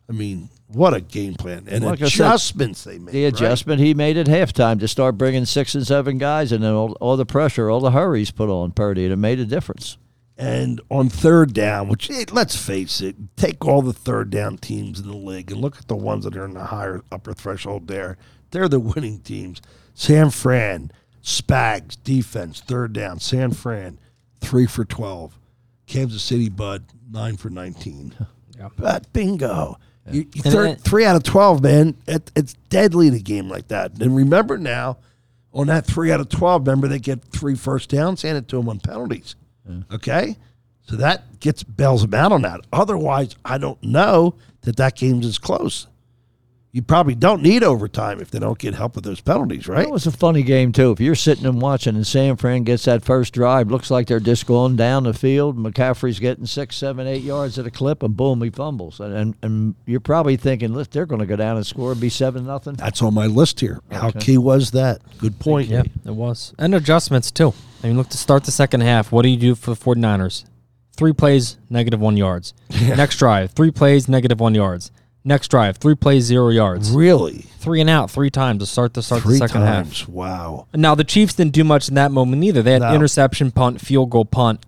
I 0.09 0.13
mean, 0.13 0.49
what 0.69 0.95
a 0.95 1.01
game 1.01 1.35
plan 1.35 1.67
and 1.69 1.85
Like 1.85 2.01
I 2.01 2.09
said, 2.09 2.27
adjustments 2.27 2.85
they 2.85 2.99
made. 2.99 3.13
The 3.13 3.25
right? 3.25 3.33
adjustment 3.33 3.81
he 3.81 3.95
made 3.95 4.17
at 4.17 4.27
halftime 4.27 4.79
to 4.81 4.89
start 4.89 5.19
bringing 5.19 5.45
six 5.45 5.75
and 5.75 5.87
seven 5.87 6.19
guys, 6.19 6.53
and 6.53 6.63
then 6.63 6.73
all, 6.73 6.93
all 7.01 7.17
the 7.17 7.27
pressure, 7.27 7.71
all 7.71 7.81
the 7.81 7.91
hurries 7.93 8.31
put 8.31 8.49
on 8.49 8.73
Purdy, 8.73 9.05
and 9.05 9.13
it 9.13 9.17
made 9.17 9.39
a 9.41 9.45
difference. 9.45 9.99
And 10.39 10.81
on 10.91 11.09
third 11.09 11.55
down, 11.55 11.89
which 11.89 12.11
eh, 12.11 12.27
let's 12.31 12.57
face 12.57 13.01
it, 13.01 13.17
take 13.37 13.65
all 13.65 13.81
the 13.81 13.93
third 13.95 14.29
down 14.31 14.59
teams 14.59 15.01
in 15.01 15.07
the 15.09 15.17
league 15.17 15.51
and 15.51 15.61
look 15.61 15.79
at 15.79 15.89
the 15.89 15.97
ones 15.97 16.25
that 16.25 16.37
are 16.37 16.45
in 16.45 16.53
the 16.55 16.65
higher 16.65 17.03
upper 17.11 17.33
threshold 17.33 17.89
there. 17.89 18.19
They're 18.51 18.69
the 18.69 18.79
winning 18.81 19.21
teams. 19.21 19.63
San 19.95 20.29
Fran, 20.31 20.93
Spags, 21.23 21.97
defense, 22.05 22.61
third 22.61 22.93
down. 22.93 23.19
San 23.19 23.53
Fran, 23.53 23.99
three 24.41 24.67
for 24.67 24.85
12. 24.85 25.39
Kansas 25.87 26.23
City, 26.23 26.49
Bud, 26.51 26.85
nine 27.11 27.37
for 27.37 27.51
19. 27.51 28.15
Yeah. 28.59 28.71
But 28.79 29.13
bingo. 29.13 29.79
You, 30.11 30.27
you 30.33 30.41
third, 30.41 30.69
it- 30.71 30.81
three 30.81 31.05
out 31.05 31.15
of 31.15 31.23
12, 31.25 31.63
man. 31.63 31.95
It, 32.07 32.31
it's 32.35 32.55
deadly 32.71 33.07
in 33.09 33.13
a 33.13 33.19
game 33.19 33.51
like 33.51 33.69
that. 33.69 34.01
And 34.01 34.17
remember 34.17 34.57
now, 34.57 34.97
on 35.53 35.67
that 35.67 35.85
three 35.85 36.11
out 36.11 36.21
of 36.21 36.31
12, 36.31 36.67
remember 36.67 36.89
they 36.89 36.99
get 36.99 37.23
three 37.23 37.55
first 37.55 37.91
downs, 37.91 38.23
hand 38.23 38.39
it 38.39 38.49
to 38.49 38.57
them 38.57 38.71
on 38.71 38.81
penalties. 38.81 39.35
Okay? 39.93 40.37
So 40.89 40.97
that 40.97 41.41
gets 41.41 41.63
bails 41.63 42.03
them 42.03 42.15
out 42.15 42.33
on 42.33 42.43
that. 42.43 42.61
Otherwise, 42.73 43.35
I 43.45 43.59
don't 43.59 43.83
know 43.83 44.35
that 44.63 44.77
that 44.77 44.97
game's 44.97 45.27
as 45.27 45.39
close. 45.39 45.87
you 46.73 46.83
probably 46.83 47.15
don't 47.15 47.41
need 47.43 47.63
overtime 47.65 48.21
if 48.21 48.31
they 48.31 48.39
don't 48.39 48.59
get 48.59 48.75
help 48.75 48.97
with 48.97 49.05
those 49.05 49.21
penalties, 49.23 49.67
right? 49.67 49.87
It 49.87 49.91
was 49.91 50.07
a 50.07 50.11
funny 50.13 50.43
game 50.43 50.73
too. 50.73 50.91
If 50.93 51.01
you're 51.01 51.15
sitting 51.15 51.47
and 51.47 51.59
watching, 51.61 51.97
and 51.97 52.07
San 52.07 52.37
Fran 52.37 52.65
gets 52.65 52.85
that 52.85 53.03
first 53.03 53.33
drive, 53.33 53.71
looks 53.71 53.91
like 53.91 54.07
they're 54.09 54.21
just 54.21 54.47
going 54.47 54.77
down 54.77 55.05
the 55.05 55.15
field. 55.15 55.57
McCaffrey's 55.57 56.19
getting 56.19 56.45
six, 56.45 56.77
seven, 56.77 57.07
eight 57.07 57.23
yards 57.23 57.59
at 57.59 57.67
a 57.67 57.71
clip, 57.71 58.03
and 58.03 58.15
boom, 58.15 58.43
he 58.43 58.51
fumbles. 58.51 59.01
And 59.01 59.15
and, 59.15 59.35
and 59.43 59.75
you're 59.87 60.01
probably 60.01 60.37
thinking, 60.37 60.75
look, 60.75 60.91
they're 60.91 61.07
going 61.07 61.21
to 61.21 61.27
go 61.27 61.37
down 61.37 61.57
and 61.57 61.67
score 61.67 61.93
and 61.93 62.01
be 62.01 62.11
seven 62.11 62.45
nothing. 62.47 62.75
That's 62.75 63.01
on 63.01 63.15
my 63.15 63.27
list 63.27 63.61
here. 63.61 63.81
How 63.91 64.11
key 64.11 64.37
was 64.37 64.73
that? 64.73 65.01
Good 65.19 65.39
point. 65.39 65.69
Yeah, 65.69 65.85
it 66.05 66.15
was. 66.15 66.53
And 66.59 66.75
adjustments, 66.75 67.31
too. 67.31 67.55
I 67.83 67.89
mean, 67.89 67.97
look 67.97 68.09
to 68.11 68.19
start 68.19 68.45
the 68.45 68.51
second 68.53 68.81
half. 68.83 69.13
What 69.13 69.23
do 69.23 69.29
you 69.29 69.37
do 69.37 69.55
for 69.55 69.71
the 69.73 69.77
49ers? 69.77 70.45
Three 70.97 71.13
plays, 71.13 71.59
negative 71.69 72.01
one 72.01 72.17
yards. 72.17 72.55
Next 72.81 73.17
drive, 73.19 73.51
three 73.53 73.71
plays, 73.71 74.09
negative 74.09 74.41
one 74.41 74.55
yards. 74.55 74.91
Next 75.25 75.49
drive, 75.49 75.77
three 75.79 75.95
plays, 75.97 76.25
zero 76.25 76.49
yards. 76.51 76.91
Really? 76.91 77.47
Three 77.59 77.81
and 77.81 77.91
out, 77.91 78.11
three 78.11 78.31
times 78.31 78.61
to 78.61 78.67
start 78.67 78.95
to 78.95 79.03
start 79.03 79.23
Three 79.23 79.39
the 79.39 79.47
second 79.49 79.63
half. 79.63 80.09
Wow. 80.09 80.69
Now 80.75 80.95
the 80.95 81.05
Chiefs 81.05 81.35
didn't 81.35 81.53
do 81.53 81.65
much 81.65 81.89
in 81.89 81.95
that 81.97 82.13
moment 82.13 82.43
either. 82.45 82.63
They 82.63 82.73
had 82.73 82.83
No. 82.83 82.95
interception, 82.95 83.51
punt, 83.51 83.81
field 83.81 84.09
goal, 84.11 84.25
punt, 84.25 84.65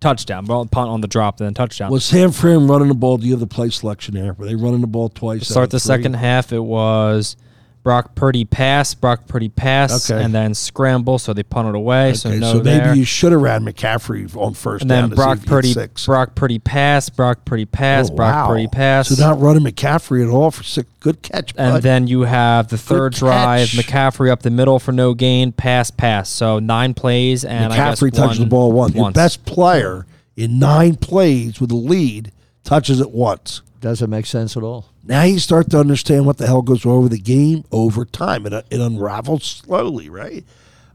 touchdown. 0.00 0.46
Well, 0.46 0.64
punt 0.66 0.88
on 0.90 1.00
the 1.00 1.08
drop, 1.08 1.38
then 1.38 1.54
touchdown. 1.54 1.90
Was 1.90 2.04
San 2.04 2.30
Fran 2.30 2.66
running 2.68 2.88
the 2.88 2.94
ball? 2.94 3.18
Do 3.18 3.26
you 3.26 3.32
have 3.32 3.40
the 3.40 3.46
play 3.46 3.68
selection 3.70 4.14
there? 4.14 4.32
Were 4.34 4.46
they 4.46 4.54
running 4.54 4.80
the 4.80 4.86
ball 4.86 5.08
twice? 5.08 5.42
out 5.42 5.46
start 5.46 5.64
of 5.64 5.70
the 5.70 5.80
three? 5.80 5.86
second 5.96 6.14
half, 6.14 6.52
it 6.52 6.60
was 6.60 7.36
Brock 7.84 8.14
Purdy 8.14 8.46
pass, 8.46 8.94
Brock 8.94 9.28
Purdy 9.28 9.50
pass, 9.50 10.10
Okay. 10.10 10.20
and 10.24 10.34
then 10.34 10.54
scramble. 10.54 11.18
So 11.18 11.32
they 11.34 11.42
punted 11.42 11.74
away. 11.74 12.14
so 12.14 12.30
Okay, 12.30 12.38
no 12.38 12.52
so 12.54 12.62
maybe 12.62 12.78
there. 12.78 12.94
you 12.94 13.04
should 13.04 13.30
have 13.32 13.42
ran 13.42 13.62
McCaffrey 13.64 14.34
on 14.36 14.54
first 14.54 14.82
and 14.82 14.88
down. 14.88 15.02
then 15.02 15.10
to 15.10 15.16
see 15.16 15.22
Brock 15.22 15.38
Purdy, 15.44 15.72
six. 15.74 16.06
Brock 16.06 16.34
Purdy 16.34 16.58
pass, 16.58 17.10
Brock 17.10 17.44
Purdy 17.44 17.66
pass, 17.66 18.10
Oh, 18.10 18.14
Brock 18.16 18.34
wow. 18.34 18.46
Purdy 18.48 18.66
pass. 18.68 19.08
So 19.10 19.22
not 19.22 19.38
running 19.38 19.62
McCaffrey 19.64 20.26
at 20.26 20.30
all 20.30 20.50
for 20.50 20.62
six. 20.62 20.88
Good 21.00 21.20
catch, 21.20 21.52
and 21.58 21.74
bud. 21.74 21.82
then 21.82 22.06
you 22.06 22.22
have 22.22 22.68
the 22.68 22.78
third 22.78 23.12
drive, 23.12 23.68
catch. 23.68 23.86
McCaffrey 23.86 24.30
up 24.30 24.40
the 24.40 24.50
middle 24.50 24.78
for 24.78 24.90
no 24.92 25.12
gain, 25.12 25.52
pass, 25.52 25.90
pass. 25.90 26.30
So 26.30 26.58
nine 26.58 26.94
plays, 26.94 27.44
and 27.44 27.70
I 27.70 27.76
guess 27.76 28.00
McCaffrey 28.00 28.12
touches 28.14 28.38
one 28.40 28.48
the 28.48 28.50
ball 28.50 28.72
once. 28.72 28.94
Your 28.94 29.10
best 29.12 29.44
player 29.44 30.06
in 30.38 30.58
nine 30.58 30.96
plays 30.96 31.60
with 31.60 31.70
a 31.70 31.76
lead 31.76 32.32
touches 32.64 32.98
it 33.00 33.10
once. 33.10 33.60
Doesn't 33.84 34.08
make 34.08 34.24
sense 34.24 34.56
at 34.56 34.62
all. 34.62 34.86
Now 35.02 35.24
you 35.24 35.38
start 35.38 35.68
to 35.72 35.78
understand 35.78 36.24
what 36.24 36.38
the 36.38 36.46
hell 36.46 36.62
goes 36.62 36.86
on 36.86 37.02
with 37.02 37.12
the 37.12 37.18
game 37.18 37.64
over 37.70 38.06
time. 38.06 38.46
It, 38.46 38.54
it 38.54 38.80
unravels 38.80 39.44
slowly, 39.44 40.08
right? 40.08 40.42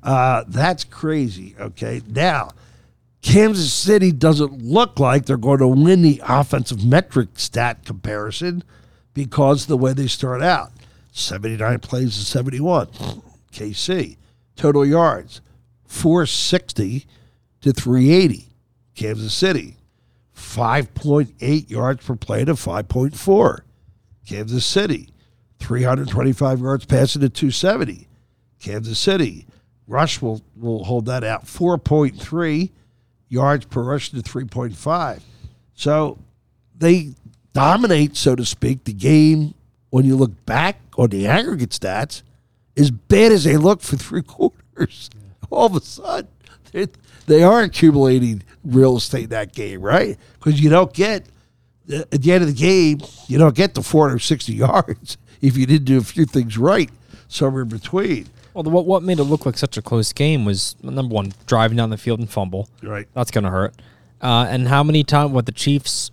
Uh, 0.02 0.44
that's 0.48 0.86
crazy. 0.86 1.56
Okay. 1.60 2.02
Now, 2.08 2.50
Kansas 3.22 3.72
City 3.72 4.12
doesn't 4.12 4.64
look 4.64 5.00
like 5.00 5.28
they're 5.28 5.38
going 5.38 5.60
to 5.60 5.68
win 5.68 6.02
the 6.02 6.20
offensive 6.28 6.84
metric 6.84 7.30
stat 7.36 7.86
comparison 7.86 8.64
because 9.14 9.68
the 9.68 9.78
way 9.78 9.94
they 9.94 10.08
start 10.08 10.42
out 10.42 10.72
79 11.12 11.78
plays 11.82 12.18
to 12.18 12.26
71. 12.26 12.88
KC. 13.52 14.18
Total 14.56 14.84
yards 14.84 15.42
460 15.86 17.06
to 17.62 17.72
380. 17.72 18.48
Kansas 18.96 19.32
City. 19.36 19.76
5.8 20.40 21.70
yards 21.70 22.06
per 22.06 22.16
play 22.16 22.46
to 22.46 22.54
5.4. 22.54 23.60
Kansas 24.28 24.66
City, 24.66 25.10
325 25.60 26.60
yards 26.60 26.86
passing 26.86 27.22
to 27.22 27.30
270. 27.30 28.08
Kansas 28.60 28.98
City, 28.98 29.46
rush 29.88 30.22
will, 30.22 30.42
will 30.56 30.84
hold 30.86 31.06
that 31.06 31.24
out 31.24 31.46
4.3 31.46 32.72
yards 33.28 33.66
per 33.66 33.84
rush 33.84 34.10
to 34.12 34.18
3.5. 34.18 35.22
So 35.74 36.18
they 36.78 37.14
dominate, 37.54 38.16
so 38.16 38.36
to 38.36 38.46
speak, 38.46 38.86
the 38.86 38.94
game 38.94 39.54
when 39.90 40.06
you 40.06 40.16
look 40.16 40.46
back 40.46 40.80
on 40.98 41.10
the 41.10 41.28
aggregate 41.28 41.72
stats, 41.72 42.22
as 42.78 42.92
bad 42.92 43.32
as 43.32 43.44
they 43.44 43.58
look 43.58 43.82
for 43.82 43.98
three 43.98 44.24
quarters. 44.24 45.10
All 45.50 45.66
of 45.66 45.76
a 45.76 45.82
sudden, 45.82 46.30
they, 46.72 46.88
they 47.26 47.44
are 47.44 47.62
accumulating 47.62 48.44
real 48.64 48.98
estate 48.98 49.30
that 49.30 49.54
game, 49.54 49.82
right? 49.82 50.18
Because 50.34 50.60
you 50.62 50.70
don't 50.70 50.94
get 50.94 51.26
at 51.90 52.22
the 52.22 52.32
end 52.32 52.44
of 52.44 52.48
the 52.50 52.56
game, 52.56 53.00
you 53.28 53.38
don't 53.38 53.56
get 53.56 53.74
the 53.74 53.82
460 53.82 54.54
yards 54.56 55.18
if 55.42 55.58
you 55.58 55.66
didn't 55.66 55.86
do 55.86 55.98
a 55.98 56.04
few 56.04 56.26
things 56.26 56.58
right 56.58 56.90
somewhere 57.28 57.64
in 57.64 57.70
between. 57.70 58.28
Well, 58.54 58.64
the, 58.64 58.70
what 58.70 58.86
what 58.86 59.04
made 59.04 59.20
it 59.20 59.24
look 59.24 59.46
like 59.46 59.58
such 59.58 59.78
a 59.78 59.82
close 59.82 60.12
game 60.12 60.44
was 60.46 60.76
number 60.82 61.14
one, 61.14 61.34
driving 61.46 61.78
down 61.78 61.90
the 61.92 61.98
field 61.98 62.20
and 62.20 62.30
fumble. 62.30 62.68
Right. 62.84 63.08
That's 63.14 63.32
gonna 63.32 63.52
hurt. 63.52 63.76
Uh, 64.22 64.48
and 64.50 64.68
how 64.68 64.84
many 64.84 65.04
times? 65.04 65.32
What 65.32 65.46
the 65.46 65.52
Chiefs 65.52 66.12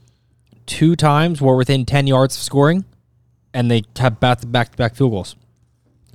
two 0.67 0.95
times 0.97 1.41
were 1.41 1.57
within 1.57 1.85
ten 1.87 2.07
yards 2.07 2.37
of 2.37 2.43
scoring, 2.43 2.85
and 3.53 3.71
they 3.71 3.83
had 3.97 4.21
back 4.21 4.41
to 4.41 4.47
back 4.47 4.71
to 4.71 4.77
back 4.77 4.95
field 4.95 5.11
goals. 5.13 5.35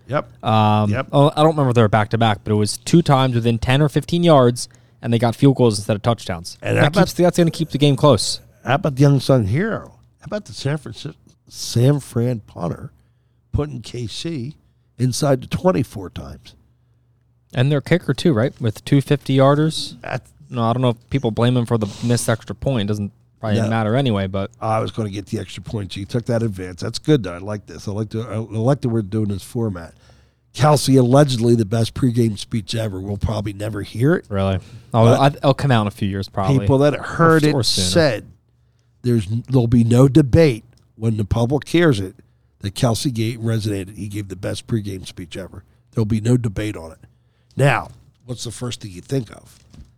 Yep. 0.07 0.43
Um, 0.43 0.89
Yep. 0.91 1.07
I 1.11 1.29
don't 1.35 1.47
remember 1.47 1.69
if 1.69 1.75
they 1.75 1.81
were 1.81 1.87
back 1.87 2.09
to 2.09 2.17
back, 2.17 2.39
but 2.43 2.51
it 2.51 2.55
was 2.55 2.77
two 2.77 3.01
times 3.01 3.35
within 3.35 3.57
ten 3.57 3.81
or 3.81 3.89
fifteen 3.89 4.23
yards, 4.23 4.69
and 5.01 5.11
they 5.13 5.19
got 5.19 5.35
field 5.35 5.55
goals 5.55 5.77
instead 5.79 5.95
of 5.95 6.01
touchdowns. 6.01 6.57
And 6.61 6.77
that 6.77 6.81
how 6.81 6.87
about- 6.87 7.07
that's 7.09 7.37
going 7.37 7.47
to 7.47 7.51
keep 7.57 7.69
the 7.71 7.77
game 7.77 7.95
close. 7.95 8.39
How 8.63 8.75
about 8.75 8.95
the 8.95 9.01
young 9.01 9.19
son 9.19 9.45
hero? 9.47 9.99
How 10.19 10.25
about 10.25 10.45
the 10.45 10.53
San 10.53 10.77
Francisco 10.77 11.17
San 11.47 11.99
Fran 11.99 12.39
punter 12.41 12.91
putting 13.51 13.81
KC 13.81 14.55
inside 14.97 15.41
the 15.41 15.47
24 15.47 16.09
times? 16.11 16.55
And 17.53 17.71
their 17.71 17.81
kicker 17.81 18.13
too, 18.13 18.31
right? 18.33 18.53
With 18.61 18.85
two 18.85 19.01
fifty 19.01 19.35
yarders. 19.37 19.99
That's, 20.01 20.31
No, 20.49 20.63
I 20.63 20.71
don't 20.73 20.81
know 20.81 20.89
if 20.89 21.09
people 21.09 21.31
blame 21.31 21.57
him 21.57 21.65
for 21.65 21.77
the 21.77 21.87
missed 22.05 22.29
extra 22.29 22.55
point. 22.55 22.83
It 22.83 22.87
doesn't 22.87 23.11
probably 23.41 23.59
No. 23.59 23.67
matter 23.69 23.95
anyway. 23.95 24.27
But 24.27 24.51
oh, 24.61 24.67
I 24.69 24.79
was 24.79 24.91
going 24.91 25.07
to 25.07 25.13
get 25.13 25.25
the 25.25 25.39
extra 25.39 25.61
points. 25.63 25.97
You 25.97 26.05
took 26.05 26.25
that 26.27 26.43
advance. 26.43 26.79
That's 26.81 26.99
good. 26.99 27.23
Though. 27.23 27.33
I 27.33 27.39
like 27.39 27.65
this. 27.65 27.87
I 27.89 27.91
like 27.91 28.09
the 28.11 28.21
I 28.21 28.37
like 28.37 28.79
that 28.81 28.89
we're 28.89 29.01
doing 29.01 29.27
this 29.29 29.43
format. 29.43 29.95
Kelce 30.53 30.99
allegedly 30.99 31.55
the 31.55 31.65
best 31.65 31.93
pregame 31.93 32.37
speech 32.37 32.75
ever. 32.75 32.99
We'll 32.99 33.17
probably 33.17 33.53
never 33.53 33.81
hear 33.83 34.15
it. 34.15 34.25
really, 34.29 34.59
oh, 34.93 35.25
it'll 35.25 35.53
come 35.53 35.71
out 35.71 35.81
in 35.83 35.87
a 35.87 35.91
few 35.91 36.07
years 36.09 36.27
probably. 36.29 36.59
People 36.59 36.79
that 36.79 36.93
heard 36.95 37.43
Or- 37.45 37.49
it 37.49 37.53
or 37.53 37.63
said 37.63 38.27
there's 39.03 39.25
there'll 39.27 39.67
be 39.67 39.83
no 39.83 40.07
debate 40.07 40.65
when 40.95 41.17
the 41.17 41.25
public 41.25 41.67
hears 41.69 41.99
it 41.99 42.15
that 42.59 42.75
Kelce 42.75 43.13
Gate 43.13 43.39
resonated. 43.39 43.95
He 43.97 44.07
gave 44.07 44.27
the 44.27 44.35
best 44.35 44.67
pregame 44.67 45.07
speech 45.07 45.37
ever. 45.37 45.63
There'll 45.91 46.05
be 46.05 46.21
no 46.21 46.37
debate 46.37 46.75
on 46.77 46.91
it. 46.91 46.99
Now, 47.55 47.89
what's 48.25 48.43
the 48.43 48.51
first 48.51 48.81
thing 48.81 48.91
you 48.91 49.01
think 49.01 49.31
of? 49.31 49.57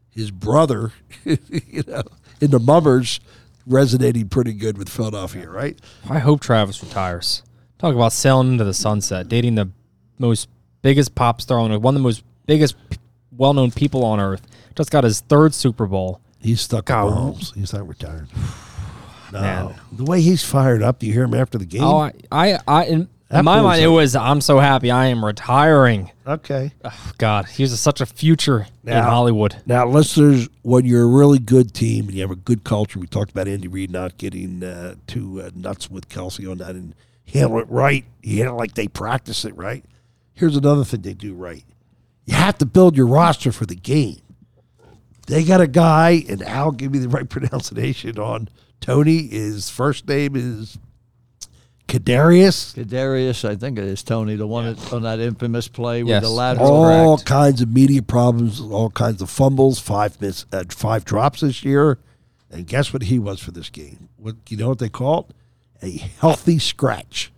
His 0.10 0.30
brother, 0.32 0.92
you 1.26 1.84
know, 1.88 2.04
in 2.40 2.52
the 2.52 2.60
Mummers, 2.60 3.20
resonating 3.66 4.30
pretty 4.30 4.54
good 4.54 4.78
with 4.78 4.88
Philadelphia, 4.90 5.50
right? 5.50 5.78
I 6.10 6.20
hope 6.20 6.42
Travis 6.42 6.82
retires. 6.84 7.42
Talk 7.80 7.96
about 7.96 8.14
sailing 8.14 8.54
into 8.54 8.64
the 8.64 8.74
sunset, 8.74 9.28
dating 9.28 9.56
the 9.56 9.70
most 10.28 10.50
biggest 10.82 11.16
pop 11.16 11.42
star 11.42 11.60
on 11.60 11.72
earth, 11.72 11.82
one 11.82 11.96
of 11.96 12.00
the 12.00 12.04
most 12.04 12.24
biggest, 12.46 12.76
well-known 13.36 13.72
people 13.72 14.04
on 14.06 14.20
earth. 14.20 14.42
Just 14.76 14.92
got 14.92 15.04
his 15.04 15.22
third 15.22 15.54
Super 15.54 15.86
Bowl. 15.86 16.20
He's 16.40 16.62
stuck 16.62 16.90
in 16.90 16.96
God. 16.96 17.14
Mahomes. 17.14 17.54
He's 17.56 17.74
not 17.74 17.88
retired. 17.88 18.28
No. 19.32 19.42
Man. 19.42 19.76
The 19.92 20.04
way 20.04 20.22
he's 20.22 20.44
fired 20.44 20.84
up, 20.84 21.00
do 21.00 21.08
you 21.08 21.14
hear 21.14 21.24
him 21.24 21.34
after 21.34 21.58
the 21.58 21.66
game? 21.66 21.84
Oh, 21.84 21.98
I, 21.98 22.14
I, 22.32 22.60
I 22.68 22.84
in, 22.86 23.10
in 23.32 23.46
my 23.46 23.58
boy's 23.58 23.64
mind, 23.64 23.84
it 23.84 23.88
was 23.88 24.16
I'm 24.16 24.42
so 24.42 24.60
happy 24.60 24.92
I 24.92 25.08
am 25.08 25.26
retiring. 25.26 26.12
okay. 26.28 26.72
Oh, 26.86 27.12
God, 27.18 27.48
he's 27.48 27.72
was 27.72 27.80
such 27.80 28.00
a 28.00 28.06
future 28.06 28.68
in 28.86 28.94
Hollywood. 28.94 29.56
Now, 29.66 29.88
listeners, 29.88 30.50
when 30.62 30.86
you're 30.86 31.02
a 31.02 31.08
really 31.08 31.40
good 31.40 31.74
team 31.74 32.06
and 32.06 32.14
you 32.14 32.22
have 32.22 32.30
a 32.30 32.36
good 32.36 32.64
culture, 32.64 33.00
we 33.00 33.08
talked 33.08 33.32
about 33.32 33.48
Andy 33.48 33.68
Reid 33.68 33.90
not 33.90 34.20
getting 34.20 34.64
uh, 34.64 34.96
too 35.08 35.42
uh, 35.42 35.50
nuts 35.56 35.90
with 35.90 36.10
Kelce 36.10 36.48
on 36.48 36.60
that 36.60 36.76
and 36.76 36.94
handle 37.26 37.58
it 37.58 37.68
right. 37.70 38.06
You 38.22 38.38
handle 38.38 38.56
it 38.58 38.60
like 38.60 38.76
they 38.76 38.88
practice 38.88 39.46
it 39.46 39.58
right. 39.58 39.84
Here's 40.34 40.56
another 40.58 40.84
thing 40.84 41.02
they 41.02 41.14
do 41.14 41.34
right. 41.34 41.64
You 42.26 42.36
have 42.36 42.58
to 42.60 42.66
build 42.66 42.96
your 42.96 43.08
roster 43.08 43.52
for 43.52 43.66
the 43.66 43.76
game. 43.76 44.20
They 45.28 45.44
got 45.44 45.62
a 45.62 45.68
guy, 45.68 46.24
and 46.28 46.42
Al, 46.42 46.72
give 46.72 46.92
me 46.92 47.00
the 47.00 47.10
right 47.10 47.30
pronunciation 47.30 48.18
on 48.20 48.50
Toney. 48.82 49.28
His 49.28 49.70
first 49.70 50.08
name 50.08 50.36
is 50.36 50.78
Kadarius. 51.88 52.74
Kadarius, 52.76 53.48
I 53.48 53.56
think 53.56 53.78
it 53.78 53.84
is 53.86 54.04
Toney, 54.04 54.36
the 54.36 54.48
one 54.48 54.74
that, 54.74 54.94
on 54.94 55.04
that 55.04 55.20
infamous 55.20 55.68
play 55.68 56.04
with 56.04 56.10
the 56.16 56.22
that's 56.22 56.30
lateral. 56.30 56.68
all 56.68 57.18
correct. 57.18 57.28
kinds 57.28 57.62
of 57.62 57.72
media 57.72 58.02
problems, 58.02 58.60
all 58.60 58.90
kinds 58.90 59.22
of 59.22 59.30
fumbles, 59.30 59.80
five 59.80 60.20
miss, 60.22 60.46
uh, 60.52 60.64
five 60.70 61.06
drops 61.06 61.42
this 61.42 61.64
year, 61.64 62.00
and 62.50 62.66
guess 62.68 62.94
what 62.94 63.04
he 63.04 63.20
was 63.20 63.40
for 63.42 63.52
this 63.52 63.70
game? 63.70 64.10
What 64.18 64.36
you 64.50 64.58
know 64.58 64.70
what 64.70 64.80
they 64.80 64.90
call 64.90 65.28
it? 65.30 65.86
A 65.86 65.98
healthy 65.98 66.60
scratch. 66.60 67.32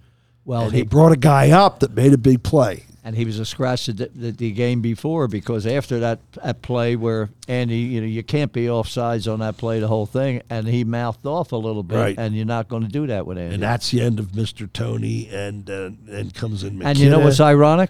Well, 0.45 0.63
and 0.65 0.73
he, 0.73 0.81
they 0.81 0.85
brought 0.87 1.11
a 1.11 1.17
guy 1.17 1.51
up 1.51 1.79
that 1.79 1.95
made 1.95 2.13
a 2.13 2.17
big 2.17 2.43
play. 2.43 2.83
and 3.03 3.15
he 3.15 3.25
was 3.25 3.39
a 3.39 3.45
scratch 3.45 3.87
the, 3.87 4.09
the, 4.15 4.31
the 4.31 4.51
game 4.51 4.81
before 4.81 5.27
because 5.27 5.65
after 5.67 5.99
that, 5.99 6.19
that 6.43 6.61
play 6.61 6.95
where 6.95 7.29
Andy, 7.47 7.77
you 7.77 8.01
know, 8.01 8.07
you 8.07 8.23
can't 8.23 8.51
be 8.53 8.65
offsides 8.65 9.31
on 9.31 9.39
that 9.39 9.57
play 9.57 9.79
the 9.79 9.87
whole 9.87 10.05
thing, 10.05 10.41
and 10.49 10.67
he 10.67 10.83
mouthed 10.83 11.25
off 11.25 11.51
a 11.51 11.55
little 11.57 11.83
bit, 11.83 11.97
Right. 11.97 12.15
and 12.17 12.35
you're 12.35 12.45
not 12.45 12.67
going 12.67 12.83
to 12.83 12.89
do 12.89 13.07
that 13.07 13.25
with 13.25 13.37
Andy. 13.37 13.55
And 13.55 13.63
that's 13.63 13.89
the 13.91 14.01
end 14.01 14.19
of 14.19 14.27
Mr. 14.33 14.71
Toney, 14.71 15.29
and 15.31 15.69
uh, 15.69 15.89
and 16.09 16.33
comes 16.33 16.63
in. 16.63 16.81
And 16.83 16.97
you 16.97 17.09
know 17.09 17.19
what's 17.19 17.39
ironic? 17.39 17.89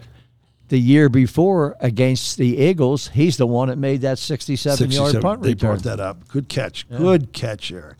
The 0.69 0.79
year 0.79 1.09
before 1.09 1.75
against 1.79 2.37
the 2.37 2.57
Eagles, 2.57 3.09
he's 3.09 3.37
the 3.37 3.45
one 3.45 3.67
that 3.69 3.77
made 3.77 4.01
that 4.01 4.17
67 4.17 4.89
yard 4.91 5.11
67. 5.11 5.21
punt 5.21 5.43
They 5.43 5.49
return. 5.49 5.69
brought 5.71 5.83
that 5.83 5.99
up. 5.99 6.27
Good 6.27 6.49
catch. 6.49 6.89
Good 6.89 7.33
catch 7.33 7.69
there. 7.69 7.95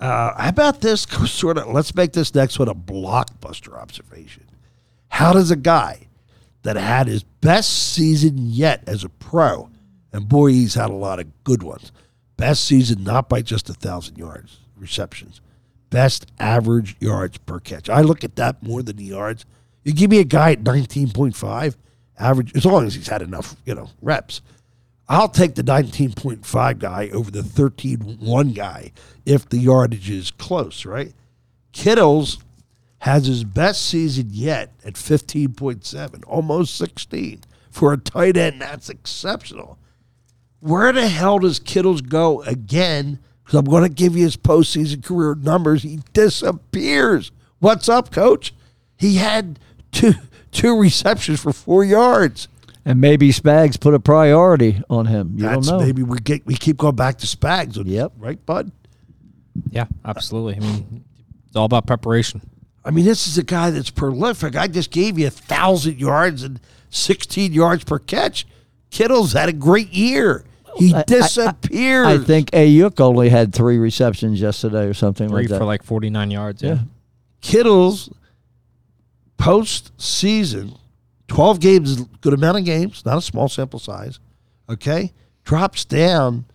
Uh, 0.00 0.40
how 0.40 0.48
about 0.48 0.80
this 0.80 1.02
sort 1.26 1.58
of? 1.58 1.68
Let's 1.68 1.94
make 1.94 2.12
this 2.12 2.34
next 2.34 2.58
one 2.58 2.68
a 2.68 2.74
blockbuster 2.74 3.74
observation. 3.74 4.44
How 5.08 5.32
does 5.32 5.50
a 5.50 5.56
guy 5.56 6.08
that 6.62 6.76
had 6.76 7.06
his 7.06 7.22
best 7.22 7.92
season 7.94 8.34
yet 8.36 8.82
as 8.86 9.04
a 9.04 9.08
pro, 9.08 9.70
and 10.12 10.28
boy, 10.28 10.48
he's 10.48 10.74
had 10.74 10.90
a 10.90 10.94
lot 10.94 11.20
of 11.20 11.44
good 11.44 11.62
ones. 11.62 11.92
Best 12.36 12.64
season, 12.64 13.02
not 13.02 13.28
by 13.28 13.42
just 13.42 13.68
a 13.68 13.74
thousand 13.74 14.18
yards 14.18 14.58
receptions, 14.76 15.40
best 15.90 16.26
average 16.38 16.94
yards 17.00 17.38
per 17.38 17.58
catch. 17.58 17.88
I 17.88 18.00
look 18.02 18.22
at 18.22 18.36
that 18.36 18.62
more 18.62 18.82
than 18.82 18.96
the 18.96 19.04
yards. 19.04 19.44
You 19.82 19.92
give 19.92 20.10
me 20.10 20.20
a 20.20 20.24
guy 20.24 20.52
at 20.52 20.62
nineteen 20.62 21.10
point 21.10 21.34
five 21.34 21.76
average, 22.18 22.54
as 22.56 22.64
long 22.64 22.86
as 22.86 22.94
he's 22.94 23.08
had 23.08 23.22
enough, 23.22 23.56
you 23.64 23.74
know, 23.74 23.90
reps. 24.02 24.40
I'll 25.08 25.28
take 25.28 25.54
the 25.54 25.62
19.5 25.62 26.78
guy 26.78 27.08
over 27.12 27.30
the 27.30 27.40
13.1 27.40 28.54
guy 28.54 28.92
if 29.24 29.48
the 29.48 29.58
yardage 29.58 30.10
is 30.10 30.30
close, 30.30 30.84
right? 30.84 31.14
Kittles 31.72 32.38
has 33.00 33.26
his 33.26 33.44
best 33.44 33.86
season 33.86 34.28
yet 34.30 34.72
at 34.84 34.94
15.7, 34.94 36.24
almost 36.26 36.76
16. 36.76 37.40
For 37.70 37.92
a 37.92 37.98
tight 37.98 38.36
end, 38.36 38.60
that's 38.60 38.88
exceptional. 38.90 39.78
Where 40.60 40.92
the 40.92 41.08
hell 41.08 41.38
does 41.38 41.58
Kittles 41.60 42.00
go 42.00 42.42
again? 42.42 43.20
Because 43.44 43.60
I'm 43.60 43.64
going 43.66 43.84
to 43.84 43.88
give 43.88 44.16
you 44.16 44.24
his 44.24 44.36
postseason 44.36 45.02
career 45.02 45.34
numbers. 45.34 45.84
He 45.84 46.00
disappears. 46.12 47.30
What's 47.60 47.88
up, 47.88 48.10
coach? 48.10 48.52
He 48.96 49.16
had 49.16 49.58
two 49.92 50.14
two 50.50 50.78
receptions 50.78 51.40
for 51.40 51.52
four 51.52 51.84
yards. 51.84 52.48
And 52.88 53.00
maybe 53.00 53.30
Spags 53.32 53.78
put 53.78 53.92
a 53.94 54.00
priority 54.00 54.80
on 54.88 55.04
him. 55.06 55.34
You 55.36 55.42
That's 55.42 55.68
don't 55.68 55.78
know. 55.78 55.84
maybe 55.84 56.02
we 56.02 56.18
get 56.20 56.46
we 56.46 56.54
keep 56.54 56.78
going 56.78 56.96
back 56.96 57.18
to 57.18 57.26
Spags. 57.26 57.80
Yep. 57.84 58.12
Right, 58.16 58.44
bud. 58.46 58.72
Yeah, 59.70 59.86
absolutely. 60.04 60.56
I 60.56 60.60
mean, 60.60 61.04
it's 61.46 61.54
all 61.56 61.66
about 61.66 61.86
preparation. 61.86 62.40
I 62.84 62.90
mean, 62.90 63.04
this 63.04 63.26
is 63.26 63.36
a 63.36 63.42
guy 63.42 63.70
that's 63.70 63.90
prolific. 63.90 64.56
I 64.56 64.68
just 64.68 64.90
gave 64.90 65.18
you 65.18 65.26
a 65.26 65.30
thousand 65.30 65.98
yards 66.00 66.42
and 66.42 66.60
sixteen 66.88 67.52
yards 67.52 67.84
per 67.84 67.98
catch. 67.98 68.46
Kittle's 68.90 69.34
had 69.34 69.50
a 69.50 69.52
great 69.52 69.92
year. 69.92 70.44
He 70.76 70.94
I- 70.94 71.00
I- 71.00 71.02
disappears. 71.02 72.06
I 72.06 72.18
think 72.24 72.50
Aiyuk 72.52 73.00
only 73.00 73.28
had 73.28 73.52
three 73.52 73.76
receptions 73.78 74.40
yesterday 74.40 74.86
or 74.86 74.94
something 74.94 75.28
Three 75.28 75.42
like 75.42 75.48
that. 75.50 75.58
for 75.58 75.64
like 75.66 75.82
49 75.82 76.30
yards. 76.30 76.62
Yeah. 76.62 76.68
Yeah. 76.74 76.78
Kittle's 77.42 78.08
postseason, 79.38 80.78
12 81.28 81.60
games 81.60 82.02
good 82.20 82.34
amount 82.34 82.58
of 82.58 82.64
games, 82.64 83.06
not 83.06 83.18
a 83.18 83.22
small 83.22 83.48
sample 83.48 83.78
size, 83.78 84.18
okay, 84.68 85.12
drops 85.44 85.84
down 85.84 86.46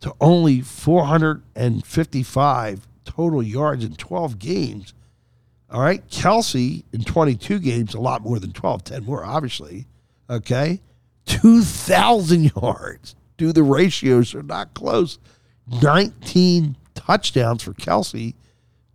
to 0.00 0.14
only 0.20 0.60
455 0.60 2.86
total 3.04 3.42
yards 3.42 3.84
in 3.84 3.94
12 3.94 4.38
games. 4.38 4.94
All 5.70 5.80
right. 5.80 6.06
Kelce 6.08 6.84
in 6.92 7.04
22 7.04 7.58
games, 7.60 7.94
a 7.94 8.00
lot 8.00 8.22
more 8.22 8.38
than 8.38 8.52
12, 8.52 8.84
10 8.84 9.04
more, 9.04 9.24
obviously. 9.24 9.86
Okay. 10.28 10.80
2,000 11.26 12.52
yards. 12.56 13.14
Do 13.36 13.52
the 13.52 13.62
ratios 13.62 14.34
are 14.34 14.42
not 14.42 14.74
close. 14.74 15.18
19 15.82 16.76
touchdowns 16.94 17.62
for 17.62 17.72
Kelce, 17.72 18.34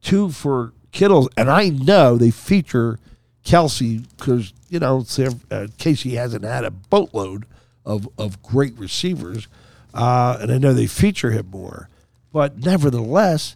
two 0.01 0.29
for 0.29 0.73
Kittles. 0.91 1.29
And 1.37 1.49
I 1.49 1.69
know 1.69 2.17
they 2.17 2.31
feature 2.31 2.99
Kelce 3.45 4.03
because, 4.17 4.53
you 4.69 4.79
know, 4.79 4.97
uh, 4.99 5.67
KC 5.77 6.15
hasn't 6.15 6.43
had 6.43 6.65
a 6.65 6.71
boatload 6.71 7.45
of, 7.85 8.09
of 8.17 8.41
great 8.41 8.77
receivers. 8.77 9.47
Uh, 9.93 10.37
and 10.41 10.51
I 10.51 10.57
know 10.57 10.73
they 10.73 10.87
feature 10.87 11.31
him 11.31 11.47
more. 11.51 11.89
But 12.33 12.57
nevertheless, 12.57 13.55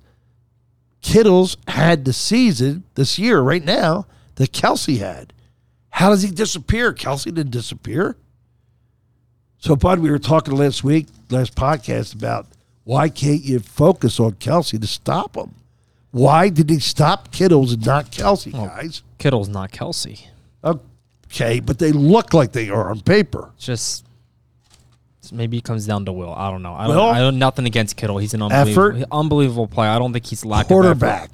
Kittles 1.02 1.58
had 1.68 2.06
the 2.06 2.14
season 2.14 2.84
this 2.96 3.20
year, 3.20 3.42
right 3.42 3.64
now, 3.64 4.06
that 4.36 4.52
Kelce 4.54 5.00
had. 5.00 5.34
How 5.90 6.10
does 6.10 6.22
he 6.22 6.32
disappear? 6.32 6.94
Kelce 6.94 7.26
didn't 7.26 7.52
disappear. 7.52 8.16
So, 9.58 9.76
Bud, 9.76 10.00
we 10.00 10.10
were 10.10 10.20
talking 10.20 10.56
last 10.56 10.84
week, 10.84 11.08
last 11.30 11.56
podcast, 11.56 12.16
about 12.16 12.48
why 12.86 13.10
can't 13.10 13.44
you 13.44 13.60
focus 13.60 14.20
on 14.20 14.34
Kelce 14.34 14.80
to 14.80 14.88
stop 14.88 15.36
him? 15.36 15.56
Why 16.12 16.50
did 16.50 16.70
he 16.70 16.80
stop 16.80 17.32
Kittles 17.32 17.74
and 17.74 17.86
not 17.86 18.12
Kelce, 18.12 18.52
oh, 18.54 18.66
guys? 18.66 19.04
Kittle's 19.18 19.50
not 19.50 19.72
Kelce. 19.72 20.28
Okay, 20.64 21.60
but 21.60 21.78
they 21.78 21.92
look 21.92 22.34
like 22.34 22.52
they 22.54 22.70
are 22.70 22.90
on 22.90 23.02
paper. 23.02 23.52
Just 23.58 24.06
maybe 25.32 25.60
it 25.60 25.64
comes 25.64 25.86
down 25.86 26.06
to 26.06 26.12
will. 26.12 26.34
I 26.34 26.50
don't 26.50 26.64
know. 26.64 26.74
I 26.74 26.88
don't. 26.88 27.16
I 27.16 27.20
don't. 27.20 27.38
Nothing 27.38 27.68
against 27.68 27.96
Kittle. 27.96 28.18
He's 28.18 28.34
an 28.34 28.42
unbelievable, 28.42 28.98
Effort? 29.02 29.08
unbelievable 29.12 29.68
player. 29.68 29.92
I 29.92 30.00
don't 30.00 30.12
think 30.12 30.26
he's 30.26 30.44
lacking 30.44 30.70
Quarterback, 30.70 31.30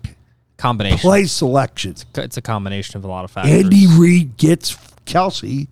combination. 0.58 1.00
play 1.00 1.26
selection. 1.26 1.96
It's 2.16 2.36
a 2.36 2.42
combination 2.42 2.98
of 2.98 3.06
a 3.06 3.08
lot 3.08 3.24
of 3.24 3.32
factors. 3.32 3.54
Andy 3.54 3.88
Reid 3.88 4.36
gets 4.36 4.76
Kelce 5.06 5.68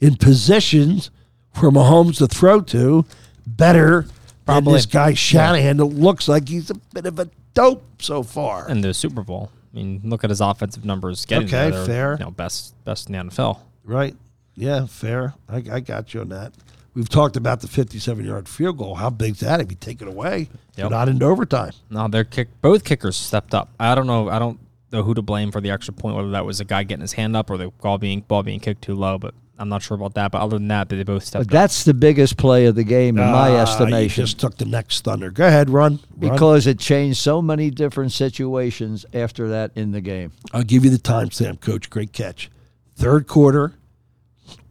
in 0.00 0.16
positions 0.16 1.10
for 1.52 1.70
Mahomes 1.70 2.16
to 2.18 2.26
throw 2.26 2.60
to 2.62 3.04
better 3.46 4.02
than 4.02 4.10
Probably. 4.46 4.72
this 4.74 4.86
guy 4.86 5.12
Shanahan 5.14 5.76
that 5.78 5.84
looks 5.84 6.28
like 6.28 6.48
he's 6.48 6.70
a 6.70 6.74
bit 6.94 7.04
of 7.04 7.18
a 7.18 7.28
dope 7.56 7.82
so 8.00 8.22
far. 8.22 8.68
in 8.68 8.80
the 8.82 8.94
Super 8.94 9.22
Bowl. 9.22 9.50
I 9.72 9.76
mean, 9.76 10.00
look 10.04 10.22
at 10.24 10.30
his 10.30 10.40
offensive 10.40 10.84
numbers. 10.84 11.24
Getting 11.26 11.48
Okay, 11.48 11.70
there. 11.70 11.84
Fair. 11.84 12.12
You 12.18 12.26
know, 12.26 12.30
best 12.30 12.74
best 12.84 13.08
in 13.08 13.12
the 13.14 13.18
NFL. 13.24 13.58
Right? 13.84 14.14
Yeah, 14.54 14.86
fair. 14.86 15.34
I, 15.48 15.56
I 15.70 15.80
got 15.80 16.14
you 16.14 16.20
on 16.22 16.28
that. 16.30 16.52
We've 16.94 17.08
talked 17.10 17.36
about 17.36 17.60
the 17.60 17.68
57 17.68 18.24
yard 18.24 18.48
field 18.48 18.78
goal. 18.78 18.94
How 18.94 19.10
big's 19.10 19.40
that 19.40 19.60
if 19.60 19.70
you 19.70 19.76
take 19.78 20.00
it 20.00 20.08
away? 20.08 20.48
Yep. 20.76 20.90
not 20.90 21.08
into 21.10 21.26
overtime. 21.26 21.72
No, 21.90 22.08
their 22.08 22.24
kick. 22.24 22.48
Both 22.62 22.84
kickers 22.84 23.16
stepped 23.16 23.54
up. 23.54 23.68
I 23.78 23.94
don't 23.94 24.06
know. 24.06 24.30
I 24.30 24.38
don't 24.38 24.58
know 24.92 25.02
who 25.02 25.12
to 25.12 25.20
blame 25.20 25.50
for 25.52 25.60
the 25.60 25.70
extra 25.70 25.92
point. 25.92 26.16
Whether 26.16 26.30
that 26.30 26.46
was 26.46 26.60
a 26.60 26.64
guy 26.64 26.84
getting 26.84 27.02
his 27.02 27.12
hand 27.12 27.36
up 27.36 27.50
or 27.50 27.58
the 27.58 27.68
ball 27.82 27.98
being 27.98 28.20
ball 28.20 28.42
being 28.42 28.60
kicked 28.60 28.80
too 28.82 28.94
low. 28.94 29.18
But 29.18 29.34
I'm 29.58 29.68
not 29.68 29.82
sure 29.82 29.94
about 29.96 30.14
that. 30.14 30.32
But 30.32 30.42
other 30.42 30.58
than 30.58 30.68
that, 30.68 30.88
they 30.88 31.02
both 31.02 31.24
stepped 31.24 31.46
But 31.46 31.52
that's 31.52 31.84
the 31.84 31.94
biggest 31.94 32.36
play 32.36 32.66
of 32.66 32.74
the 32.74 32.84
game 32.84 33.16
in 33.18 33.24
my 33.24 33.50
Ah, 33.52 33.62
estimation. 33.62 34.22
You 34.22 34.26
just 34.26 34.38
took 34.38 34.56
the 34.58 34.64
next 34.66 35.04
thunder. 35.04 35.30
Go 35.30 35.46
ahead, 35.46 35.70
run. 35.70 35.98
Run. 36.16 36.30
because 36.32 36.66
it 36.66 36.78
changed 36.78 37.18
so 37.18 37.40
many 37.40 37.70
different 37.70 38.12
situations 38.12 39.06
after 39.14 39.48
that 39.48 39.70
in 39.74 39.92
the 39.92 40.00
game. 40.02 40.32
I'll 40.52 40.62
give 40.62 40.84
you 40.84 40.90
the 40.90 40.98
time, 40.98 41.28
timestamp, 41.30 41.60
coach. 41.60 41.88
Great 41.88 42.12
catch. 42.12 42.50
Third 42.96 43.26
quarter, 43.26 43.74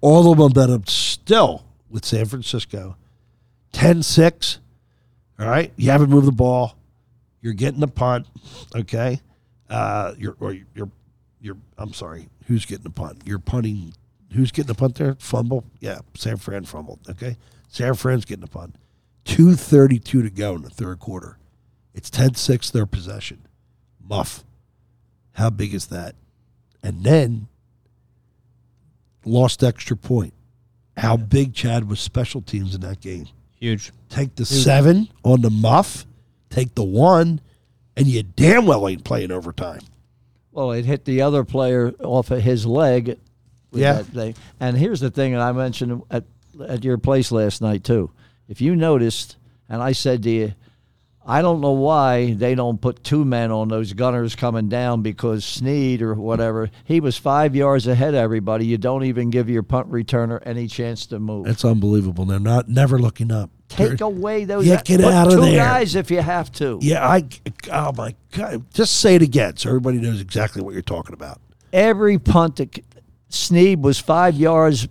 all 0.01 0.23
the 0.23 0.36
momentum 0.36 0.83
still 0.88 1.63
with 1.89 2.05
San 2.05 2.25
Francisco. 2.25 2.95
10 3.71 4.03
6. 4.03 4.59
All 5.39 5.47
right. 5.47 5.73
You 5.75 5.91
haven't 5.91 6.09
moved 6.09 6.27
the 6.27 6.31
ball. 6.31 6.77
You're 7.41 7.53
getting 7.53 7.79
the 7.81 7.88
punt. 7.88 8.25
Okay. 8.75 9.19
Uh, 9.69 10.13
you're, 10.17 10.36
or 10.39 10.53
you're, 10.73 10.89
you're, 11.41 11.57
I'm 11.77 11.93
sorry. 11.93 12.29
Who's 12.47 12.65
getting 12.65 12.83
the 12.83 12.89
punt? 12.89 13.21
You're 13.25 13.39
punting. 13.39 13.93
Who's 14.36 14.51
getting 14.51 14.67
the 14.67 14.75
punt 14.75 14.95
there? 14.95 15.15
Fumble? 15.19 15.63
Yeah. 15.79 15.99
San 16.15 16.38
Fran 16.38 16.65
fumbled. 16.65 16.99
Okay. 17.09 17.38
San 17.67 17.93
Fran's 17.95 18.25
getting 18.25 18.41
the 18.41 18.47
punt. 18.47 18.75
2.32 19.25 20.03
to 20.03 20.29
go 20.29 20.55
in 20.55 20.61
the 20.61 20.69
third 20.69 20.99
quarter. 20.99 21.38
It's 21.93 22.09
10 22.09 22.36
6 22.36 22.69
their 22.71 22.86
possession. 22.86 23.47
Muff. 24.01 24.43
How 25.33 25.49
big 25.49 25.73
is 25.73 25.88
that? 25.88 26.15
And 26.83 27.03
then 27.03 27.47
lost 29.25 29.63
extra 29.63 29.97
point. 29.97 30.33
How 30.97 31.17
big, 31.17 31.53
Chad, 31.53 31.89
was 31.89 31.99
special 31.99 32.41
teams 32.41 32.75
in 32.75 32.81
that 32.81 33.01
game? 33.01 33.27
huge. 33.65 33.91
Take 34.09 34.36
the 34.36 34.45
seven 34.45 35.09
on 35.23 35.41
the 35.41 35.49
muff, 35.49 36.05
take 36.49 36.75
the 36.75 36.83
one, 36.83 37.41
and 37.97 38.05
you 38.07 38.23
damn 38.23 38.65
well 38.65 38.88
ain't 38.88 39.03
playing 39.03 39.31
overtime. 39.31 39.81
Well, 40.51 40.71
it 40.71 40.86
hit 40.86 41.05
the 41.05 41.21
other 41.21 41.43
player 41.43 41.91
off 41.99 42.31
of 42.31 42.41
his 42.43 42.65
leg. 42.65 43.19
With 43.76 43.84
Yeah. 43.84 43.93
that 43.93 44.05
thing. 44.05 44.36
And 44.59 44.76
here's 44.78 44.99
the 44.99 45.11
thing 45.11 45.34
that 45.34 45.41
I 45.41 45.51
mentioned 45.51 46.01
at 46.09 46.23
at 46.67 46.84
your 46.84 46.97
place 46.97 47.32
last 47.32 47.61
night 47.61 47.84
too. 47.84 48.09
If 48.47 48.61
you 48.61 48.76
noticed, 48.76 49.36
and 49.69 49.82
I 49.84 49.91
said 49.91 50.23
to 50.23 50.30
you, 50.30 50.53
I 51.28 51.41
don't 51.41 51.59
know 51.59 51.71
why 51.71 52.34
they 52.34 52.53
don't 52.55 52.80
put 52.80 53.03
two 53.03 53.26
men 53.26 53.51
on 53.51 53.67
those 53.67 53.93
gunners 53.93 54.36
coming 54.36 54.69
down 54.69 55.01
because 55.01 55.43
Sneed 55.43 56.01
or 56.03 56.13
whatever, 56.13 56.69
he 56.84 56.99
was 56.99 57.17
five 57.17 57.55
yards 57.55 57.88
ahead 57.88 58.09
of 58.09 58.19
everybody. 58.19 58.67
You 58.67 58.78
don't 58.78 59.03
even 59.05 59.32
give 59.32 59.49
your 59.49 59.63
punt 59.63 59.91
returner 59.91 60.39
any 60.45 60.67
chance 60.67 61.07
to 61.07 61.19
move. 61.19 61.47
It's 61.47 61.65
unbelievable. 61.65 62.26
They're 62.26 62.39
not 62.39 62.69
never 62.69 62.99
looking 62.99 63.32
up. 63.32 63.49
Take 63.67 63.97
They're- 63.97 64.07
away 64.07 64.45
those. 64.45 64.67
Yeah, 64.67 64.82
get 64.84 65.01
out 65.03 65.28
of 65.28 65.34
two 65.34 65.41
there. 65.41 65.57
guys 65.57 65.95
if 65.95 66.11
you 66.11 66.21
have 66.21 66.51
to. 66.53 66.78
Yeah, 66.84 67.05
I. 67.05 67.23
Oh 67.71 67.91
my 67.97 68.13
God! 68.32 68.63
Just 68.71 68.99
say 68.99 69.15
it 69.15 69.23
again, 69.23 69.57
so 69.57 69.69
everybody 69.69 69.97
knows 69.97 70.21
exactly 70.21 70.61
what 70.61 70.73
you're 70.73 70.84
talking 70.84 71.13
about. 71.13 71.41
every 71.73 72.19
punt 72.19 72.57
that 72.57 72.80
Sneed 73.30 73.82
was 73.84 73.99
five 73.99 74.36
yards 74.36 74.88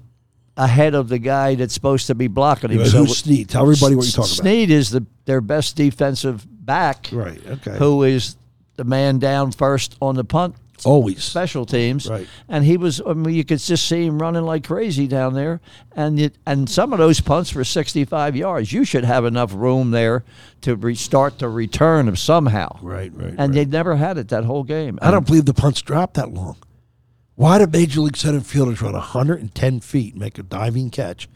ahead 0.57 0.95
of 0.95 1.09
the 1.09 1.19
guy 1.19 1.55
that's 1.55 1.75
supposed 1.75 2.07
to 2.09 2.15
be 2.15 2.29
blocking 2.29 2.71
him. 2.71 2.79
Who's 2.79 2.93
So 2.93 3.07
Sneed? 3.07 3.49
Tell 3.49 3.63
everybody 3.63 3.97
what 3.97 4.05
you're 4.05 4.13
talking 4.13 4.31
about. 4.39 4.43
Sneed 4.43 4.71
is 4.71 4.91
the 4.91 5.05
their 5.25 5.41
best 5.41 5.77
defensive 5.77 6.47
back, 6.67 7.09
Right. 7.13 7.41
Okay. 7.47 7.77
who 7.79 8.03
is 8.03 8.37
the 8.77 8.85
man 8.85 9.19
down 9.19 9.53
first 9.53 9.97
on 10.03 10.17
the 10.17 10.25
punt 10.25 10.55
Always. 10.85 11.25
special 11.25 11.65
teams, 11.65 12.09
Right. 12.09 12.27
and 12.49 12.65
he 12.65 12.77
was. 12.77 13.01
I 13.07 13.15
mean, 13.15 13.35
you 13.35 13.45
could 13.45 13.59
just 13.61 13.87
see 13.89 14.05
him 14.07 14.19
running 14.21 14.43
like 14.45 14.65
crazy 14.67 15.07
down 15.07 15.33
there, 15.35 15.61
and 15.97 16.21
it, 16.21 16.37
and 16.47 16.69
some 16.69 16.93
of 16.93 16.99
those 16.99 17.21
punts 17.21 17.55
were 17.55 17.65
65 17.65 18.37
yards. 18.37 18.73
You 18.73 18.85
should 18.85 19.05
have 19.05 19.25
enough 19.25 19.53
room 19.55 19.93
there 19.93 20.25
to 20.63 20.77
restart 20.77 21.39
the 21.39 21.49
return 21.49 22.07
of 22.09 22.19
somehow. 22.19 22.77
Right, 22.83 23.11
right. 23.15 23.29
And 23.29 23.39
right. 23.39 23.53
they 23.53 23.65
never 23.65 23.97
had 23.97 24.19
it 24.19 24.29
that 24.29 24.45
whole 24.45 24.63
game. 24.65 24.99
I 25.01 25.11
don't 25.11 25.27
believe 25.27 25.47
the 25.47 25.55
punts 25.55 25.81
dropped 25.81 26.15
that 26.15 26.33
long. 26.33 26.57
Why 27.37 27.59
do 27.59 27.67
major 27.67 28.01
league 28.01 28.17
center 28.17 28.41
fielders 28.41 28.81
run 28.81 28.93
110 28.93 29.81
feet 29.81 30.15
and 30.15 30.21
make 30.21 30.39
a 30.39 30.43
diving 30.43 30.91
catch, 30.91 31.29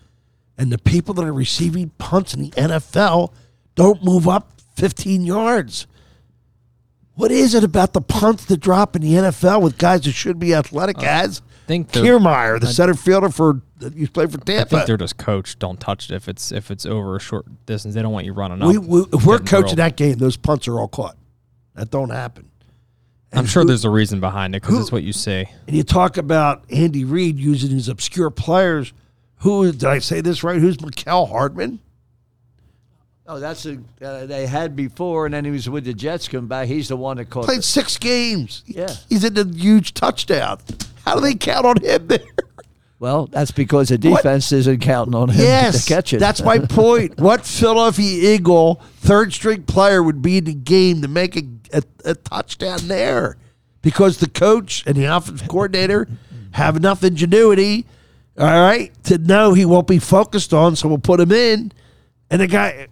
and 0.56 0.70
the 0.70 0.78
people 0.78 1.14
that 1.14 1.24
are 1.24 1.32
receiving 1.32 1.90
punts 1.98 2.34
in 2.34 2.42
the 2.42 2.50
NFL 2.50 3.32
don't 3.74 4.04
move 4.04 4.28
up 4.28 4.60
15 4.76 5.24
yards? 5.24 5.86
What 7.14 7.32
is 7.32 7.54
it 7.54 7.64
about 7.64 7.94
the 7.94 8.00
punts 8.00 8.44
that 8.44 8.58
drop 8.58 8.94
in 8.94 9.02
the 9.02 9.14
NFL 9.14 9.60
with 9.60 9.76
guys 9.76 10.02
that 10.02 10.12
should 10.12 10.38
be 10.38 10.54
athletic 10.54 11.02
as 11.02 11.42
think 11.68 11.92
Kiermaier, 11.92 12.60
the 12.60 12.66
center 12.66 12.94
fielder 12.94 13.28
for 13.28 13.60
to 13.80 14.08
play 14.08 14.26
for 14.26 14.38
Tampa. 14.38 14.50
I 14.50 14.64
think 14.64 14.86
they're 14.86 14.96
just 14.96 15.18
coached. 15.18 15.60
Don't 15.60 15.78
touch 15.78 16.10
it 16.10 16.14
if 16.14 16.28
it's 16.28 16.50
if 16.50 16.70
it's 16.72 16.84
over 16.84 17.14
a 17.14 17.20
short 17.20 17.46
distance. 17.66 17.94
They 17.94 18.02
don't 18.02 18.12
want 18.12 18.26
you 18.26 18.32
running 18.32 18.62
up. 18.62 18.68
we, 18.68 18.78
we, 18.78 19.04
if 19.12 19.24
we're 19.24 19.38
coaching 19.38 19.76
that 19.76 19.96
game, 19.96 20.16
those 20.16 20.36
punts 20.36 20.66
are 20.66 20.80
all 20.80 20.88
caught. 20.88 21.16
That 21.74 21.90
don't 21.90 22.10
happen. 22.10 22.50
I'm 23.32 23.46
sure 23.46 23.64
there's 23.64 23.84
a 23.84 23.90
reason 23.90 24.20
behind 24.20 24.54
it 24.54 24.62
because 24.62 24.78
it's 24.80 24.92
what 24.92 25.02
you 25.02 25.12
say. 25.12 25.50
and 25.66 25.76
you 25.76 25.82
talk 25.82 26.16
about 26.16 26.64
Andy 26.70 27.04
Reid 27.04 27.38
using 27.38 27.70
his 27.70 27.88
obscure 27.88 28.30
players. 28.30 28.92
Who 29.40 29.70
did 29.70 29.84
I 29.84 29.98
say 29.98 30.20
this 30.20 30.42
right? 30.42 30.58
Who's 30.60 30.78
Mecole 30.78 31.28
Hardman? 31.28 31.78
Oh, 33.26 33.38
that's 33.38 33.66
a 33.66 33.78
uh, 34.00 34.24
they 34.24 34.46
had 34.46 34.74
before, 34.74 35.26
and 35.26 35.34
then 35.34 35.44
he 35.44 35.50
was 35.50 35.68
with 35.68 35.84
the 35.84 35.92
Jets. 35.92 36.26
Come 36.28 36.46
back, 36.46 36.66
he's 36.66 36.88
the 36.88 36.96
one 36.96 37.18
that 37.18 37.28
caught. 37.28 37.44
Played 37.44 37.58
the- 37.58 37.62
six 37.62 37.98
games. 37.98 38.62
Yeah. 38.66 38.88
he's 39.10 39.22
in 39.22 39.36
a 39.36 39.44
huge 39.44 39.92
touchdown. 39.92 40.58
How 41.04 41.14
do 41.14 41.20
they 41.20 41.34
count 41.34 41.66
on 41.66 41.80
him 41.82 42.06
there? 42.06 42.20
well, 42.98 43.26
that's 43.26 43.50
because 43.50 43.90
the 43.90 43.96
What? 44.08 44.22
defense 44.22 44.50
isn't 44.52 44.80
counting 44.80 45.14
on 45.14 45.28
him 45.28 45.40
yes, 45.44 45.84
to 45.84 45.94
catch 45.94 46.14
it. 46.14 46.20
that's 46.20 46.42
my 46.42 46.58
point. 46.70 47.18
What 47.20 47.44
Philadelphia 47.44 48.34
Eagle 48.34 48.76
third 48.96 49.34
string 49.34 49.64
player 49.64 50.02
would 50.02 50.22
be 50.22 50.38
in 50.38 50.44
the 50.44 50.54
game 50.54 51.02
to 51.02 51.08
make 51.08 51.36
a, 51.36 51.42
a, 51.72 51.82
a 52.04 52.14
touchdown 52.14 52.88
there? 52.88 53.36
Because 53.82 54.18
the 54.18 54.28
coach 54.28 54.82
and 54.86 54.96
the 54.96 55.04
offensive 55.04 55.48
coordinator 55.48 56.08
have 56.52 56.76
enough 56.76 57.04
ingenuity, 57.04 57.86
all 58.36 58.46
right, 58.46 58.92
to 59.04 59.18
know 59.18 59.52
he 59.54 59.64
won't 59.64 59.86
be 59.86 59.98
focused 59.98 60.52
on, 60.52 60.76
so 60.76 60.88
we'll 60.88 60.98
put 60.98 61.20
him 61.20 61.32
in. 61.32 61.72
And 62.30 62.40
the 62.40 62.46
guy, 62.46 62.88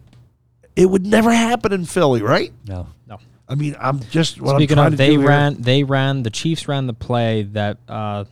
it 0.75 0.85
would 0.89 1.05
never 1.05 1.31
happen 1.31 1.73
in 1.73 1.85
Philly, 1.85 2.21
right? 2.21 2.51
no. 2.67 2.87
No. 3.07 3.19
I 3.49 3.55
mean, 3.55 3.77
I'm 3.79 4.01
just 4.01 4.41
what 4.41 4.57
Speaking 4.57 4.77
I'm 4.77 4.83
trying 4.83 4.87
of, 4.87 4.93
to 4.93 4.97
they 4.97 5.09
do 5.11 5.19
here- 5.19 5.29
ran. 5.29 5.61
They 5.61 5.83
ran. 5.83 6.23
The 6.23 6.29
Chiefs 6.29 6.67
ran 6.67 6.85
the 6.87 6.93
play 6.93 7.43
that 7.53 7.77
uh, 7.87 8.25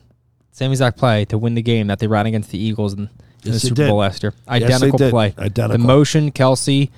same 0.52 0.72
exact 0.72 0.98
play 0.98 1.24
to 1.26 1.38
win 1.38 1.54
the 1.56 1.62
game 1.62 1.88
that 1.88 2.00
they 2.00 2.08
ran 2.08 2.26
against 2.26 2.52
the 2.52 2.58
Eagles 2.58 2.94
in, 2.94 3.00
in 3.04 3.10
Yes, 3.44 3.54
the 3.54 3.60
Super 3.62 3.76
did. 3.76 3.88
Bowl 3.88 3.98
last 4.00 4.24
year. 4.24 4.34
Identical 4.48 4.98
did. 4.98 5.12
play. 5.12 5.34
Identical. 5.38 5.78
The 5.82 5.88
motion, 5.88 6.32
Kelce 6.34 6.90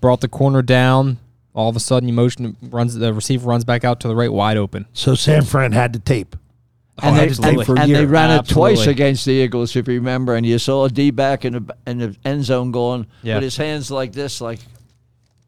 brought 0.00 0.20
the 0.20 0.28
corner 0.28 0.62
down. 0.62 1.18
All 1.54 1.68
of 1.68 1.76
a 1.76 1.80
sudden, 1.80 2.08
you 2.08 2.14
motion 2.14 2.56
runs. 2.62 2.94
The 2.94 3.14
receiver 3.14 3.48
runs 3.48 3.64
back 3.64 3.84
out 3.84 4.00
to 4.00 4.08
the 4.08 4.16
right, 4.16 4.32
wide 4.32 4.56
open. 4.56 4.86
So 4.92 5.14
San 5.14 5.42
Fran 5.44 5.72
had 5.72 5.92
to 5.92 5.98
tape. 6.00 6.36
Oh, 7.02 7.08
and, 7.08 7.16
Oh, 7.16 7.18
they, 7.42 7.48
and, 7.50 7.68
and 7.78 7.78
they 7.94 8.00
year. 8.00 8.06
ran 8.06 8.30
it 8.30 8.46
twice 8.48 8.86
against 8.86 9.24
the 9.24 9.32
Eagles, 9.32 9.74
if 9.74 9.86
you 9.88 9.94
remember. 9.94 10.34
And 10.34 10.44
you 10.46 10.58
saw 10.58 10.84
a 10.84 10.88
D 10.90 11.10
back 11.10 11.44
in 11.44 11.52
the 11.54 11.76
in 11.86 11.98
the 11.98 12.16
end 12.24 12.44
zone 12.44 12.70
going 12.72 13.06
Yeah. 13.22 13.34
with 13.36 13.44
his 13.44 13.56
hands 13.56 13.90
like 13.90 14.12
this, 14.12 14.40
like 14.40 14.60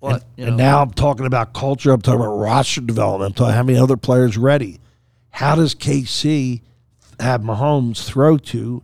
what? 0.01 0.25
you 0.37 0.47
and 0.47 0.57
now 0.57 0.81
I'm 0.83 0.91
talking 0.93 1.27
about 1.27 1.53
culture. 1.55 1.91
I'm 1.93 2.01
talking 2.03 2.21
about 2.21 2.37
roster 2.37 2.81
development. 2.81 3.31
I'm 3.31 3.35
talking 3.35 3.55
how 3.55 3.63
many 3.63 3.79
other 3.79 3.97
players 3.97 4.37
ready. 4.37 4.79
How 5.31 5.55
does 5.55 5.75
KC 5.75 6.63
have 7.21 7.43
Mahomes 7.43 8.05
throw 8.05 8.39
to 8.39 8.83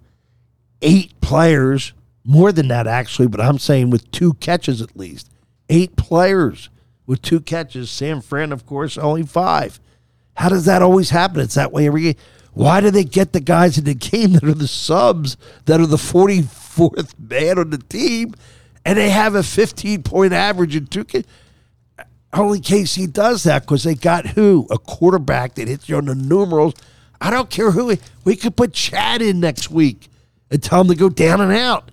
eight 0.82 1.20
players? 1.20 1.92
More 2.24 2.52
than 2.52 2.68
that, 2.68 2.86
actually, 2.86 3.26
but 3.28 3.40
I'm 3.40 3.58
saying 3.58 3.90
with 3.90 4.08
two 4.12 4.34
catches 4.34 4.80
at 4.80 4.96
least. 4.96 5.28
Eight 5.68 5.96
players 5.96 6.68
with 7.06 7.22
two 7.22 7.40
catches. 7.40 7.90
San 7.90 8.20
Fran, 8.20 8.52
of 8.52 8.66
course, 8.66 8.96
only 8.98 9.22
five. 9.22 9.80
How 10.34 10.48
does 10.48 10.64
that 10.64 10.82
always 10.82 11.10
happen? 11.10 11.40
It's 11.40 11.54
that 11.54 11.72
way 11.72 11.86
every 11.86 12.02
game. 12.02 12.14
Why 12.54 12.80
do 12.80 12.90
they 12.90 13.04
get 13.04 13.32
the 13.32 13.40
guys 13.40 13.78
in 13.78 13.84
the 13.84 13.94
game 13.94 14.32
that 14.32 14.44
are 14.44 14.54
the 14.54 14.68
subs, 14.68 15.36
that 15.64 15.80
are 15.80 15.86
the 15.86 15.96
44th 15.96 17.14
man 17.18 17.58
on 17.58 17.70
the 17.70 17.78
team, 17.78 18.34
and 18.84 18.98
they 18.98 19.10
have 19.10 19.34
a 19.34 19.42
15 19.42 20.02
point 20.02 20.32
average 20.32 20.76
in 20.76 20.86
two? 20.86 21.04
Ca- 21.04 21.22
only 22.34 22.60
KC 22.60 23.12
does 23.12 23.42
that 23.42 23.62
because 23.62 23.84
they 23.84 23.94
got 23.94 24.26
who? 24.26 24.66
A 24.70 24.78
quarterback 24.78 25.54
that 25.56 25.68
hits 25.68 25.88
you 25.88 25.96
on 25.96 26.06
the 26.06 26.14
numerals. 26.14 26.74
I 27.20 27.30
don't 27.30 27.50
care 27.50 27.70
who. 27.70 27.96
We 28.24 28.36
could 28.36 28.56
put 28.56 28.72
Chad 28.72 29.22
in 29.22 29.38
next 29.38 29.70
week 29.70 30.08
and 30.50 30.62
tell 30.62 30.80
him 30.80 30.88
to 30.88 30.94
go 30.94 31.08
down 31.08 31.40
and 31.40 31.52
out. 31.52 31.90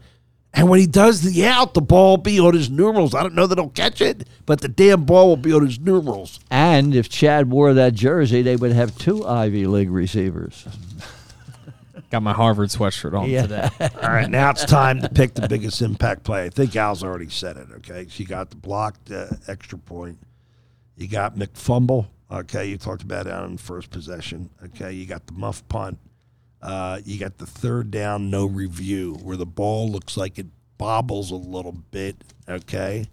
And 0.53 0.67
when 0.67 0.79
he 0.79 0.87
does 0.87 1.21
the 1.21 1.45
out, 1.45 1.73
the 1.75 1.81
ball 1.81 2.11
will 2.11 2.17
be 2.17 2.39
on 2.39 2.53
his 2.55 2.69
numerals. 2.69 3.13
I 3.13 3.21
don't 3.21 3.35
know 3.35 3.45
that 3.47 3.57
he'll 3.57 3.69
catch 3.69 4.01
it, 4.01 4.27
but 4.45 4.61
the 4.61 4.67
damn 4.67 5.05
ball 5.05 5.27
will 5.27 5.37
be 5.37 5.53
on 5.53 5.65
his 5.65 5.79
numerals. 5.79 6.39
And 6.49 6.95
if 6.95 7.07
Chad 7.07 7.49
wore 7.51 7.73
that 7.75 7.93
jersey, 7.93 8.41
they 8.41 8.55
would 8.55 8.71
have 8.71 8.97
two 8.97 9.25
Ivy 9.25 9.67
League 9.67 9.91
receivers. 9.91 10.67
Got 12.09 12.23
my 12.23 12.33
Harvard 12.33 12.69
sweatshirt 12.69 13.17
on 13.17 13.29
Yeah. 13.29 13.43
today. 13.43 13.69
All 14.01 14.09
right, 14.09 14.29
now 14.29 14.49
it's 14.49 14.65
time 14.65 14.99
to 15.01 15.09
pick 15.09 15.35
the 15.35 15.47
biggest 15.47 15.81
impact 15.83 16.23
play. 16.23 16.45
I 16.45 16.49
think 16.49 16.75
Al's 16.75 17.03
already 17.03 17.29
said 17.29 17.55
it. 17.55 17.67
Okay, 17.77 18.07
she 18.09 18.25
got 18.25 18.49
the 18.49 18.55
blocked 18.55 19.11
uh, 19.11 19.27
extra 19.47 19.77
point. 19.77 20.17
You 20.97 21.07
got 21.07 21.35
McFumble. 21.35 22.07
Okay, 22.31 22.65
you 22.65 22.77
talked 22.77 23.03
about 23.03 23.25
that 23.25 23.35
on 23.39 23.57
the 23.57 23.61
first 23.61 23.91
possession. 23.91 24.49
Okay, 24.65 24.91
you 24.93 25.05
got 25.05 25.27
the 25.27 25.33
muff 25.33 25.67
punt. 25.67 25.99
Uh, 26.61 26.99
you 27.05 27.19
got 27.19 27.37
the 27.37 27.45
third 27.45 27.91
down, 27.91 28.29
no 28.29 28.45
review, 28.45 29.17
where 29.23 29.37
the 29.37 29.45
ball 29.45 29.89
looks 29.89 30.17
like 30.17 30.37
it 30.37 30.47
bobbles 30.77 31.31
a 31.31 31.35
little 31.35 31.71
bit. 31.71 32.23
Okay, 32.47 33.07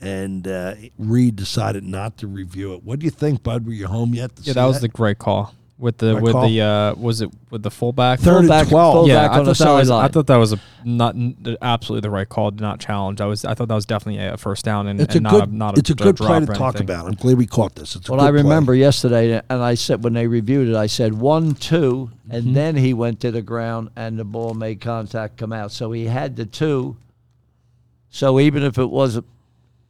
and 0.00 0.46
uh, 0.48 0.74
Reid 0.96 1.36
decided 1.36 1.84
not 1.84 2.16
to 2.18 2.26
review 2.26 2.74
it. 2.74 2.82
What 2.82 3.00
do 3.00 3.04
you 3.04 3.10
think, 3.10 3.42
Bud? 3.42 3.66
Were 3.66 3.72
you 3.72 3.86
home 3.86 4.14
yet? 4.14 4.32
Yeah, 4.42 4.54
that 4.54 4.64
was 4.64 4.80
the 4.80 4.88
great 4.88 5.18
call 5.18 5.54
with 5.78 5.98
the 5.98 6.14
Right 6.14 6.22
with 6.22 6.32
call? 6.32 6.48
the 6.48 6.60
uh, 6.60 6.94
was 6.96 7.20
it 7.20 7.30
with 7.50 7.62
the 7.62 7.70
fullback? 7.70 8.18
Third 8.18 8.38
and 8.38 8.48
Fullback- 8.48 8.68
12. 8.68 8.94
fullback 8.94 9.08
yeah, 9.08 9.20
I 9.36 9.38
on 9.38 9.44
the 9.44 9.54
thought 9.54 9.64
that 9.64 9.72
was 9.78 9.90
I 9.90 10.08
thought 10.08 10.26
that 10.26 10.36
was 10.36 10.52
a 10.52 10.60
not 10.84 11.14
n- 11.14 11.56
absolutely 11.62 12.06
the 12.06 12.10
right 12.10 12.28
call. 12.28 12.50
Did 12.50 12.60
not 12.60 12.80
challenge. 12.80 13.20
I 13.20 13.26
was 13.26 13.44
I 13.44 13.54
thought 13.54 13.68
that 13.68 13.74
was 13.74 13.86
definitely 13.86 14.24
a 14.26 14.36
first 14.36 14.64
down 14.64 14.88
and, 14.88 15.00
It's 15.00 15.14
and 15.14 15.24
a 15.26 15.30
not 15.30 15.40
good. 15.40 15.48
a 15.52 15.56
not 15.56 15.76
a 15.76 15.78
it's 15.78 15.90
a 15.90 15.92
a 15.92 15.96
good 15.96 16.16
play 16.16 16.40
to 16.40 16.50
or 16.50 16.54
talk 16.54 16.74
anything. 16.76 16.82
about. 16.94 17.06
I'm 17.06 17.12
glad 17.14 17.38
we 17.38 17.46
caught 17.46 17.76
this. 17.76 17.94
It's 17.94 18.08
a 18.08 18.12
Well, 18.12 18.20
good 18.20 18.26
I 18.26 18.30
play. 18.32 18.42
remember 18.42 18.74
yesterday, 18.74 19.40
and 19.48 19.62
I 19.62 19.74
said 19.74 20.02
when 20.02 20.14
they 20.14 20.26
reviewed 20.26 20.68
it, 20.68 20.74
I 20.76 20.86
said 20.88 21.14
one, 21.14 21.54
two, 21.54 22.10
and 22.28 22.42
Mm-hmm. 22.44 22.52
then 22.54 22.76
he 22.76 22.92
went 22.92 23.20
to 23.20 23.30
the 23.30 23.42
ground, 23.42 23.90
and 23.94 24.18
the 24.18 24.24
ball 24.24 24.54
made 24.54 24.80
contact, 24.80 25.36
come 25.36 25.52
out. 25.52 25.70
So 25.72 25.92
he 25.92 26.06
had 26.06 26.34
the 26.36 26.44
two. 26.44 26.96
So 28.10 28.40
even 28.40 28.62
if 28.62 28.78
it 28.78 28.90
was 28.90 29.16
a, 29.16 29.24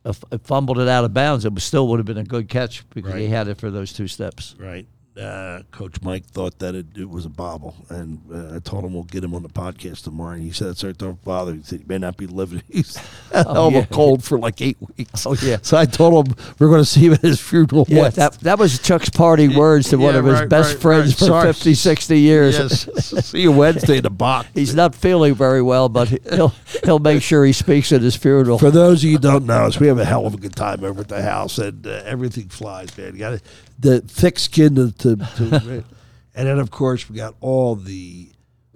a 0.05 0.11
f- 0.11 0.25
it 0.33 0.43
fumbled 0.45 0.79
it 0.79 0.89
out 0.89 1.05
of 1.05 1.15
bounds, 1.15 1.45
it 1.45 1.55
was 1.55 1.65
still 1.65 1.89
would 1.89 1.99
have 1.99 2.07
been 2.07 2.19
a 2.19 2.25
good 2.25 2.49
catch 2.49 2.85
because 2.91 3.15
he 3.15 3.21
Right. 3.23 3.29
had 3.31 3.49
it 3.49 3.59
for 3.59 3.71
those 3.71 3.93
two 3.93 4.09
steps. 4.09 4.55
Right. 4.59 4.87
Uh, 5.19 5.63
Coach 5.73 6.01
Mike 6.03 6.25
thought 6.27 6.61
that 6.61 6.77
it, 6.77 6.87
it 6.97 7.09
was 7.11 7.25
a 7.25 7.29
bobble, 7.29 7.75
and 7.89 8.21
uh, 8.33 8.57
I 8.57 8.59
told 8.61 8.85
him 8.85 8.95
we'll 8.95 9.03
get 9.03 9.25
him 9.25 9.35
on 9.35 9.43
the 9.43 9.49
podcast 9.49 10.05
tomorrow. 10.05 10.35
And 10.35 10.43
he 10.43 10.53
said, 10.53 10.77
"Sir, 10.77 10.93
don't 10.93 11.23
bother." 11.25 11.55
He 11.55 11.63
said, 11.63 11.81
"He 11.81 11.85
may 11.89 11.99
not 11.99 12.17
be 12.17 12.29
living. 12.29 12.63
He's 12.71 12.97
a 13.33 13.43
hell 13.43 13.67
of 13.67 13.73
yeah. 13.73 13.81
a 13.81 13.87
cold 13.87 14.23
for 14.23 14.39
like 14.39 14.61
eight 14.61 14.77
weeks." 14.97 15.27
Oh, 15.27 15.35
yeah. 15.43 15.59
So 15.63 15.77
I 15.77 15.87
told 15.87 16.29
him 16.29 16.37
we're 16.59 16.69
going 16.69 16.83
to 16.83 16.85
see 16.85 17.07
him 17.07 17.15
at 17.15 17.23
his 17.23 17.41
funeral. 17.41 17.85
Yeah, 17.89 18.03
once. 18.03 18.15
that 18.15 18.35
that 18.41 18.59
was 18.61 18.79
Chuck's 18.79 19.11
party 19.11 19.49
words 19.49 19.91
to 19.91 19.99
one 19.99 20.15
of 20.15 20.25
his 20.25 20.41
right, 20.41 20.49
best 20.49 20.75
right, 20.75 20.83
friends 20.83 21.09
right. 21.13 21.19
for 21.19 21.25
Sorry. 21.25 21.53
50, 21.53 21.75
60 21.75 22.21
years. 22.21 22.59
Yes. 22.59 23.25
see 23.27 23.41
you 23.43 23.51
Wednesday 23.51 23.97
in 23.97 24.03
the 24.05 24.11
box. 24.11 24.49
He's 24.55 24.75
not 24.75 24.95
feeling 24.95 25.35
very 25.35 25.63
well, 25.63 25.89
but 25.89 26.09
he'll 26.09 26.55
he'll 26.85 27.01
make 27.01 27.23
sure 27.23 27.45
he 27.45 27.53
speaks 27.53 27.91
at 27.93 28.03
his 28.03 28.15
funeral. 28.15 28.59
For 28.59 28.71
those 28.71 29.03
of 29.03 29.11
you 29.11 29.17
who 29.17 29.23
don't 29.23 29.47
know 29.47 29.67
us, 29.67 29.81
we 29.81 29.89
have 29.89 29.99
a 29.99 30.05
hell 30.05 30.27
of 30.27 30.35
a 30.35 30.39
good 30.39 30.55
time 30.55 30.85
over 30.85 31.01
at 31.01 31.09
the 31.09 31.23
house, 31.23 31.59
and 31.59 31.87
uh, 31.87 32.03
everything 32.05 32.49
flies, 32.49 32.97
man. 32.97 33.15
You 33.15 33.19
got 33.19 33.41
the 33.79 34.01
thick 34.01 34.39
skin 34.39 34.75
to, 34.75 34.93
to, 35.17 35.51
to 35.51 35.85
and 36.35 36.47
then 36.49 36.59
of 36.59 36.71
course 36.71 37.09
we 37.09 37.17
got 37.17 37.35
all 37.41 37.75
the 37.75 38.31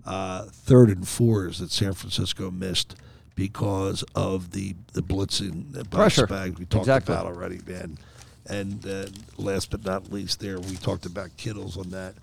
uh, 0.05 0.45
third 0.45 0.89
and 0.91 1.07
fours 1.07 1.59
that 1.61 1.71
San 1.71 1.93
Francisco 1.93 2.51
missed 2.51 2.97
because 3.35 4.03
of 4.15 4.51
the 4.53 4.75
the 4.93 5.03
blitzing 5.03 5.73
the 5.73 5.85
Pressure. 5.85 6.27
bags 6.27 6.59
we 6.59 6.65
talked 6.67 6.83
Exactly. 6.85 7.15
about 7.15 7.27
already, 7.27 7.61
man. 7.67 7.99
And 8.47 8.85
uh, 8.87 9.07
last 9.37 9.71
but 9.71 9.85
not 9.85 10.13
least, 10.13 10.41
there 10.41 10.59
we 10.59 10.75
talked 10.77 11.07
about 11.07 11.37
Kittles 11.37 11.77
on 11.77 11.91
that. 11.91 12.15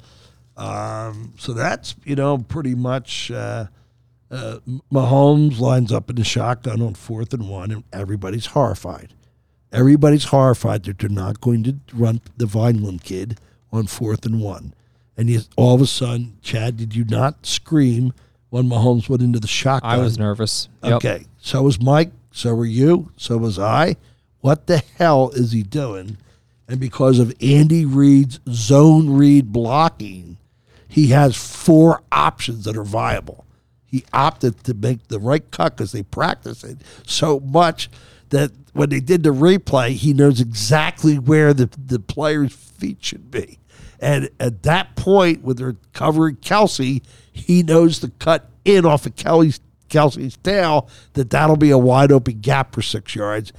Um, 0.57 1.33
so 1.37 1.53
that's 1.53 1.95
you 2.03 2.15
know 2.15 2.37
pretty 2.37 2.75
much. 2.75 3.31
Uh, 3.31 3.67
uh, 4.31 4.59
Mahomes 4.93 5.59
lines 5.59 5.91
up 5.91 6.07
in 6.11 6.15
the 6.15 6.23
shotgun 6.23 6.83
on 6.83 6.93
fourth 6.93 7.33
and 7.33 7.49
one, 7.49 7.71
and 7.71 7.83
everybody's 7.91 8.45
horrified. 8.47 9.13
Everybody's 9.71 10.25
horrified 10.25 10.83
that 10.83 10.99
they're 10.99 11.09
not 11.09 11.41
going 11.41 11.63
to 11.63 11.77
run 11.93 12.21
the 12.37 12.45
Vineland 12.45 13.03
kid 13.03 13.39
on 13.71 13.87
fourth 13.87 14.25
and 14.25 14.41
one. 14.41 14.73
And 15.17 15.29
you, 15.29 15.41
all 15.57 15.75
of 15.75 15.81
a 15.81 15.87
sudden, 15.87 16.37
Chad, 16.41 16.77
did 16.77 16.95
you 16.95 17.03
not 17.03 17.45
scream 17.45 18.13
when 18.49 18.65
Mahomes 18.65 19.09
went 19.09 19.21
into 19.21 19.39
the 19.39 19.47
shotgun? 19.47 19.91
I 19.91 19.97
was 19.97 20.17
nervous. 20.17 20.69
Yep. 20.83 20.93
Okay, 20.93 21.25
so 21.37 21.61
was 21.63 21.81
Mike. 21.81 22.11
So 22.31 22.53
were 22.55 22.65
you. 22.65 23.11
So 23.17 23.37
was 23.37 23.59
I. 23.59 23.97
What 24.41 24.67
the 24.67 24.81
hell 24.97 25.31
is 25.33 25.51
he 25.51 25.63
doing? 25.63 26.17
And 26.67 26.79
because 26.79 27.19
of 27.19 27.33
Andy 27.41 27.83
Reid's 27.83 28.39
zone 28.47 29.09
read 29.09 29.51
blocking, 29.51 30.37
he 30.87 31.07
has 31.07 31.35
four 31.35 32.01
options 32.11 32.65
that 32.65 32.77
are 32.77 32.83
viable. 32.83 33.45
He 33.85 34.05
opted 34.13 34.63
to 34.65 34.73
make 34.73 35.07
the 35.07 35.19
right 35.19 35.49
cut 35.51 35.75
because 35.75 35.91
they 35.91 36.03
practice 36.03 36.63
it 36.63 36.77
so 37.05 37.39
much 37.39 37.89
that 38.29 38.51
when 38.73 38.89
they 38.89 38.99
did 38.99 39.23
the 39.23 39.31
replay, 39.31 39.89
he 39.89 40.13
knows 40.13 40.39
exactly 40.39 41.17
where 41.17 41.53
the, 41.53 41.69
the 41.83 41.99
player's 41.99 42.53
feet 42.53 42.97
should 43.01 43.31
be. 43.31 43.58
And 43.99 44.29
at 44.39 44.63
that 44.63 44.95
point, 44.95 45.43
when 45.43 45.57
they're 45.57 45.75
covering 45.93 46.37
Kelce, 46.37 47.01
he 47.31 47.63
knows 47.63 47.99
the 47.99 48.09
cut 48.19 48.49
in 48.65 48.85
off 48.85 49.05
of 49.05 49.15
Kelly's 49.15 49.59
Kelce's 49.89 50.37
tail 50.37 50.87
that 51.13 51.29
that'll 51.29 51.57
be 51.57 51.71
a 51.71 51.77
wide 51.77 52.11
open 52.11 52.39
gap 52.39 52.73
for 52.73 52.81
six 52.81 53.15
yards. 53.15 53.51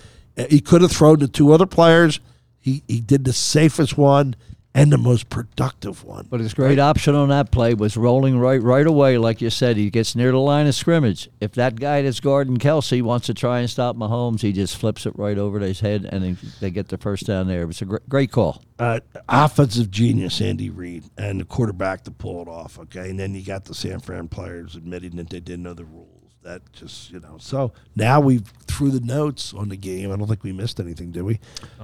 He 0.49 0.61
could 0.61 0.80
have 0.82 0.93
thrown 0.93 1.18
to 1.18 1.28
two 1.28 1.53
other 1.53 1.66
players. 1.66 2.20
He 2.61 2.82
he 2.88 3.01
did 3.01 3.24
the 3.24 3.32
safest 3.32 3.99
one 3.99 4.36
and 4.75 4.93
the 4.93 4.99
most 4.99 5.29
productive 5.29 6.05
one. 6.05 6.27
But 6.31 6.41
his 6.41 6.55
great 6.55 6.79
option 6.79 7.14
on 7.14 7.29
that 7.31 7.51
play 7.51 7.75
was 7.75 7.97
rolling 7.97 8.39
right 8.39 8.62
right 8.62 8.87
away, 8.87 9.18
like 9.18 9.41
you 9.41 9.51
said. 9.51 9.77
He 9.77 9.91
gets 9.91 10.14
near 10.14 10.31
the 10.31 10.39
line 10.39 10.66
of 10.66 10.75
scrimmage. 10.75 11.29
If 11.41 11.53
that 11.53 11.77
guy 11.77 12.03
that's 12.03 12.21
guarding 12.21 12.57
Kelce 12.59 13.03
wants 13.03 13.27
to 13.27 13.35
try 13.35 13.59
and 13.61 13.68
stop 13.68 13.97
Mahomes, 13.97 14.43
he 14.43 14.53
just 14.53 14.77
flips 14.77 15.07
it 15.07 15.18
right 15.18 15.39
over 15.39 15.59
to 15.59 15.66
his 15.66 15.81
head, 15.81 16.09
and 16.11 16.23
they, 16.23 16.33
they 16.61 16.71
get 16.71 16.89
the 16.89 16.99
first 16.99 17.27
down 17.27 17.49
there. 17.49 17.62
It 17.62 17.66
was 17.66 17.83
a 17.83 17.85
great, 17.85 18.09
great 18.09 18.31
call. 18.33 18.62
uh, 18.79 19.01
offensive 19.29 19.91
genius 19.91 20.41
Andy 20.41 20.71
Reid 20.71 21.05
and 21.18 21.41
the 21.41 21.45
quarterback 21.45 22.05
to 22.05 22.11
pull 22.11 22.41
it 22.43 22.49
off. 22.49 22.79
Okay, 22.79 23.11
and 23.11 23.18
then 23.18 23.35
you 23.35 23.43
got 23.45 23.64
the 23.64 23.75
San 23.75 23.99
Fran 24.01 24.29
players 24.29 24.77
admitting 24.77 25.16
that 25.16 25.31
they 25.31 25.41
didn't 25.41 25.64
know 25.64 25.75
the 25.75 25.85
rules. 25.85 26.07
That 26.43 26.62
just 26.73 27.11
you 27.11 27.21
know. 27.21 27.37
So 27.39 27.73
now 27.97 28.21
we 28.21 28.39
threw 28.66 28.91
the 28.91 29.01
notes 29.01 29.53
on 29.53 29.68
the 29.68 29.77
game. 29.77 30.11
I 30.11 30.16
don't 30.16 30.27
think 30.27 30.43
we 30.43 30.53
missed 30.53 30.81
anything, 30.81 31.11
did 31.11 31.23
we? 31.25 31.39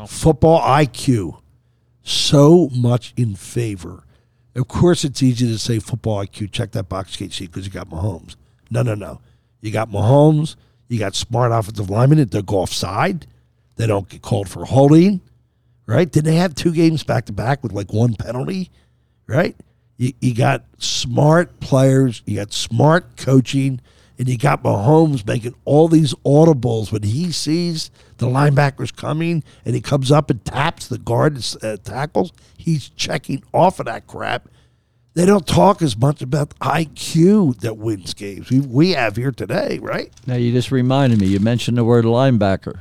Football 0.07 0.63
IQ, 0.63 1.43
so 2.07 2.69
much 2.75 3.13
in 3.17 3.35
favor. 3.35 4.05
Of 4.55 4.69
course, 4.69 5.05
it's 5.05 5.23
easy 5.23 5.47
to 5.47 5.59
say 5.59 5.79
football 5.79 6.25
IQ. 6.25 6.51
Check 6.51 6.73
that 6.73 6.89
box, 6.89 7.17
KC, 7.17 7.41
because 7.41 7.67
you 7.67 7.73
got 7.73 7.91
Mahomes. 7.91 8.37
No, 8.71 8.83
no, 8.83 8.95
no. 8.95 9.21
You 9.61 9.71
got 9.71 9.91
Mahomes. 9.91 10.57
You 10.89 10.99
got 10.99 11.15
smart 11.15 11.53
offensive 11.53 11.91
linemen 11.91 12.27
that 12.27 12.47
go 12.47 12.57
offside. 12.57 13.27
They 13.77 13.87
don't 13.87 14.09
get 14.09 14.23
called 14.23 14.49
for 14.49 14.65
holding 14.65 15.21
right? 15.87 16.11
Didn't 16.11 16.27
they 16.27 16.37
have 16.37 16.55
two 16.55 16.73
games 16.73 17.03
back 17.05 17.27
to 17.27 17.33
back 17.33 17.63
with 17.63 17.73
like 17.73 17.93
one 17.93 18.15
penalty, 18.15 18.71
right? 19.27 19.57
You, 19.97 20.13
you 20.21 20.35
got 20.35 20.65
smart 20.79 21.61
players, 21.61 22.23
you 22.27 22.37
got 22.37 22.53
smart 22.53 23.17
coaching, 23.17 23.81
and 24.19 24.29
you 24.29 24.39
got 24.39 24.63
Mahomes 24.63 25.27
making 25.27 25.55
all 25.65 25.89
these 25.89 26.15
audibles 26.25 26.91
when 26.91 27.03
he 27.03 27.33
sees 27.33 27.91
the 28.19 28.27
linebackers 28.27 28.95
coming 28.95 29.45
and 29.65 29.75
he 29.75 29.81
comes 29.81 30.11
up 30.11 30.31
and 30.31 30.45
taps 30.45 30.89
the 30.89 30.99
guard 30.99 31.35
and 31.35 31.57
uh, 31.63 31.77
tackles. 31.77 32.33
He's 32.57 32.89
checking 32.89 33.43
off 33.53 33.79
of 33.79 33.87
that 33.87 34.07
crap. 34.07 34.49
They 35.15 35.25
don't 35.25 35.47
talk 35.47 35.81
as 35.81 35.97
much 35.97 36.21
about 36.21 36.51
IQ 36.59 37.61
that 37.61 37.79
wins 37.79 38.13
games. 38.13 38.51
We, 38.51 38.61
we 38.61 38.91
have 38.91 39.17
here 39.17 39.33
today, 39.33 39.79
right? 39.79 40.13
Now 40.27 40.35
you 40.35 40.53
just 40.53 40.71
reminded 40.71 41.21
me. 41.21 41.27
You 41.27 41.41
mentioned 41.41 41.79
the 41.79 41.85
word 41.85 42.05
linebacker. 42.05 42.81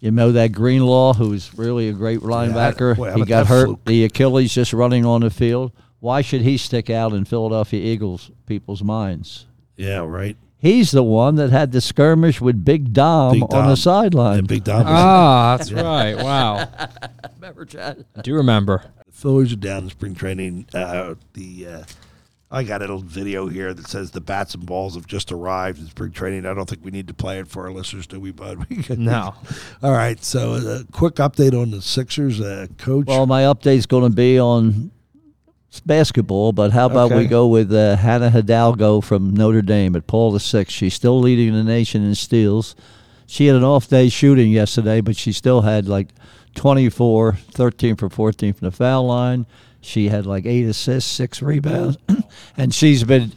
You 0.00 0.10
know 0.10 0.30
that 0.32 0.52
Greenlaw, 0.52 1.14
who's 1.14 1.56
really 1.58 1.88
a 1.88 1.92
great 1.92 2.20
linebacker. 2.20 2.96
how 2.96 3.16
he 3.16 3.24
got 3.24 3.46
hurt. 3.46 3.64
fluke? 3.64 3.84
The 3.84 4.04
Achilles 4.04 4.54
just 4.54 4.72
running 4.72 5.04
on 5.04 5.22
the 5.22 5.30
field. 5.30 5.72
Why 6.00 6.20
should 6.20 6.42
he 6.42 6.56
stick 6.56 6.90
out 6.90 7.12
in 7.12 7.24
Philadelphia 7.24 7.82
Eagles 7.82 8.30
people's 8.46 8.84
minds? 8.84 9.46
Yeah, 9.78 10.00
right. 10.00 10.36
He's 10.60 10.90
the 10.90 11.04
one 11.04 11.36
that 11.36 11.50
had 11.50 11.70
the 11.72 11.80
skirmish 11.80 12.40
with 12.40 12.64
Big 12.64 12.92
Dom, 12.92 13.32
Big 13.34 13.54
on 13.54 13.68
the 13.68 13.76
sideline. 13.76 14.40
And 14.40 14.48
Big 14.48 14.64
Dom 14.64 14.78
was 14.84 14.86
Ah, 14.88 15.56
that's 15.56 15.70
right. 15.72 16.14
Wow. 16.16 16.68
Remember, 17.36 17.64
Chad? 17.64 18.04
I 18.16 18.22
do 18.22 18.34
remember. 18.34 18.82
The 19.06 19.12
Phillies 19.12 19.52
are 19.52 19.56
down 19.56 19.84
in 19.84 19.90
spring 19.90 20.14
training. 20.16 20.66
Uh, 20.74 21.14
the 21.34 21.66
uh, 21.68 21.82
I 22.50 22.64
got 22.64 22.78
a 22.80 22.84
little 22.84 22.98
video 23.00 23.46
here 23.46 23.72
that 23.72 23.86
says 23.86 24.10
the 24.10 24.20
bats 24.20 24.54
and 24.54 24.66
balls 24.66 24.94
have 24.96 25.06
just 25.06 25.30
arrived 25.30 25.78
in 25.78 25.86
spring 25.86 26.10
training. 26.10 26.44
I 26.46 26.54
don't 26.54 26.68
think 26.68 26.84
we 26.84 26.90
need 26.90 27.06
to 27.08 27.14
play 27.14 27.38
it 27.38 27.46
for 27.46 27.64
our 27.66 27.72
listeners, 27.72 28.06
do 28.08 28.18
we, 28.18 28.32
bud? 28.32 28.66
We 28.70 28.82
can- 28.82 29.04
No. 29.04 29.34
All 29.82 29.92
right. 29.92 30.22
So, 30.24 30.54
a 30.54 30.84
quick 30.90 31.16
update 31.16 31.52
on 31.60 31.70
the 31.70 31.82
Sixers, 31.82 32.40
uh, 32.40 32.66
coach. 32.78 33.06
Well, 33.06 33.26
my 33.26 33.42
update's 33.42 33.86
going 33.86 34.04
to 34.10 34.16
be 34.16 34.40
on 34.40 34.90
basketball, 35.84 36.52
but 36.52 36.72
how 36.72 36.86
about 36.86 37.12
we 37.12 37.26
go 37.26 37.46
with 37.46 37.72
uh, 37.72 37.96
Hannah 37.96 38.30
Hidalgo 38.30 39.00
from 39.00 39.34
Notre 39.34 39.62
Dame 39.62 39.96
at 39.96 40.06
Paul 40.06 40.32
the 40.32 40.40
Sixth? 40.40 40.74
She's 40.74 40.94
still 40.94 41.20
leading 41.20 41.52
the 41.52 41.64
nation 41.64 42.04
in 42.04 42.14
steals. 42.14 42.74
She 43.26 43.46
had 43.46 43.56
an 43.56 43.64
off 43.64 43.88
day 43.88 44.08
shooting 44.08 44.50
yesterday, 44.50 45.00
but 45.00 45.16
she 45.16 45.32
still 45.32 45.62
had 45.62 45.86
like 45.86 46.08
24, 46.54 47.34
13 47.34 47.96
for 47.96 48.08
14 48.08 48.54
from 48.54 48.66
the 48.66 48.72
foul 48.72 49.06
line. 49.06 49.46
She 49.80 50.08
had 50.08 50.26
like 50.26 50.46
eight 50.46 50.64
assists, 50.64 51.10
six 51.10 51.42
rebounds, 51.42 51.98
and 52.56 52.74
she's 52.74 53.04
been 53.04 53.32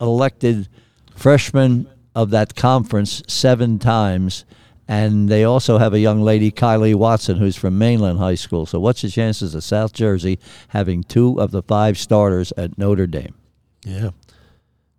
elected 0.00 0.68
freshman 1.14 1.88
of 2.14 2.30
that 2.30 2.54
conference 2.54 3.22
seven 3.26 3.78
times. 3.78 4.44
And 4.88 5.28
they 5.28 5.44
also 5.44 5.78
have 5.78 5.94
a 5.94 6.00
young 6.00 6.22
lady, 6.22 6.50
Kylee 6.50 6.94
Watson, 6.94 7.38
who's 7.38 7.56
from 7.56 7.78
Mainland 7.78 8.18
High 8.18 8.34
School. 8.34 8.66
So, 8.66 8.80
what's 8.80 9.02
the 9.02 9.08
chances 9.08 9.54
of 9.54 9.62
South 9.62 9.92
Jersey 9.92 10.38
having 10.68 11.02
two 11.04 11.40
of 11.40 11.50
the 11.50 11.62
five 11.62 11.96
starters 11.96 12.52
at 12.56 12.78
Notre 12.78 13.06
Dame? 13.06 13.34
yeah. 13.84 14.10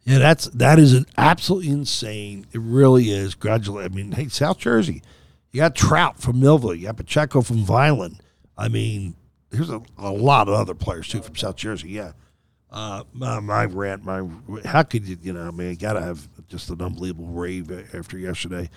Yeah, 0.05 0.19
that's 0.19 0.47
that 0.47 0.79
is 0.79 0.93
an 0.93 1.05
absolutely 1.17 1.69
insane. 1.69 2.45
It 2.51 2.59
really 2.59 3.09
is. 3.09 3.35
Gradually, 3.35 3.85
I 3.85 3.87
mean, 3.87 4.11
hey, 4.11 4.27
South 4.27 4.57
Jersey, 4.57 5.01
you 5.51 5.61
got 5.61 5.75
Trout 5.75 6.19
from 6.19 6.41
Millville, 6.41 6.75
you 6.75 6.87
got 6.87 6.97
Pacheco 6.97 7.41
from 7.41 7.63
Vineland. 7.63 8.21
I 8.57 8.67
mean, 8.67 9.15
there's 9.49 9.69
a, 9.69 9.81
a 9.97 10.11
lot 10.11 10.49
of 10.49 10.55
other 10.55 10.73
players 10.73 11.07
too 11.07 11.21
from 11.21 11.37
South 11.37 11.55
Jersey. 11.55 11.89
Yeah, 11.89 12.11
uh, 12.69 13.03
my, 13.13 13.39
my 13.39 13.65
rant, 13.65 14.03
my 14.03 14.27
how 14.65 14.83
could 14.83 15.07
you, 15.07 15.17
you 15.21 15.31
know, 15.31 15.47
I 15.47 15.51
mean, 15.51 15.69
you 15.69 15.75
got 15.75 15.93
to 15.93 16.01
have 16.01 16.27
just 16.47 16.69
an 16.69 16.81
unbelievable 16.81 17.27
rave 17.27 17.71
after 17.93 18.17
yesterday. 18.17 18.69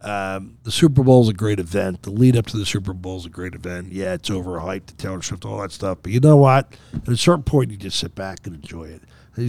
Um, 0.00 0.58
the 0.62 0.70
Super 0.70 1.02
Bowl 1.02 1.22
is 1.22 1.28
a 1.28 1.34
great 1.34 1.58
event. 1.58 2.02
The 2.02 2.10
lead 2.10 2.36
up 2.36 2.46
to 2.46 2.56
the 2.56 2.66
Super 2.66 2.92
Bowl 2.92 3.16
is 3.16 3.26
a 3.26 3.30
great 3.30 3.54
event. 3.54 3.92
Yeah, 3.92 4.14
it's 4.14 4.28
overhyped, 4.28 4.86
the 4.86 4.92
Taylor 4.94 5.22
Swift, 5.22 5.44
all 5.44 5.58
that 5.60 5.72
stuff. 5.72 5.98
But 6.02 6.12
you 6.12 6.20
know 6.20 6.36
what? 6.36 6.76
At 6.94 7.08
a 7.08 7.16
certain 7.16 7.42
point, 7.42 7.70
you 7.70 7.76
just 7.76 7.98
sit 7.98 8.14
back 8.14 8.46
and 8.46 8.56
enjoy 8.56 8.84
it. 8.84 9.02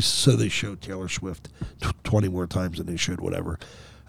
So 0.04 0.32
they 0.36 0.50
showed 0.50 0.82
Taylor 0.82 1.08
Swift 1.08 1.50
tw- 1.82 2.04
20 2.04 2.28
more 2.30 2.48
times 2.48 2.78
than 2.78 2.88
they 2.88 2.98
should, 2.98 3.22
whatever. 3.22 3.60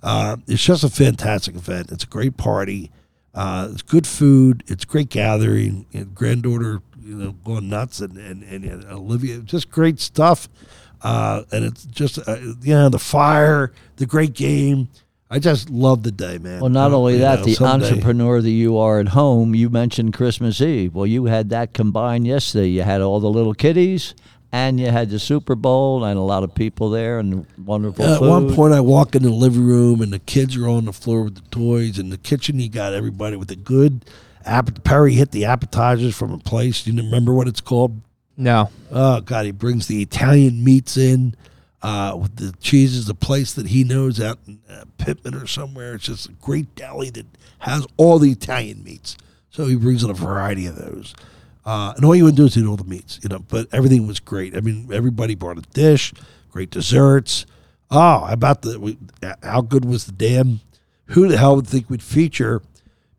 Uh, 0.02 0.36
it's 0.46 0.62
just 0.64 0.84
a 0.84 0.88
fantastic 0.88 1.54
event. 1.54 1.90
It's 1.92 2.04
a 2.04 2.08
great 2.08 2.36
party. 2.36 2.90
Uh, 3.34 3.68
it's 3.72 3.82
good 3.82 4.06
food. 4.06 4.64
It's 4.66 4.84
great 4.84 5.08
gathering. 5.08 5.86
And 5.92 6.14
granddaughter, 6.14 6.82
you 7.00 7.14
know, 7.16 7.32
going 7.32 7.68
nuts, 7.68 8.00
and 8.00 8.16
and, 8.16 8.42
and, 8.42 8.64
and 8.64 8.84
Olivia, 8.86 9.38
just 9.38 9.70
great 9.70 10.00
stuff. 10.00 10.48
Uh, 11.02 11.42
and 11.52 11.64
it's 11.64 11.84
just 11.84 12.18
uh, 12.28 12.36
you 12.60 12.74
know 12.74 12.88
the 12.88 12.98
fire, 12.98 13.72
the 13.96 14.06
great 14.06 14.34
game. 14.34 14.88
I 15.30 15.38
just 15.38 15.68
love 15.68 16.02
the 16.04 16.10
day, 16.10 16.38
man. 16.38 16.60
Well, 16.60 16.70
not 16.70 16.92
only 16.92 17.14
you 17.14 17.18
that, 17.20 17.40
know, 17.40 17.44
the 17.44 17.54
someday- 17.54 17.88
entrepreneur 17.90 18.40
that 18.40 18.50
you 18.50 18.78
are 18.78 18.98
at 19.00 19.08
home, 19.08 19.54
you 19.54 19.68
mentioned 19.68 20.14
Christmas 20.14 20.60
Eve. 20.60 20.94
Well, 20.94 21.06
you 21.06 21.26
had 21.26 21.50
that 21.50 21.74
combined 21.74 22.26
yesterday. 22.26 22.68
You 22.68 22.82
had 22.82 23.02
all 23.02 23.20
the 23.20 23.28
little 23.28 23.52
kiddies, 23.52 24.14
and 24.50 24.80
you 24.80 24.86
had 24.86 25.10
the 25.10 25.18
Super 25.18 25.54
Bowl, 25.54 26.02
and 26.02 26.18
a 26.18 26.22
lot 26.22 26.44
of 26.44 26.54
people 26.54 26.88
there, 26.88 27.18
and 27.18 27.44
wonderful 27.62 28.06
At 28.06 28.20
food. 28.20 28.28
one 28.30 28.54
point, 28.54 28.72
I 28.72 28.80
walk 28.80 29.14
in 29.14 29.22
the 29.22 29.28
living 29.30 29.64
room 29.66 30.00
and 30.00 30.12
the 30.14 30.18
kids 30.18 30.56
are 30.56 30.66
on 30.66 30.86
the 30.86 30.94
floor 30.94 31.24
with 31.24 31.34
the 31.34 31.48
toys. 31.50 31.98
In 31.98 32.08
the 32.08 32.16
kitchen, 32.16 32.58
you 32.58 32.70
got 32.70 32.94
everybody 32.94 33.36
with 33.36 33.50
a 33.50 33.56
good. 33.56 34.06
App- 34.46 34.82
Perry 34.82 35.12
hit 35.12 35.32
the 35.32 35.44
appetizers 35.44 36.16
from 36.16 36.32
a 36.32 36.38
place. 36.38 36.86
You 36.86 36.96
remember 36.96 37.34
what 37.34 37.48
it's 37.48 37.60
called? 37.60 38.00
No. 38.38 38.70
Oh 38.90 39.20
God, 39.20 39.44
he 39.44 39.50
brings 39.50 39.88
the 39.88 40.00
Italian 40.00 40.64
meats 40.64 40.96
in 40.96 41.34
uh, 41.82 42.16
with 42.20 42.36
the 42.36 42.52
cheeses. 42.60 43.06
The 43.06 43.14
place 43.14 43.52
that 43.54 43.68
he 43.68 43.84
knows 43.84 44.20
out 44.20 44.38
in 44.46 44.60
uh, 44.70 44.84
Pitman 44.98 45.34
or 45.34 45.46
somewhere. 45.46 45.94
It's 45.94 46.04
just 46.06 46.28
a 46.28 46.32
great 46.32 46.74
deli 46.74 47.10
that 47.10 47.26
has 47.60 47.86
all 47.96 48.18
the 48.18 48.30
Italian 48.30 48.82
meats. 48.84 49.16
So 49.50 49.66
he 49.66 49.76
brings 49.76 50.04
in 50.04 50.10
a 50.10 50.14
variety 50.14 50.66
of 50.66 50.76
those. 50.76 51.14
Uh, 51.64 51.92
and 51.96 52.04
all 52.04 52.14
you 52.14 52.24
would 52.24 52.36
do 52.36 52.46
is 52.46 52.56
eat 52.56 52.64
all 52.66 52.76
the 52.76 52.84
meats, 52.84 53.18
you 53.22 53.28
know. 53.28 53.40
But 53.40 53.68
everything 53.72 54.06
was 54.06 54.20
great. 54.20 54.56
I 54.56 54.60
mean, 54.60 54.88
everybody 54.92 55.34
brought 55.34 55.58
a 55.58 55.62
dish, 55.74 56.12
great 56.50 56.70
desserts. 56.70 57.44
Oh, 57.90 58.26
about 58.30 58.62
the 58.62 58.78
we, 58.78 58.98
how 59.42 59.60
good 59.62 59.84
was 59.84 60.06
the 60.06 60.12
damn? 60.12 60.60
Who 61.06 61.26
the 61.28 61.36
hell 61.38 61.56
would 61.56 61.66
think 61.66 61.88
we'd 61.90 62.02
feature 62.02 62.62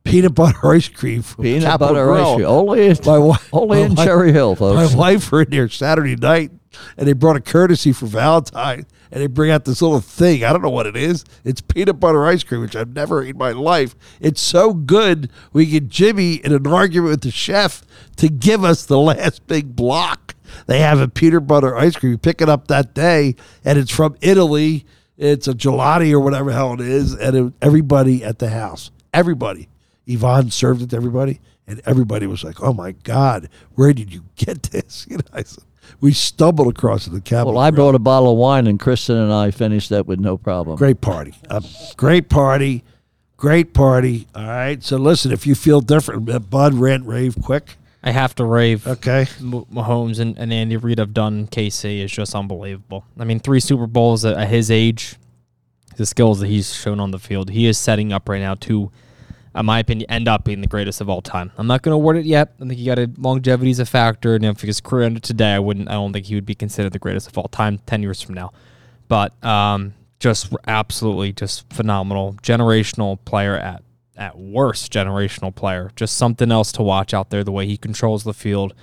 peanut 0.03 0.33
butter 0.35 0.65
ice 0.67 0.87
cream 0.87 1.21
from 1.21 1.43
Peanut 1.43 1.63
Capital 1.63 1.93
butter 1.95 2.05
Grill? 2.05 2.25
ice 2.29 2.35
cream. 2.35 2.47
Only 2.47 2.85
in, 2.87 2.97
My 3.05 3.37
only 3.53 3.77
my 3.79 3.85
in 3.85 3.95
wife- 3.95 4.05
Cherry 4.07 4.31
Hill, 4.31 4.55
folks. 4.55 4.93
My 4.93 4.97
wife 4.97 5.31
were 5.31 5.41
in 5.43 5.49
there 5.49 5.69
Saturday 5.69 6.15
night, 6.15 6.51
and 6.97 7.07
they 7.07 7.13
brought 7.13 7.35
a 7.35 7.41
courtesy 7.41 7.91
for 7.91 8.05
Valentine, 8.05 8.85
and 9.11 9.21
they 9.21 9.27
bring 9.27 9.51
out 9.51 9.65
this 9.65 9.81
little 9.81 9.99
thing. 9.99 10.43
I 10.43 10.51
don't 10.51 10.61
know 10.61 10.69
what 10.69 10.85
it 10.85 10.95
is. 10.95 11.25
It's 11.43 11.61
peanut 11.61 11.99
butter 11.99 12.25
ice 12.25 12.43
cream, 12.43 12.61
which 12.61 12.75
I've 12.75 12.93
never 12.93 13.21
eaten 13.23 13.35
in 13.35 13.37
my 13.37 13.51
life. 13.51 13.95
It's 14.19 14.41
so 14.41 14.73
good. 14.73 15.31
We 15.53 15.65
get 15.65 15.89
Jimmy 15.89 16.35
in 16.35 16.53
an 16.53 16.67
argument 16.67 17.11
with 17.11 17.21
the 17.21 17.31
chef 17.31 17.81
to 18.17 18.29
give 18.29 18.63
us 18.63 18.85
the 18.85 18.99
last 18.99 19.47
big 19.47 19.75
block. 19.75 20.35
They 20.67 20.79
have 20.79 20.99
a 20.99 21.07
peanut 21.07 21.47
butter 21.47 21.75
ice 21.75 21.95
cream. 21.95 22.13
You 22.13 22.17
pick 22.17 22.41
it 22.41 22.49
up 22.49 22.67
that 22.67 22.93
day, 22.93 23.35
and 23.63 23.77
it's 23.77 23.91
from 23.91 24.15
Italy. 24.21 24.85
It's 25.17 25.47
a 25.47 25.53
gelati 25.53 26.11
or 26.11 26.19
whatever 26.19 26.51
hell 26.51 26.73
it 26.73 26.81
is, 26.81 27.13
and 27.13 27.35
it, 27.35 27.53
everybody 27.61 28.23
at 28.23 28.39
the 28.39 28.49
house, 28.49 28.89
everybody 29.13 29.67
Yvonne 30.09 30.49
served 30.49 30.81
it 30.81 30.89
to 30.89 30.95
everybody, 30.95 31.39
and 31.67 31.81
everybody 31.85 32.25
was 32.25 32.43
like, 32.43 32.61
"Oh 32.63 32.73
my 32.73 32.93
God, 32.93 33.47
where 33.75 33.93
did 33.93 34.11
you 34.11 34.25
get 34.35 34.63
this?" 34.71 35.05
You 35.07 35.17
know, 35.17 35.23
I 35.31 35.43
said, 35.43 35.63
we 36.01 36.11
stumbled 36.13 36.67
across 36.67 37.05
the 37.05 37.21
Capital. 37.21 37.53
Well, 37.53 37.63
I 37.63 37.71
brought 37.71 37.95
a 37.95 37.99
bottle 37.99 38.31
of 38.31 38.37
wine, 38.37 38.67
and 38.67 38.79
Kristen 38.79 39.17
and 39.17 39.31
I 39.33 39.51
finished 39.51 39.89
that 39.89 40.05
with 40.05 40.19
no 40.19 40.37
problem. 40.37 40.77
Great 40.77 41.01
party. 41.01 41.33
A 41.49 41.63
great 41.97 42.29
party. 42.29 42.83
Great 43.37 43.73
party. 43.73 44.27
All 44.35 44.45
right. 44.45 44.83
So 44.83 44.97
listen, 44.97 45.31
if 45.31 45.47
you 45.47 45.55
feel 45.55 45.79
different, 45.79 46.29
uh, 46.29 46.39
Bud, 46.39 46.73
rant, 46.73 47.05
rave, 47.05 47.37
quick. 47.41 47.77
I 48.03 48.11
have 48.11 48.33
to 48.35 48.45
rave. 48.45 48.87
Okay. 48.87 49.27
M- 49.39 49.65
Mahomes 49.73 50.19
and, 50.19 50.37
and 50.37 50.51
Andy 50.53 50.77
Reid 50.77 50.99
have 50.99 51.13
done 51.13 51.47
KC 51.47 52.03
is 52.03 52.11
just 52.11 52.33
unbelievable. 52.35 53.05
I 53.17 53.23
mean, 53.25 53.39
three 53.39 53.59
Super 53.59 53.87
Bowls 53.87 54.23
at, 54.25 54.37
at 54.37 54.47
his 54.49 54.71
age, 54.71 55.15
the 55.97 56.05
skills 56.05 56.39
that 56.39 56.47
he's 56.47 56.73
shown 56.73 56.99
on 56.99 57.11
the 57.11 57.19
field, 57.19 57.49
he 57.49 57.65
is 57.65 57.77
setting 57.77 58.13
up 58.13 58.29
right 58.29 58.41
now 58.41 58.55
to, 58.55 58.91
in 59.55 59.65
my 59.65 59.79
opinion, 59.79 60.09
end 60.09 60.27
up 60.27 60.43
being 60.43 60.61
the 60.61 60.67
greatest 60.67 61.01
of 61.01 61.09
all 61.09 61.21
time. 61.21 61.51
I'm 61.57 61.67
not 61.67 61.81
going 61.81 61.91
to 61.91 61.95
award 61.95 62.17
it 62.17 62.25
yet. 62.25 62.53
I 62.61 62.67
think 62.67 62.79
you 62.79 62.85
got 62.85 62.99
a 62.99 63.09
longevity 63.17 63.71
is 63.71 63.79
a 63.79 63.85
factor, 63.85 64.35
and 64.35 64.45
if 64.45 64.61
his 64.61 64.79
career 64.81 65.05
ended 65.05 65.23
today, 65.23 65.53
I 65.53 65.59
wouldn't. 65.59 65.89
I 65.89 65.93
don't 65.93 66.13
think 66.13 66.25
he 66.25 66.35
would 66.35 66.45
be 66.45 66.55
considered 66.55 66.93
the 66.93 66.99
greatest 66.99 67.27
of 67.27 67.37
all 67.37 67.47
time 67.47 67.79
ten 67.85 68.01
years 68.01 68.21
from 68.21 68.35
now. 68.35 68.51
But 69.07 69.43
um, 69.43 69.93
just 70.19 70.53
absolutely, 70.67 71.33
just 71.33 71.71
phenomenal, 71.73 72.33
generational 72.41 73.17
player 73.25 73.55
at 73.55 73.83
at 74.15 74.37
worst, 74.37 74.91
generational 74.91 75.55
player. 75.55 75.91
Just 75.95 76.17
something 76.17 76.51
else 76.51 76.71
to 76.73 76.83
watch 76.83 77.13
out 77.13 77.29
there. 77.29 77.43
The 77.43 77.51
way 77.51 77.65
he 77.65 77.77
controls 77.77 78.23
the 78.23 78.33
field 78.33 78.73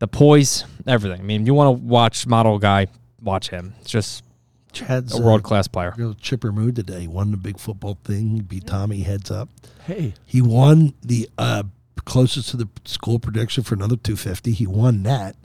the 0.00 0.08
poise, 0.08 0.64
everything. 0.86 1.20
I 1.20 1.22
mean, 1.22 1.46
you 1.46 1.54
want 1.54 1.78
to 1.78 1.84
watch 1.84 2.26
model 2.26 2.58
guy, 2.58 2.88
watch 3.22 3.50
him. 3.50 3.74
It's 3.80 3.90
just 3.90 4.24
Chad's 4.72 5.18
a 5.18 5.22
world 5.22 5.42
class 5.42 5.68
player. 5.68 5.94
real 5.96 6.14
chipper 6.14 6.52
mood 6.52 6.76
today. 6.76 7.00
He 7.00 7.08
won 7.08 7.30
the 7.30 7.36
big 7.36 7.58
football 7.58 7.98
thing. 8.04 8.38
Beat 8.38 8.66
Tommy 8.66 9.00
heads 9.02 9.30
up. 9.30 9.48
Hey, 9.86 10.14
He 10.24 10.40
won 10.40 10.94
the 11.02 11.28
uh, 11.38 11.64
closest 12.04 12.50
to 12.50 12.56
the 12.56 12.68
school 12.84 13.18
prediction 13.18 13.64
for 13.64 13.74
another 13.74 13.96
250. 13.96 14.52
He 14.52 14.66
won 14.66 15.02
that. 15.04 15.36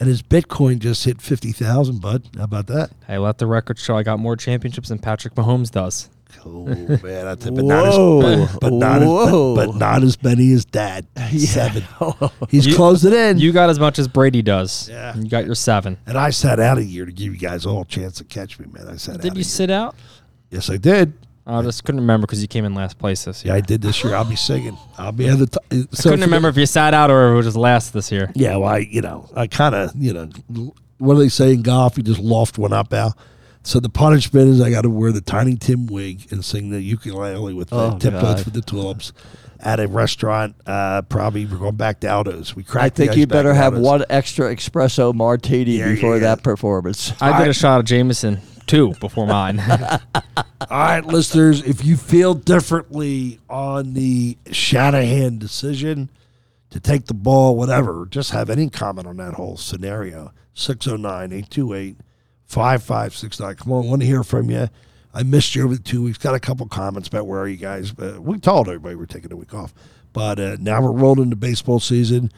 And 0.00 0.08
his 0.08 0.22
Bitcoin 0.22 0.78
just 0.78 1.04
hit 1.04 1.20
50,000, 1.20 2.00
bud. 2.00 2.28
How 2.36 2.44
about 2.44 2.68
that? 2.68 2.90
Hey, 3.08 3.18
let 3.18 3.38
the 3.38 3.46
record 3.46 3.78
show 3.78 3.96
I 3.96 4.04
got 4.04 4.20
more 4.20 4.36
championships 4.36 4.90
than 4.90 5.00
Patrick 5.00 5.34
Mahomes 5.34 5.72
does. 5.72 6.08
Oh, 6.44 6.64
man. 6.66 6.98
That's 7.00 7.46
it. 7.46 7.54
But, 7.54 7.64
Whoa. 7.64 8.20
Not 8.20 8.38
as, 8.38 8.52
but, 8.52 8.60
but 8.60 8.72
not 8.72 9.02
as, 9.02 9.08
Whoa. 9.08 9.54
but, 9.54 9.66
but 9.66 9.74
not 9.76 10.02
as 10.02 10.22
many 10.22 10.52
as 10.52 10.64
dad. 10.64 11.06
Seven. 11.36 11.84
Oh. 12.00 12.30
He's 12.48 12.66
You- 12.66 12.76
closing 12.76 13.12
in. 13.12 13.38
You 13.38 13.52
got 13.52 13.70
as 13.70 13.78
much 13.80 13.98
as 13.98 14.06
Brady 14.08 14.42
does. 14.42 14.88
Yeah. 14.88 15.16
You 15.16 15.28
got 15.28 15.46
your 15.46 15.54
seven. 15.54 15.98
and 16.06 16.16
I 16.16 16.30
sat 16.30 16.60
out 16.60 16.78
a 16.78 16.84
year 16.84 17.04
to 17.06 17.12
give 17.12 17.32
you 17.32 17.38
guys 17.38 17.66
all 17.66 17.82
a 17.82 17.84
chance 17.84 18.16
to 18.18 18.24
catch 18.24 18.58
me, 18.58 18.66
man. 18.72 18.88
I 18.88 18.96
sat 18.96 19.16
out. 19.16 19.20
Did 19.22 19.32
a 19.32 19.34
you 19.34 19.38
year. 19.40 19.44
sit 19.44 19.70
out? 19.70 19.94
Yes, 20.50 20.70
I 20.70 20.76
did. 20.76 21.12
I 21.46 21.62
just 21.62 21.82
couldn't 21.84 22.02
remember 22.02 22.26
because 22.26 22.42
you 22.42 22.48
came 22.48 22.66
in 22.66 22.74
last 22.74 22.98
place 22.98 23.24
this 23.24 23.42
year. 23.44 23.54
Yeah, 23.54 23.58
I 23.58 23.60
did 23.62 23.80
this 23.80 24.04
year. 24.04 24.14
I'll 24.14 24.24
be 24.24 24.36
singing. 24.36 24.76
I'll 24.98 25.12
be 25.12 25.28
at 25.28 25.38
the 25.38 25.46
top. 25.46 25.64
Uh, 25.72 25.76
I 25.92 26.02
couldn't 26.02 26.20
remember 26.20 26.48
if 26.50 26.58
you 26.58 26.66
sat 26.66 26.92
out 26.92 27.10
or 27.10 27.28
if 27.28 27.32
it 27.32 27.36
was 27.36 27.46
just 27.46 27.56
last 27.56 27.94
this 27.94 28.12
year. 28.12 28.30
Yeah, 28.34 28.56
well, 28.56 28.68
I, 28.68 28.78
you 28.78 29.00
know, 29.00 29.28
I 29.34 29.46
kind 29.46 29.74
of, 29.74 29.92
you 29.96 30.12
know, 30.12 30.28
what 30.98 31.14
do 31.14 31.20
they 31.20 31.30
say 31.30 31.54
in 31.54 31.62
golf? 31.62 31.96
You 31.96 32.02
just 32.02 32.20
loft 32.20 32.58
one 32.58 32.74
up, 32.74 32.92
Al. 32.92 33.16
So 33.68 33.80
the 33.80 33.90
punishment 33.90 34.48
is 34.48 34.62
I 34.62 34.70
got 34.70 34.82
to 34.82 34.88
wear 34.88 35.12
the 35.12 35.20
Tiny 35.20 35.54
Tim 35.54 35.88
wig 35.88 36.26
and 36.32 36.42
sing 36.42 36.70
the 36.70 36.80
ukulele 36.80 37.52
with 37.52 37.68
the 37.68 37.76
Oh, 37.76 37.98
tip 37.98 38.14
God. 38.14 38.22
notes 38.22 38.42
for 38.42 38.48
the 38.48 38.62
tulips 38.62 39.12
at 39.60 39.78
a 39.78 39.86
restaurant. 39.86 40.56
Uh, 40.64 41.02
probably 41.02 41.44
we're 41.44 41.58
going 41.58 41.76
back 41.76 42.00
to 42.00 42.08
Aldo's. 42.08 42.56
We 42.56 42.62
I 42.62 42.66
cracked. 42.66 42.96
the 42.96 43.04
think 43.08 43.18
you 43.18 43.26
better 43.26 43.52
have 43.52 43.74
Aldo's. 43.74 43.86
one 43.86 44.04
extra 44.08 44.56
espresso 44.56 45.12
martini 45.14 45.72
Yeah, 45.80 45.92
before 45.92 46.14
yeah. 46.14 46.20
that 46.20 46.42
performance. 46.42 47.12
I 47.20 47.38
did 47.40 47.48
a 47.48 47.52
shot 47.52 47.80
of 47.80 47.84
Jameson 47.84 48.40
too 48.66 48.94
before 49.00 49.26
mine. 49.26 49.60
All 50.14 50.22
right, 50.70 51.04
listeners, 51.04 51.60
if 51.62 51.84
you 51.84 51.98
feel 51.98 52.32
differently 52.32 53.38
on 53.50 53.92
the 53.92 54.38
Shanahan 54.50 55.36
decision 55.36 56.08
to 56.70 56.80
take 56.80 57.04
the 57.04 57.12
ball, 57.12 57.54
whatever, 57.54 58.06
just 58.10 58.30
have 58.30 58.48
any 58.48 58.70
comment 58.70 59.06
on 59.06 59.18
that 59.18 59.34
whole 59.34 59.58
scenario. 59.58 60.32
609 60.54 61.32
828 61.32 61.96
5569. 62.48 63.54
Come 63.56 63.72
on, 63.72 63.88
want 63.88 64.00
to 64.02 64.06
hear 64.06 64.24
from 64.24 64.50
you. 64.50 64.68
I 65.14 65.22
missed 65.22 65.54
you 65.54 65.64
over 65.64 65.74
the 65.74 65.82
two 65.82 66.02
weeks. 66.02 66.18
Got 66.18 66.34
a 66.34 66.40
couple 66.40 66.66
comments 66.66 67.08
about 67.08 67.26
where 67.26 67.40
are 67.40 67.48
you 67.48 67.56
guys. 67.56 67.92
But 67.92 68.20
we 68.20 68.38
told 68.38 68.68
everybody 68.68 68.94
we're 68.94 69.06
taking 69.06 69.32
a 69.32 69.36
week 69.36 69.54
off. 69.54 69.72
But 70.12 70.40
uh, 70.40 70.56
now 70.60 70.82
we're 70.82 70.92
rolling 70.92 71.24
into 71.24 71.36
baseball 71.36 71.80
season. 71.80 72.30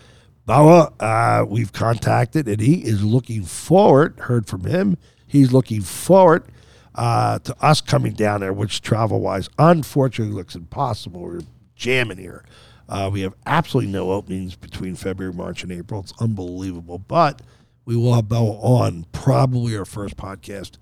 Bowa, 0.47 0.93
uh, 0.99 1.45
we've 1.49 1.73
contacted, 1.73 2.49
and 2.49 2.61
he 2.61 2.85
is 2.85 3.05
looking 3.05 3.45
forward. 3.45 4.19
Heard 4.21 4.47
from 4.47 4.65
him. 4.65 4.97
He's 5.27 5.53
looking 5.53 5.83
forward 5.83 6.45
uh, 6.95 7.39
to 7.41 7.57
us 7.65 7.81
coming 7.81 8.15
down 8.15 8.41
there, 8.41 8.53
which 8.53 8.83
travel 8.83 9.21
wise, 9.21 9.49
unfortunately, 9.59 10.35
looks 10.35 10.57
impossible. 10.57 11.23
We're 11.23 11.43
jamming 11.77 12.19
here. 12.19 12.45
Uh, 12.89 13.09
we 13.13 13.21
have 13.21 13.35
absolutely 13.47 13.93
no 13.93 14.11
openings 14.11 14.57
between 14.57 14.97
February, 14.97 15.33
March, 15.33 15.63
and 15.63 15.71
April. 15.71 16.01
It's 16.01 16.13
unbelievable. 16.21 16.99
But 16.99 17.43
we 17.85 17.97
will 17.97 18.15
have 18.15 18.29
Bella 18.29 18.53
on 18.61 19.07
probably 19.13 19.77
our 19.77 19.85
first 19.85 20.17
podcast 20.17 20.73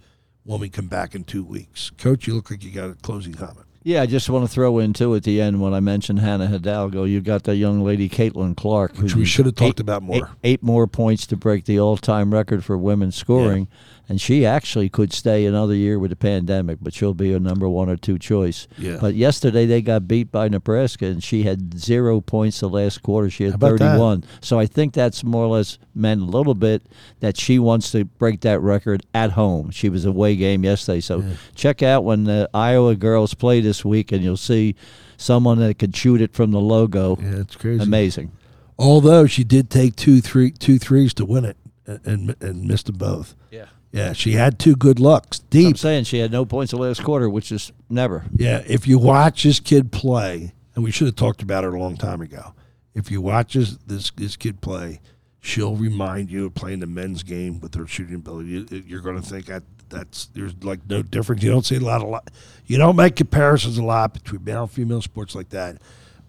when 0.45 0.61
we 0.61 0.69
come 0.69 0.87
back 0.89 1.15
in 1.15 1.25
two 1.25 1.45
weeks. 1.45 1.91
Coach, 1.91 2.27
you 2.27 2.35
look 2.35 2.51
like 2.51 2.65
you 2.65 2.71
got 2.71 2.91
a 2.91 2.95
closing 2.95 3.35
comment. 3.35 3.67
Yeah, 3.85 4.03
I 4.03 4.07
just 4.07 4.29
want 4.29 4.45
to 4.47 4.53
throw 4.53 4.79
in 4.81 4.93
too 4.93 5.15
at 5.15 5.23
the 5.23 5.41
end 5.41 5.63
when 5.63 5.73
I 5.73 5.81
mentioned 5.81 6.19
Hannah 6.19 6.49
Hidalgo. 6.49 7.05
You 7.05 7.21
got 7.21 7.45
that 7.45 7.57
young 7.57 7.83
lady 7.83 8.09
Caitlin 8.09 8.57
Clark, 8.57 8.97
Which 8.99 9.15
we 9.15 9.25
should 9.25 9.47
have 9.47 9.55
talked 9.55 9.79
eight- 9.79 9.81
about 9.81 10.03
more. 10.03 10.17
Eight, 10.17 10.25
eight 10.45 10.63
more 10.63 10.87
points 10.87 11.27
to 11.29 11.37
break 11.37 11.65
the 11.65 11.79
all-time 11.81 12.35
record 12.35 12.65
for 12.65 12.77
women's 12.77 13.15
scoring, 13.15 13.69
and 14.09 14.21
she 14.21 14.47
actually 14.47 14.89
could 14.89 15.13
stay 15.13 15.45
another 15.45 15.75
year 15.75 15.99
with 15.99 16.11
the 16.11 16.17
pandemic, 16.17 16.79
but 16.81 16.95
she'll 16.95 17.15
be 17.15 17.33
a 17.33 17.39
number 17.39 17.69
one 17.69 17.91
or 17.91 17.97
two 17.97 18.19
choice. 18.19 18.67
Yeah. 18.79 18.97
But 19.01 19.15
yesterday 19.15 19.67
they 19.67 19.83
got 19.83 20.09
beat 20.09 20.33
by 20.33 20.49
Nebraska, 20.49 21.07
and 21.07 21.23
she 21.23 21.43
had 21.43 21.79
zero 21.79 22.21
points 22.21 22.61
the 22.61 22.69
last 22.69 23.03
quarter. 23.03 23.29
She 23.29 23.45
had 23.45 23.53
How 23.53 23.57
about 23.57 23.79
that? 23.81 23.91
31. 23.91 24.25
So 24.41 24.59
I 24.59 24.67
think 24.67 24.95
that's 24.95 25.23
more 25.23 25.45
or 25.45 25.57
less 25.57 25.79
meant 25.95 26.23
a 26.23 26.25
little 26.25 26.55
bit 26.55 26.83
that 27.21 27.37
she 27.39 27.59
wants 27.59 27.91
to 27.93 28.07
break 28.07 28.41
that 28.41 28.61
record 28.61 29.05
at 29.13 29.33
home. 29.33 29.71
She 29.71 29.89
was 29.91 30.07
away 30.07 30.37
game 30.37 30.65
yesterday, 30.65 31.01
so 31.01 31.23
check 31.55 31.83
out 31.83 32.05
when 32.05 32.25
the 32.25 32.49
Iowa 32.55 32.97
girls 32.97 33.35
play 33.35 33.61
this 33.61 33.85
week, 33.85 34.11
and 34.11 34.25
you'll 34.25 34.37
see 34.39 34.75
someone 35.19 35.59
that 35.59 35.79
could 35.79 35.95
shoot 35.95 36.23
it 36.23 36.33
from 36.33 36.51
the 36.53 36.61
logo. 36.61 37.19
Yeah, 37.21 37.41
it's 37.41 37.57
crazy. 37.57 37.83
Amazing. 37.83 38.33
Although 38.79 39.27
she 39.27 39.45
did 39.45 39.69
take 39.69 39.97
two, 39.97 40.21
three, 40.21 40.53
two 40.53 40.79
threes 40.79 41.13
to 41.15 41.25
win 41.27 41.45
it 41.45 41.57
and, 41.87 42.01
and, 42.07 42.43
and 42.43 42.65
missed 42.65 42.87
them 42.87 42.97
both. 42.97 43.35
Yeah. 43.51 43.67
Yeah, 43.93 44.13
she 44.13 44.33
had 44.33 44.59
two 44.59 44.77
good 44.77 45.01
looks. 45.01 45.39
Deep. 45.39 45.69
I'm 45.69 45.77
saying 45.77 46.05
she 46.05 46.19
had 46.19 46.31
no 46.31 46.45
points 46.45 46.73
the 46.73 46.77
last 46.77 47.03
quarter, 47.03 47.29
which 47.31 47.51
is 47.51 47.73
never. 47.89 48.27
Yeah, 48.35 48.63
if 48.67 48.87
you 48.87 48.99
watch 48.99 49.45
this 49.45 49.61
kid 49.61 49.91
play, 49.93 50.53
and 50.75 50.85
we 50.85 50.91
should 50.91 51.07
have 51.07 51.17
talked 51.17 51.43
about 51.43 51.65
her 51.65 51.75
a 51.75 51.81
long 51.81 51.97
time 51.97 52.21
ago. 52.21 52.55
If 52.95 53.11
you 53.11 53.21
watch 53.23 53.55
this 53.55 53.79
this, 53.87 54.11
this 54.11 54.37
kid 54.37 54.61
play, 54.61 55.01
she'll 55.41 55.75
remind 55.77 56.31
you 56.31 56.47
of 56.47 56.55
playing 56.55 56.81
the 56.81 56.87
men's 56.87 57.23
game 57.23 57.61
with 57.61 57.75
her 57.77 57.87
shooting 57.87 58.17
ability. 58.17 58.49
You- 58.51 58.83
You're 58.87 59.01
going 59.01 59.21
to 59.21 59.27
think 59.27 59.47
that 59.47 59.63
that's 59.89 60.27
there's 60.35 60.53
like 60.63 60.81
no 60.89 61.01
difference. 61.03 61.43
You 61.43 61.51
don't 61.51 61.65
see 61.65 61.77
a 61.77 61.81
lot 61.81 62.03
of 62.03 62.09
lot. 62.09 62.31
You 62.67 62.77
don't 62.77 62.97
make 62.97 63.17
comparisons 63.17 63.79
a 63.79 63.83
lot 63.85 64.13
between 64.13 64.45
male 64.45 64.65
and 64.65 64.71
female 64.71 65.01
sports 65.01 65.35
like 65.35 65.49
that. 65.51 65.79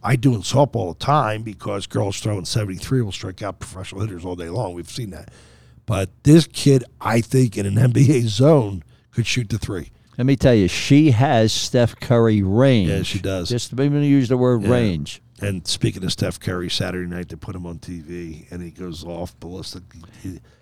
I 0.01 0.15
do 0.15 0.33
in 0.33 0.41
softball 0.43 0.75
all 0.77 0.93
the 0.93 0.99
time 0.99 1.43
because 1.43 1.85
girls 1.87 2.17
throwing 2.21 2.45
73 2.45 3.01
will 3.01 3.11
strike 3.11 3.41
out 3.43 3.59
professional 3.59 3.99
hitters 3.99 4.23
all 4.23 4.37
day 4.37 4.47
long. 4.47 4.73
We've 4.73 4.89
seen 4.89 5.09
that. 5.09 5.29
But 5.89 6.11
this 6.21 6.45
kid, 6.45 6.83
I 7.01 7.19
think, 7.19 7.57
in 7.57 7.65
an 7.65 7.73
NBA 7.93 8.27
zone, 8.27 8.83
could 9.11 9.25
shoot 9.25 9.49
the 9.49 9.57
three. 9.57 9.89
Let 10.19 10.27
me 10.27 10.35
tell 10.35 10.53
you, 10.53 10.67
she 10.67 11.09
has 11.11 11.51
Steph 11.51 11.95
Curry 11.99 12.43
range. 12.43 12.89
Yeah, 12.91 13.01
she 13.01 13.17
does. 13.17 13.49
Just 13.49 13.75
to 13.75 13.81
even 13.81 14.01
to 14.01 14.05
use 14.07 14.29
the 14.29 14.37
word 14.37 14.61
Yeah. 14.61 14.69
range. 14.69 15.19
And 15.41 15.65
speaking 15.65 16.03
of 16.03 16.11
Steph 16.11 16.39
Curry, 16.39 16.69
Saturday 16.69 17.09
night 17.09 17.29
they 17.29 17.37
put 17.37 17.55
him 17.55 17.65
on 17.65 17.79
TV 17.79 18.45
and 18.51 18.61
he 18.61 18.69
goes 18.69 19.03
off 19.03 19.39
ballistic. 19.39 19.81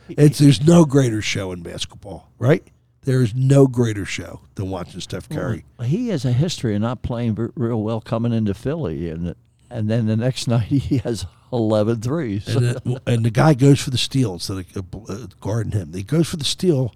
It's 0.07 0.39
there's 0.39 0.65
no 0.65 0.85
greater 0.85 1.21
show 1.21 1.51
in 1.51 1.61
basketball, 1.61 2.31
right? 2.39 2.65
There 3.01 3.21
is 3.21 3.35
no 3.35 3.67
greater 3.67 4.05
show 4.05 4.41
than 4.55 4.69
watching 4.69 5.01
Steph 5.01 5.27
Curry. 5.27 5.65
He 5.83 6.07
has 6.09 6.23
a 6.23 6.31
history 6.31 6.75
of 6.75 6.81
not 6.81 7.01
playing 7.01 7.35
real 7.55 7.81
well 7.81 7.99
coming 7.99 8.31
into 8.31 8.53
Philly, 8.53 9.09
and 9.09 9.35
and 9.69 9.89
then 9.89 10.05
the 10.07 10.17
next 10.17 10.47
night 10.47 10.63
he 10.67 10.97
has 10.99 11.25
11 11.53 12.01
threes. 12.01 12.47
And, 12.47 12.65
the, 12.65 13.01
and 13.07 13.25
the 13.25 13.29
guy 13.31 13.53
goes 13.53 13.79
for 13.81 13.89
the 13.89 13.97
steal 13.97 14.33
instead 14.33 14.57
of 14.57 14.95
uh, 15.09 15.13
uh, 15.13 15.27
guarding 15.39 15.71
him. 15.71 15.93
He 15.93 16.03
goes 16.03 16.27
for 16.27 16.37
the 16.37 16.43
steal, 16.45 16.93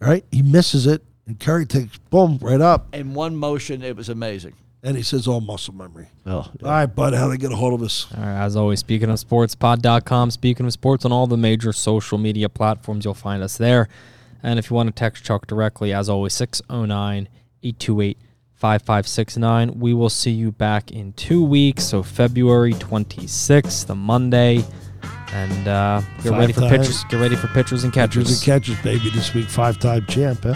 right? 0.00 0.24
He 0.32 0.42
misses 0.42 0.86
it, 0.86 1.04
and 1.26 1.38
Curry 1.38 1.66
takes 1.66 1.98
boom 1.98 2.38
right 2.40 2.60
up, 2.60 2.94
In 2.94 3.14
one 3.14 3.36
motion, 3.36 3.82
it 3.82 3.96
was 3.96 4.08
amazing. 4.08 4.54
and 4.82 4.96
he 4.96 5.02
says 5.04 5.28
all 5.28 5.40
muscle 5.40 5.74
memory. 5.74 6.08
Oh, 6.26 6.32
All 6.38 6.50
right, 6.62 6.86
bud, 6.86 7.14
how 7.14 7.28
they 7.28 7.36
get 7.36 7.52
a 7.52 7.56
hold 7.56 7.74
of 7.74 7.82
us? 7.82 8.08
All 8.16 8.22
right, 8.24 8.44
as 8.44 8.56
always, 8.56 8.80
speaking 8.80 9.08
of 9.10 9.18
sports, 9.20 9.54
pod.com, 9.54 10.30
speaking 10.32 10.66
of 10.66 10.72
sports 10.72 11.04
on 11.04 11.12
all 11.12 11.28
the 11.28 11.36
major 11.36 11.72
social 11.72 12.18
media 12.18 12.48
platforms, 12.48 13.04
you'll 13.04 13.14
find 13.14 13.42
us 13.42 13.56
there. 13.56 13.88
And 14.42 14.58
if 14.58 14.68
you 14.70 14.74
want 14.74 14.88
to 14.88 14.92
text 14.92 15.22
Chuck 15.22 15.46
directly, 15.46 15.92
as 15.92 16.08
always, 16.08 16.32
609 16.32 17.28
828 17.62 18.18
5569. 18.62 19.80
We 19.80 19.92
will 19.92 20.08
see 20.08 20.30
you 20.30 20.52
back 20.52 20.92
in 20.92 21.12
two 21.14 21.44
weeks, 21.44 21.82
so 21.82 22.04
February 22.04 22.74
26th, 22.74 23.86
the 23.86 23.96
Monday. 23.96 24.64
And 25.32 25.66
uh, 25.66 26.02
get 26.22 26.30
Five 26.30 26.38
ready 26.40 26.52
for 26.52 26.60
times. 26.60 26.70
pitchers. 26.70 27.04
Get 27.04 27.18
ready 27.20 27.34
for 27.34 27.48
pitchers 27.48 27.82
and 27.82 27.92
catchers. 27.92 28.24
Catchers 28.44 28.76
and 28.76 28.76
catches, 28.76 28.84
baby, 28.84 29.10
this 29.10 29.34
week, 29.34 29.46
five 29.48 29.80
time 29.80 30.06
champ, 30.06 30.40
huh? 30.44 30.54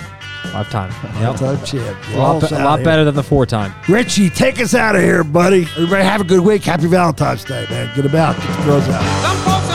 Five 0.52 0.70
time. 0.70 0.92
Yep. 1.20 1.36
Five-time 1.38 1.64
champ. 1.64 2.08
A 2.10 2.18
lot, 2.18 2.40
be- 2.48 2.54
a 2.54 2.58
lot 2.60 2.84
better 2.84 3.02
than 3.04 3.14
the 3.16 3.22
four 3.24 3.44
time. 3.46 3.74
Richie, 3.88 4.30
take 4.30 4.60
us 4.60 4.74
out 4.74 4.94
of 4.94 5.02
here, 5.02 5.24
buddy. 5.24 5.62
Everybody 5.76 6.04
have 6.04 6.20
a 6.20 6.24
good 6.24 6.40
week. 6.40 6.62
Happy 6.62 6.86
Valentine's 6.86 7.42
Day, 7.44 7.66
man. 7.70 7.90
Get 7.96 8.04
about. 8.06 8.36
Get 8.36 8.46
the 8.58 8.64
girls 8.64 8.84
out. 8.88 9.02
Some 9.02 9.65